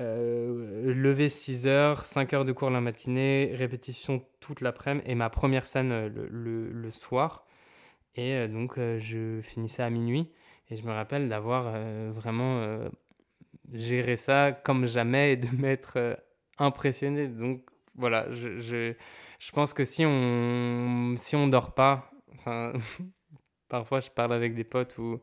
euh, 0.00 0.92
levé 0.92 1.28
6 1.28 1.66
heures, 1.68 2.04
5 2.04 2.32
heures 2.32 2.44
de 2.44 2.52
cours 2.52 2.70
la 2.70 2.80
matinée, 2.80 3.52
répétition 3.54 4.24
toute 4.40 4.60
l'après-midi 4.60 5.08
et 5.08 5.14
ma 5.14 5.30
première 5.30 5.66
scène 5.66 6.08
le, 6.08 6.90
soir. 6.90 7.46
Et 8.16 8.46
donc, 8.48 8.76
je 8.76 9.40
finissais 9.42 9.82
à 9.82 9.90
minuit. 9.90 10.30
Et 10.70 10.76
je 10.76 10.84
me 10.84 10.92
rappelle 10.92 11.28
d'avoir 11.28 11.72
vraiment 12.12 12.80
géré 13.72 14.16
ça 14.16 14.52
comme 14.52 14.86
jamais 14.86 15.32
et 15.32 15.36
de 15.36 15.48
m'être 15.56 16.18
impressionné. 16.58 17.28
Donc, 17.28 17.62
voilà, 17.96 18.30
je, 18.32 18.58
je, 18.58 18.94
je, 19.38 19.52
pense 19.52 19.74
que 19.74 19.84
si 19.84 20.04
on 20.04 21.14
si 21.16 21.36
on 21.36 21.46
dort 21.48 21.74
pas, 21.74 22.10
parfois, 23.68 24.00
je 24.00 24.10
parle 24.10 24.32
avec 24.32 24.54
des 24.54 24.64
potes 24.64 24.98
ou 24.98 25.20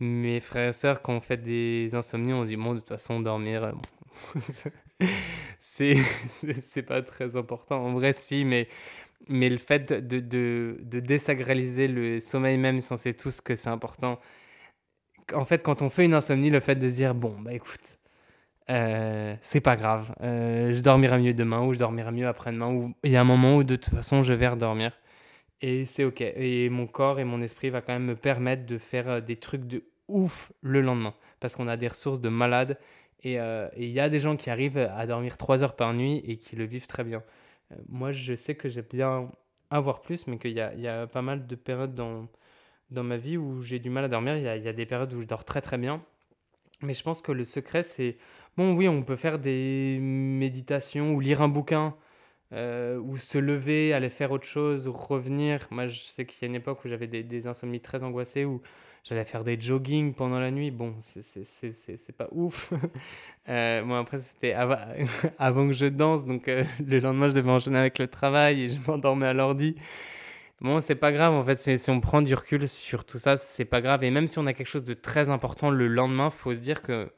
mes 0.00 0.40
frères 0.40 0.70
et 0.70 0.72
sœurs, 0.72 1.02
quand 1.02 1.14
on 1.14 1.20
fait 1.20 1.38
des 1.38 1.94
insomnies, 1.94 2.32
on 2.34 2.44
dit, 2.44 2.56
bon, 2.56 2.74
de 2.74 2.80
toute 2.80 2.88
façon, 2.90 3.20
dormir, 3.20 3.72
bon, 3.74 3.82
c'est 5.58 6.82
pas 6.86 7.02
très 7.02 7.36
important. 7.36 7.84
En 7.84 7.92
vrai, 7.94 8.12
si, 8.12 8.44
mais, 8.44 8.68
mais 9.28 9.50
le 9.50 9.58
fait 9.58 9.92
de, 9.92 10.20
de, 10.20 10.78
de 10.82 11.86
le 11.88 12.20
sommeil 12.20 12.58
même, 12.58 12.80
on 12.90 12.96
sait 12.96 13.14
tous 13.14 13.40
que 13.40 13.56
c'est 13.56 13.70
important. 13.70 14.20
En 15.32 15.44
fait, 15.44 15.62
quand 15.62 15.82
on 15.82 15.88
fait 15.90 16.04
une 16.04 16.14
insomnie, 16.14 16.50
le 16.50 16.60
fait 16.60 16.74
de 16.76 16.88
se 16.88 16.94
dire, 16.94 17.14
bon, 17.14 17.36
bah 17.40 17.54
écoute, 17.54 17.98
euh, 18.70 19.36
c'est 19.42 19.60
pas 19.60 19.76
grave, 19.76 20.14
euh, 20.22 20.74
je 20.74 20.80
dormirai 20.80 21.18
mieux 21.20 21.34
demain 21.34 21.62
ou 21.62 21.74
je 21.74 21.78
dormirai 21.78 22.12
mieux 22.12 22.28
après-demain, 22.28 22.72
ou 22.72 22.94
il 23.04 23.12
y 23.12 23.16
a 23.16 23.22
un 23.22 23.24
moment 23.24 23.56
où 23.56 23.64
de 23.64 23.76
toute 23.76 23.94
façon 23.94 24.22
je 24.22 24.32
vais 24.34 24.48
redormir. 24.48 24.92
Et 25.66 25.86
c'est 25.86 26.04
ok. 26.04 26.20
Et 26.20 26.68
mon 26.68 26.86
corps 26.86 27.18
et 27.18 27.24
mon 27.24 27.40
esprit 27.40 27.70
va 27.70 27.80
quand 27.80 27.94
même 27.94 28.04
me 28.04 28.16
permettre 28.16 28.66
de 28.66 28.76
faire 28.76 29.08
euh, 29.08 29.20
des 29.22 29.36
trucs 29.36 29.66
de 29.66 29.82
ouf 30.08 30.52
le 30.60 30.82
lendemain. 30.82 31.14
Parce 31.40 31.56
qu'on 31.56 31.68
a 31.68 31.78
des 31.78 31.88
ressources 31.88 32.20
de 32.20 32.28
malades. 32.28 32.78
Et 33.26 33.38
il 33.78 33.88
y 33.88 34.00
a 34.00 34.10
des 34.10 34.20
gens 34.20 34.36
qui 34.36 34.50
arrivent 34.50 34.76
à 34.76 35.06
dormir 35.06 35.38
3 35.38 35.62
heures 35.62 35.76
par 35.76 35.94
nuit 35.94 36.22
et 36.26 36.36
qui 36.36 36.56
le 36.56 36.64
vivent 36.64 36.86
très 36.86 37.04
bien. 37.04 37.22
moi, 37.88 38.12
je 38.12 38.34
sais 38.34 38.54
que 38.54 38.68
j'aime 38.68 38.84
bien 38.92 39.30
avoir 39.70 40.02
plus, 40.02 40.26
mais 40.26 40.36
qu'il 40.36 40.52
y 40.52 40.60
a, 40.60 40.74
y 40.74 40.86
a, 40.86 41.06
pas 41.06 41.22
mal 41.22 41.46
de 41.46 41.54
périodes 41.54 41.94
dans, 41.94 42.28
dans 42.90 43.02
ma 43.02 43.16
vie 43.16 43.38
où 43.38 43.62
j'ai 43.62 43.78
du 43.78 43.88
mal 43.88 44.04
à 44.04 44.08
dormir. 44.08 44.36
Il 44.36 44.42
y 44.42 44.48
a, 44.48 44.58
y 44.58 44.68
a, 44.68 44.74
des 44.74 44.84
périodes 44.84 45.14
où 45.14 45.22
je 45.22 45.26
dors 45.26 45.46
très 45.46 45.62
très 45.62 45.78
bien. 45.78 46.04
Mais 46.82 46.92
je 46.92 47.02
pense 47.02 47.22
que 47.22 47.32
le 47.32 47.44
secret, 47.44 47.82
c'est... 47.82 48.18
Bon, 48.58 48.74
oui, 48.74 48.88
on 48.88 49.02
peut 49.02 49.16
faire 49.16 49.38
des 49.38 49.98
méditations 50.00 51.14
ou 51.14 51.20
lire 51.20 51.40
un 51.40 51.48
bouquin 51.48 51.96
euh, 52.52 52.98
ou 52.98 53.16
se 53.16 53.38
lever, 53.38 53.92
aller 53.92 54.10
faire 54.10 54.30
autre 54.30 54.46
chose, 54.46 54.86
ou 54.86 54.92
revenir. 54.92 55.66
Moi, 55.70 55.88
je 55.88 55.98
sais 55.98 56.24
qu'il 56.24 56.42
y 56.42 56.44
a 56.44 56.48
une 56.48 56.54
époque 56.54 56.84
où 56.84 56.88
j'avais 56.88 57.06
des, 57.06 57.46
insomnies 57.46 57.80
très 57.80 58.02
angoissées, 58.02 58.44
où 58.44 58.60
j'allais 59.02 59.24
faire 59.24 59.44
des 59.44 59.58
jogging 59.58 60.14
pendant 60.14 60.38
la 60.38 60.50
nuit. 60.50 60.70
Bon, 60.70 60.94
c'est 61.00 62.16
pas 62.16 62.28
ouf. 62.32 62.72
euh, 63.48 63.82
bon, 63.82 63.94
après, 63.94 64.18
c'était 64.18 64.52
avant, 64.52 64.76
avant, 65.38 65.66
que 65.66 65.72
je 65.72 65.86
danse, 65.86 66.24
donc 66.26 66.48
euh, 66.48 66.64
le 66.86 66.98
lendemain, 66.98 67.28
je 67.28 67.34
devais 67.34 67.50
enchaîner 67.50 67.78
avec 67.78 67.98
le 67.98 68.06
travail 68.06 68.62
et 68.62 68.68
je 68.68 68.78
m'endormais 68.86 69.26
à 69.26 69.32
l'ordi. 69.32 69.74
Bon, 70.60 70.80
c'est 70.80 70.94
pas 70.94 71.12
grave, 71.12 71.34
en 71.34 71.44
fait, 71.44 71.56
si 71.56 71.90
on 71.90 72.00
prend 72.00 72.22
du 72.22 72.34
recul 72.34 72.68
sur 72.68 73.04
tout 73.04 73.18
ça, 73.18 73.36
c'est 73.36 73.64
pas 73.64 73.80
grave. 73.80 74.04
Et 74.04 74.10
même 74.10 74.28
si 74.28 74.38
on 74.38 74.46
a 74.46 74.52
quelque 74.52 74.68
chose 74.68 74.84
de 74.84 74.94
très 74.94 75.28
important 75.28 75.70
le 75.70 75.88
lendemain, 75.88 76.30
faut 76.30 76.54
se 76.54 76.60
dire 76.60 76.82
que 76.82 77.10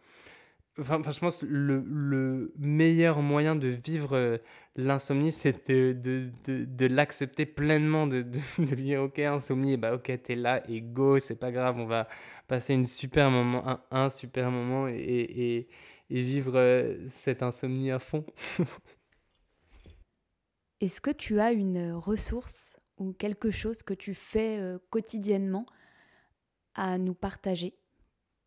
Enfin, 0.78 1.00
je 1.10 1.20
pense 1.20 1.42
le, 1.42 1.82
le 1.86 2.52
meilleur 2.58 3.22
moyen 3.22 3.56
de 3.56 3.68
vivre 3.68 4.14
euh, 4.14 4.36
l'insomnie, 4.76 5.32
c'est 5.32 5.70
de, 5.70 5.92
de, 5.92 6.64
de, 6.66 6.86
l'accepter 6.86 7.46
pleinement, 7.46 8.06
de, 8.06 8.20
de, 8.22 8.74
dire 8.74 9.02
ok, 9.02 9.18
insomnie, 9.20 9.78
bah 9.78 9.94
ok, 9.94 10.12
t'es 10.22 10.34
là 10.34 10.62
et 10.68 10.82
go, 10.82 11.18
c'est 11.18 11.40
pas 11.40 11.50
grave, 11.50 11.78
on 11.78 11.86
va 11.86 12.08
passer 12.46 12.74
une 12.74 12.84
super 12.84 13.30
moment, 13.30 13.66
un, 13.66 13.80
un 13.90 14.10
super 14.10 14.50
moment 14.50 14.86
et, 14.86 14.96
et, 14.96 15.68
et 16.10 16.22
vivre 16.22 16.56
euh, 16.56 16.98
cette 17.08 17.42
insomnie 17.42 17.90
à 17.90 17.98
fond. 17.98 18.26
Est-ce 20.80 21.00
que 21.00 21.10
tu 21.10 21.40
as 21.40 21.52
une 21.52 21.92
ressource 21.92 22.78
ou 22.98 23.14
quelque 23.14 23.50
chose 23.50 23.82
que 23.82 23.94
tu 23.94 24.12
fais 24.12 24.58
euh, 24.58 24.78
quotidiennement 24.90 25.64
à 26.74 26.98
nous 26.98 27.14
partager 27.14 27.78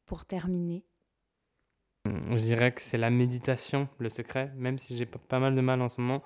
pour 0.06 0.26
terminer? 0.26 0.86
Je 2.06 2.42
dirais 2.42 2.72
que 2.72 2.82
c'est 2.82 2.98
la 2.98 3.10
méditation, 3.10 3.90
le 3.98 4.10
secret, 4.10 4.52
même 4.56 4.78
si 4.78 4.96
j'ai 4.98 5.06
pas 5.06 5.40
mal 5.40 5.56
de 5.56 5.62
mal 5.62 5.82
en 5.82 5.90
ce 5.90 6.02
moment. 6.02 6.24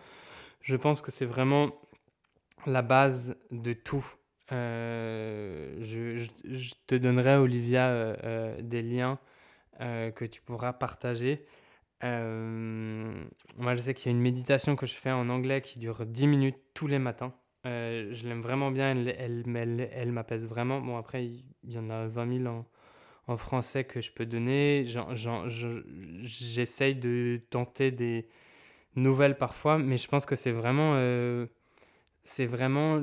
Je 0.61 0.75
pense 0.75 1.01
que 1.01 1.11
c'est 1.11 1.25
vraiment 1.25 1.71
la 2.65 2.81
base 2.81 3.35
de 3.51 3.73
tout. 3.73 4.05
Euh, 4.51 5.77
je, 5.81 6.73
te 6.87 6.95
donnerai, 6.95 7.37
Olivia, 7.37 7.89
euh, 7.89 8.15
euh, 8.23 8.61
des 8.61 8.81
liens 8.81 9.19
que 9.79 10.25
tu 10.25 10.41
pourras 10.41 10.71
partager. 10.71 11.45
moi, 12.01 13.75
je 13.75 13.81
sais 13.81 13.93
qu'il 13.93 14.11
y 14.11 14.13
a 14.13 14.17
une 14.17 14.23
méditation 14.23 14.75
que 14.77 14.85
je 14.85 14.93
fais 14.93 15.11
en 15.11 15.27
anglais 15.29 15.61
qui 15.61 15.77
dure 15.79 16.05
10 16.05 16.27
minutes 16.27 16.57
tous 16.73 16.87
les 16.87 16.99
matins. 16.99 17.33
je 17.65 18.27
l'aime 18.27 18.41
vraiment 18.41 18.71
bien, 18.71 18.95
elle, 18.95 19.45
elle 19.93 20.11
m'apaise 20.11 20.47
vraiment. 20.47 20.79
Bon, 20.79 20.95
après, 20.97 21.25
il 21.25 21.43
y 21.65 21.77
en 21.77 21.89
a 21.89 22.07
20 22.07 22.37
000 22.43 22.47
en, 22.47 22.65
en 23.27 23.37
français 23.37 23.83
que 23.83 24.01
je 24.01 24.11
peux 24.11 24.25
donner. 24.25 24.85
J'essaye 26.21 26.95
de 26.95 27.41
tenter 27.49 27.91
des 27.91 28.27
nouvelles 28.95 29.37
parfois, 29.37 29.77
mais 29.77 29.97
je 29.97 30.07
pense 30.07 30.25
que 30.25 30.35
c'est 30.35 30.51
vraiment, 30.51 30.93
euh, 30.95 31.47
c'est 32.23 32.45
vraiment 32.45 33.01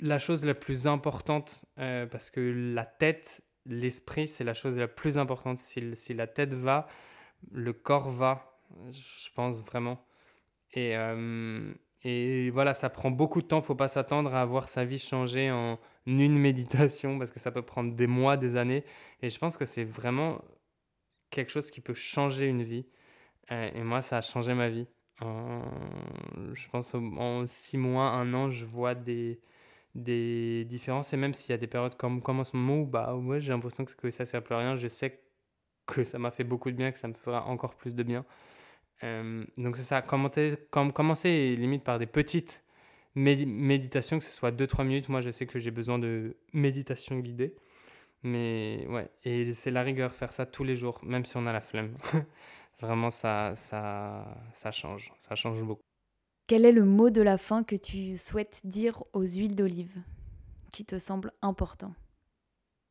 la 0.00 0.18
chose 0.18 0.44
la 0.44 0.54
plus 0.54 0.86
importante 0.86 1.64
euh, 1.78 2.06
parce 2.06 2.30
que 2.30 2.40
la 2.40 2.84
tête, 2.84 3.42
l'esprit, 3.66 4.26
c'est 4.26 4.44
la 4.44 4.54
chose 4.54 4.78
la 4.78 4.88
plus 4.88 5.18
importante. 5.18 5.58
Si, 5.58 6.14
la 6.14 6.26
tête 6.26 6.54
va, 6.54 6.88
le 7.50 7.72
corps 7.72 8.10
va, 8.10 8.58
je 8.92 9.28
pense 9.34 9.62
vraiment. 9.62 10.04
Et, 10.72 10.96
euh, 10.96 11.72
et 12.04 12.50
voilà, 12.50 12.74
ça 12.74 12.90
prend 12.90 13.10
beaucoup 13.10 13.42
de 13.42 13.46
temps. 13.46 13.60
Faut 13.60 13.74
pas 13.74 13.88
s'attendre 13.88 14.34
à 14.34 14.42
avoir 14.42 14.68
sa 14.68 14.84
vie 14.84 14.98
changer 14.98 15.50
en 15.50 15.78
une 16.06 16.38
méditation 16.38 17.18
parce 17.18 17.30
que 17.30 17.38
ça 17.38 17.52
peut 17.52 17.62
prendre 17.62 17.94
des 17.94 18.06
mois, 18.06 18.36
des 18.36 18.56
années. 18.56 18.84
Et 19.22 19.30
je 19.30 19.38
pense 19.38 19.56
que 19.56 19.64
c'est 19.64 19.84
vraiment 19.84 20.42
quelque 21.30 21.50
chose 21.50 21.70
qui 21.70 21.80
peut 21.80 21.94
changer 21.94 22.46
une 22.48 22.62
vie. 22.62 22.86
Euh, 23.52 23.70
et 23.74 23.82
moi, 23.82 24.02
ça 24.02 24.18
a 24.18 24.22
changé 24.22 24.54
ma 24.54 24.68
vie. 24.68 24.86
je 25.20 26.68
pense 26.70 26.94
en 26.94 27.46
six 27.46 27.78
mois, 27.78 28.10
un 28.10 28.34
an, 28.34 28.50
je 28.50 28.64
vois 28.64 28.94
des, 28.94 29.40
des 29.94 30.64
différences. 30.66 31.12
Et 31.12 31.16
même 31.16 31.34
s'il 31.34 31.50
y 31.50 31.54
a 31.54 31.58
des 31.58 31.66
périodes 31.68 31.96
comme, 31.96 32.22
comme 32.22 32.40
en 32.40 32.44
ce 32.44 32.56
moment 32.56 32.82
où 32.82 32.86
bah, 32.86 33.14
ouais, 33.16 33.40
j'ai 33.40 33.50
l'impression 33.52 33.84
que 33.84 34.10
ça 34.10 34.24
ne 34.24 34.26
sert 34.26 34.42
plus 34.42 34.54
à 34.54 34.58
rien, 34.58 34.76
je 34.76 34.88
sais 34.88 35.22
que 35.86 36.04
ça 36.04 36.18
m'a 36.18 36.30
fait 36.30 36.44
beaucoup 36.44 36.70
de 36.70 36.76
bien, 36.76 36.92
que 36.92 36.98
ça 36.98 37.08
me 37.08 37.14
fera 37.14 37.46
encore 37.46 37.76
plus 37.76 37.94
de 37.94 38.02
bien. 38.02 38.24
Euh, 39.04 39.44
donc 39.56 39.76
c'est 39.76 39.82
ça, 39.82 40.02
commencer, 40.02 40.56
com 40.70 40.92
commencer 40.92 41.56
limite 41.56 41.84
par 41.84 41.98
des 41.98 42.06
petites 42.06 42.62
méditations, 43.14 44.18
que 44.18 44.24
ce 44.24 44.32
soit 44.32 44.52
2-3 44.52 44.84
minutes. 44.84 45.08
Moi 45.08 45.20
je 45.20 45.30
sais 45.30 45.46
que 45.46 45.58
j'ai 45.58 45.70
besoin 45.70 45.98
de 45.98 46.36
méditation 46.52 47.18
guidée. 47.18 47.54
Mais 48.22 48.86
ouais, 48.88 49.10
et 49.24 49.52
c'est 49.52 49.70
la 49.72 49.82
rigueur, 49.82 50.12
faire 50.12 50.32
ça 50.32 50.46
tous 50.46 50.62
les 50.64 50.76
jours, 50.76 51.00
même 51.02 51.24
si 51.24 51.36
on 51.36 51.46
a 51.46 51.52
la 51.52 51.60
flemme. 51.60 51.96
Vraiment, 52.80 53.10
ça, 53.10 53.54
ça, 53.54 54.24
ça 54.52 54.72
change, 54.72 55.12
ça 55.18 55.34
change 55.34 55.60
beaucoup. 55.62 55.82
Quel 56.46 56.64
est 56.64 56.72
le 56.72 56.84
mot 56.84 57.10
de 57.10 57.22
la 57.22 57.38
fin 57.38 57.64
que 57.64 57.76
tu 57.76 58.16
souhaites 58.16 58.60
dire 58.64 59.04
aux 59.12 59.22
huiles 59.22 59.54
d'olive 59.54 60.02
qui 60.72 60.84
te 60.84 60.98
semble 60.98 61.32
important 61.42 61.94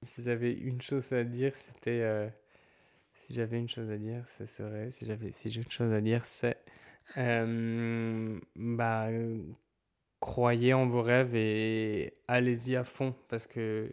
Si 0.03 0.24
j'avais 0.24 0.53
une 0.53 0.82
chose 0.82 1.12
à 1.14 1.24
dire, 1.24 1.55
c'était 1.55 2.01
euh, 2.01 2.30
si 3.22 3.34
j'avais 3.34 3.59
une 3.59 3.69
chose 3.69 3.91
à 3.91 3.97
dire, 3.97 4.28
ce 4.30 4.45
serait, 4.47 4.89
si 4.89 5.05
j'avais, 5.05 5.32
si 5.32 5.51
j'ai 5.51 5.61
une 5.61 5.69
chose 5.72 5.93
à 5.93 6.01
dire, 6.01 6.26
c'est, 6.26 6.57
euh, 7.17 8.39
bah, 8.55 9.09
croyez 10.19 10.74
en 10.74 10.88
vos 10.88 11.03
rêves 11.03 11.36
et 11.36 12.15
allez-y 12.28 12.76
à 12.76 12.84
fond 12.84 13.15
parce 13.30 13.45
que 13.45 13.91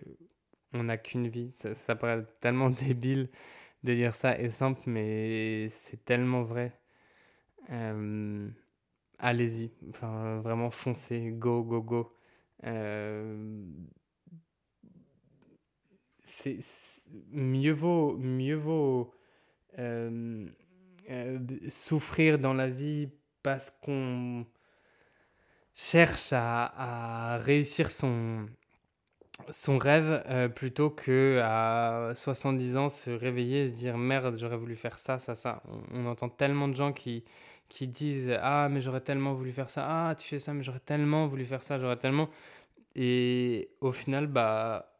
on 0.72 0.84
n'a 0.84 0.96
qu'une 0.96 1.28
vie. 1.28 1.50
Ça, 1.52 1.96
paraît 1.96 2.24
tellement 2.40 2.70
débile 2.88 3.28
de 3.84 3.94
dire 3.94 4.14
ça 4.14 4.38
et 4.38 4.48
simple, 4.48 4.80
mais 4.86 5.68
c'est 5.70 6.04
tellement 6.04 6.42
vrai. 6.42 6.72
Euh, 7.70 8.48
allez-y, 9.18 9.70
enfin 9.90 10.40
vraiment 10.40 10.70
foncez, 10.70 11.32
go, 11.32 11.62
go, 11.62 11.82
go. 11.82 12.16
Euh, 12.64 13.62
c'est 16.22 16.58
mieux 17.30 17.72
vaut 17.72 18.16
mieux 18.16 18.56
vaut 18.56 19.14
euh, 19.78 20.46
euh, 21.10 21.38
souffrir 21.68 22.38
dans 22.38 22.54
la 22.54 22.68
vie 22.68 23.08
parce 23.42 23.70
qu'on 23.70 24.44
cherche 25.74 26.32
à, 26.32 27.38
réussir 27.38 27.90
son, 27.90 28.46
son 29.50 29.78
rêve 29.78 30.22
euh, 30.26 30.48
plutôt 30.48 30.90
que 30.90 31.40
à 31.42 32.12
70 32.14 32.76
ans 32.76 32.88
se 32.88 33.10
réveiller 33.10 33.64
et 33.64 33.68
se 33.68 33.74
dire 33.74 33.96
merde 33.96 34.36
j'aurais 34.38 34.56
voulu 34.56 34.76
faire 34.76 34.98
ça 34.98 35.18
ça 35.18 35.34
ça. 35.34 35.62
On, 35.92 36.04
on, 36.04 36.06
entend 36.06 36.28
tellement 36.28 36.68
de 36.68 36.74
gens 36.74 36.92
qui 36.92 37.24
qui 37.68 37.86
disent 37.86 38.36
ah 38.42 38.68
mais 38.70 38.80
j'aurais 38.80 39.00
tellement 39.00 39.34
voulu 39.34 39.52
faire 39.52 39.70
ça. 39.70 39.86
Ah 40.10 40.14
tu 40.14 40.26
fais 40.28 40.40
ça 40.40 40.52
mais 40.54 40.62
j'aurais 40.62 40.80
tellement 40.80 41.26
voulu 41.26 41.44
faire 41.46 41.62
ça 41.62 41.78
j'aurais 41.78 41.96
tellement 41.96 42.28
et 42.96 43.70
au 43.80 43.92
final 43.92 44.26
bah 44.26 44.92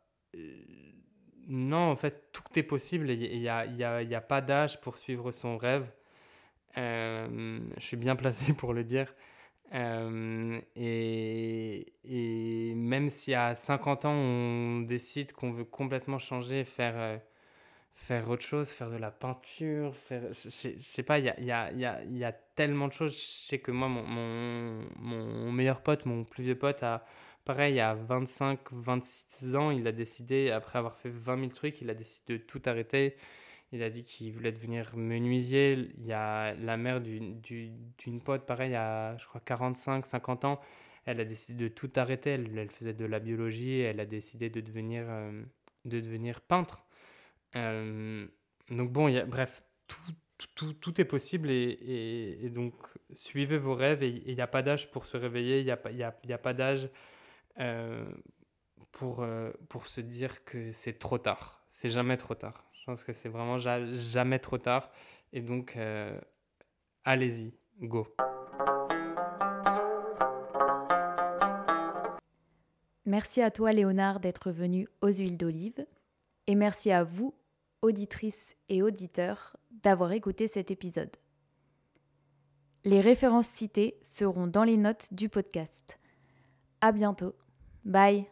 non, 1.49 1.91
en 1.91 1.97
fait, 1.97 2.31
tout 2.33 2.43
est 2.59 2.63
possible. 2.63 3.11
Il 3.11 3.41
n'y 3.41 3.49
a, 3.49 3.65
y 3.67 3.83
a, 3.85 4.03
y 4.03 4.15
a, 4.15 4.21
pas 4.21 4.41
d'âge 4.43 4.81
pour 4.81 4.99
suivre 4.99 5.33
son 5.33 5.57
rêve. 5.57 5.91
Euh, 6.77 7.61
je 7.79 7.85
suis 7.85 7.97
bien 7.97 8.17
placé 8.17 8.53
pour 8.55 8.75
le 8.75 8.85
dire. 8.85 9.15
Euh, 9.75 10.61
et, 10.77 11.93
et, 12.05 12.75
même 12.75 13.09
si 13.11 13.35
à 13.35 13.55
50 13.55 14.05
ans, 14.07 14.13
on 14.13 14.81
décide 14.83 15.33
qu'on 15.33 15.53
veut 15.53 15.65
complètement 15.65 16.19
changer, 16.19 16.65
faire, 16.65 16.95
euh, 16.97 17.19
faire 17.95 18.29
autre 18.31 18.45
chose, 18.45 18.71
faire 18.71 18.91
de 18.91 18.97
la 18.97 19.11
peinture, 19.11 19.95
faire, 19.97 20.23
je, 20.33 20.51
je 20.51 20.83
sais 20.83 21.03
pas, 21.03 21.19
il 21.19 21.27
y 21.27 21.31
a, 21.31 21.41
y, 21.41 21.51
a, 21.51 21.73
y, 21.73 21.85
a, 21.87 22.05
y 22.05 22.25
a 22.25 22.33
tellement 22.33 22.89
de 22.89 22.93
choses. 22.93 23.13
Je 23.15 23.23
sais 23.49 23.59
que 23.61 23.71
moi, 23.71 23.89
mon, 23.89 24.05
mon, 24.07 24.85
mon 24.99 25.53
meilleur 25.53 25.83
pote, 25.83 26.07
mon 26.07 26.25
plus 26.25 26.45
vieux 26.45 26.59
pote, 26.59 26.83
a 26.83 27.05
Pareil, 27.49 27.81
à 27.81 27.95
25, 27.95 28.59
26 28.73 29.57
ans, 29.57 29.71
il 29.71 29.87
a 29.87 29.93
décidé, 29.93 30.51
après 30.51 30.79
avoir 30.79 30.99
fait 30.99 31.09
20 31.09 31.39
000 31.39 31.51
trucs, 31.51 31.81
il 31.81 31.89
a 31.89 31.95
décidé 31.95 32.37
de 32.37 32.43
tout 32.43 32.61
arrêter. 32.67 33.17
Il 33.73 33.83
a 33.83 33.89
dit 33.89 34.05
qu'il 34.05 34.35
voulait 34.35 34.53
devenir 34.53 34.95
menuisier. 34.95 35.89
Il 35.97 36.05
y 36.05 36.13
a 36.13 36.53
la 36.57 36.77
mère 36.77 37.01
d'une 37.01 38.21
pote, 38.23 38.45
pareil, 38.45 38.75
à 38.75 39.17
je 39.17 39.25
crois 39.25 39.41
45, 39.41 40.05
50 40.05 40.45
ans. 40.45 40.61
Elle 41.07 41.21
a 41.21 41.25
décidé 41.25 41.71
de 41.71 41.75
tout 41.75 41.91
arrêter. 41.97 42.33
Elle, 42.33 42.71
faisait 42.71 42.93
de 42.93 43.07
la 43.07 43.19
biologie. 43.19 43.81
Elle 43.81 44.01
a 44.01 44.05
décidé 44.05 44.51
de 44.51 44.61
devenir, 44.61 45.07
euh, 45.09 45.43
de 45.87 46.01
devenir 46.01 46.43
peintre. 46.43 46.85
Euh, 47.57 48.27
donc 48.69 48.93
bon, 48.93 49.09
bref, 49.27 49.63
tout, 49.87 50.13
tout, 50.55 50.75
tout, 50.75 51.01
est 51.01 51.07
possible 51.07 51.51
et, 51.51 52.39
et, 52.43 52.51
donc 52.51 52.75
suivez 53.15 53.57
vos 53.57 53.75
rêves 53.75 54.03
et 54.03 54.23
il 54.27 54.35
n'y 54.35 54.43
a 54.43 54.47
pas 54.47 54.61
d'âge 54.61 54.91
pour 54.91 55.07
se 55.07 55.17
réveiller, 55.17 55.61
il 55.61 55.65
n'y 55.65 55.71
a, 55.71 55.81
y 55.93 56.03
a, 56.03 56.15
y 56.27 56.33
a 56.35 56.39
pas 56.39 56.53
d'âge 56.53 56.91
pour, 58.93 59.27
pour 59.69 59.87
se 59.87 60.01
dire 60.01 60.45
que 60.45 60.73
c'est 60.73 60.99
trop 60.99 61.19
tard. 61.19 61.65
C'est 61.71 61.89
jamais 61.89 62.17
trop 62.17 62.35
tard. 62.35 62.65
Je 62.73 62.85
pense 62.85 63.05
que 63.05 63.13
c'est 63.13 63.29
vraiment 63.29 63.59
jamais 63.59 64.39
trop 64.39 64.59
tard. 64.59 64.91
Et 65.33 65.41
donc, 65.41 65.77
allez-y, 67.05 67.55
go. 67.81 68.07
Merci 73.09 73.41
à 73.41 73.51
toi 73.51 73.73
Léonard 73.73 74.21
d'être 74.21 74.51
venu 74.51 74.87
aux 75.01 75.09
huiles 75.09 75.39
d'olive 75.39 75.87
et 76.47 76.55
merci 76.55 76.91
à 76.91 77.05
vous, 77.05 77.35
auditrices 77.81 78.55
et 78.69 78.83
auditeurs, 78.83 79.57
d'avoir 79.71 80.13
écouté 80.13 80.47
cet 80.47 80.71
épisode. 80.71 81.17
Les 82.85 83.01
références 83.01 83.49
citées 83.49 83.99
seront 84.03 84.47
dans 84.47 84.65
les 84.65 84.77
notes 84.77 85.09
du 85.13 85.31
podcast. 85.31 85.99
À 86.83 86.93
bientôt. 86.93 87.35
Bye. 87.89 88.29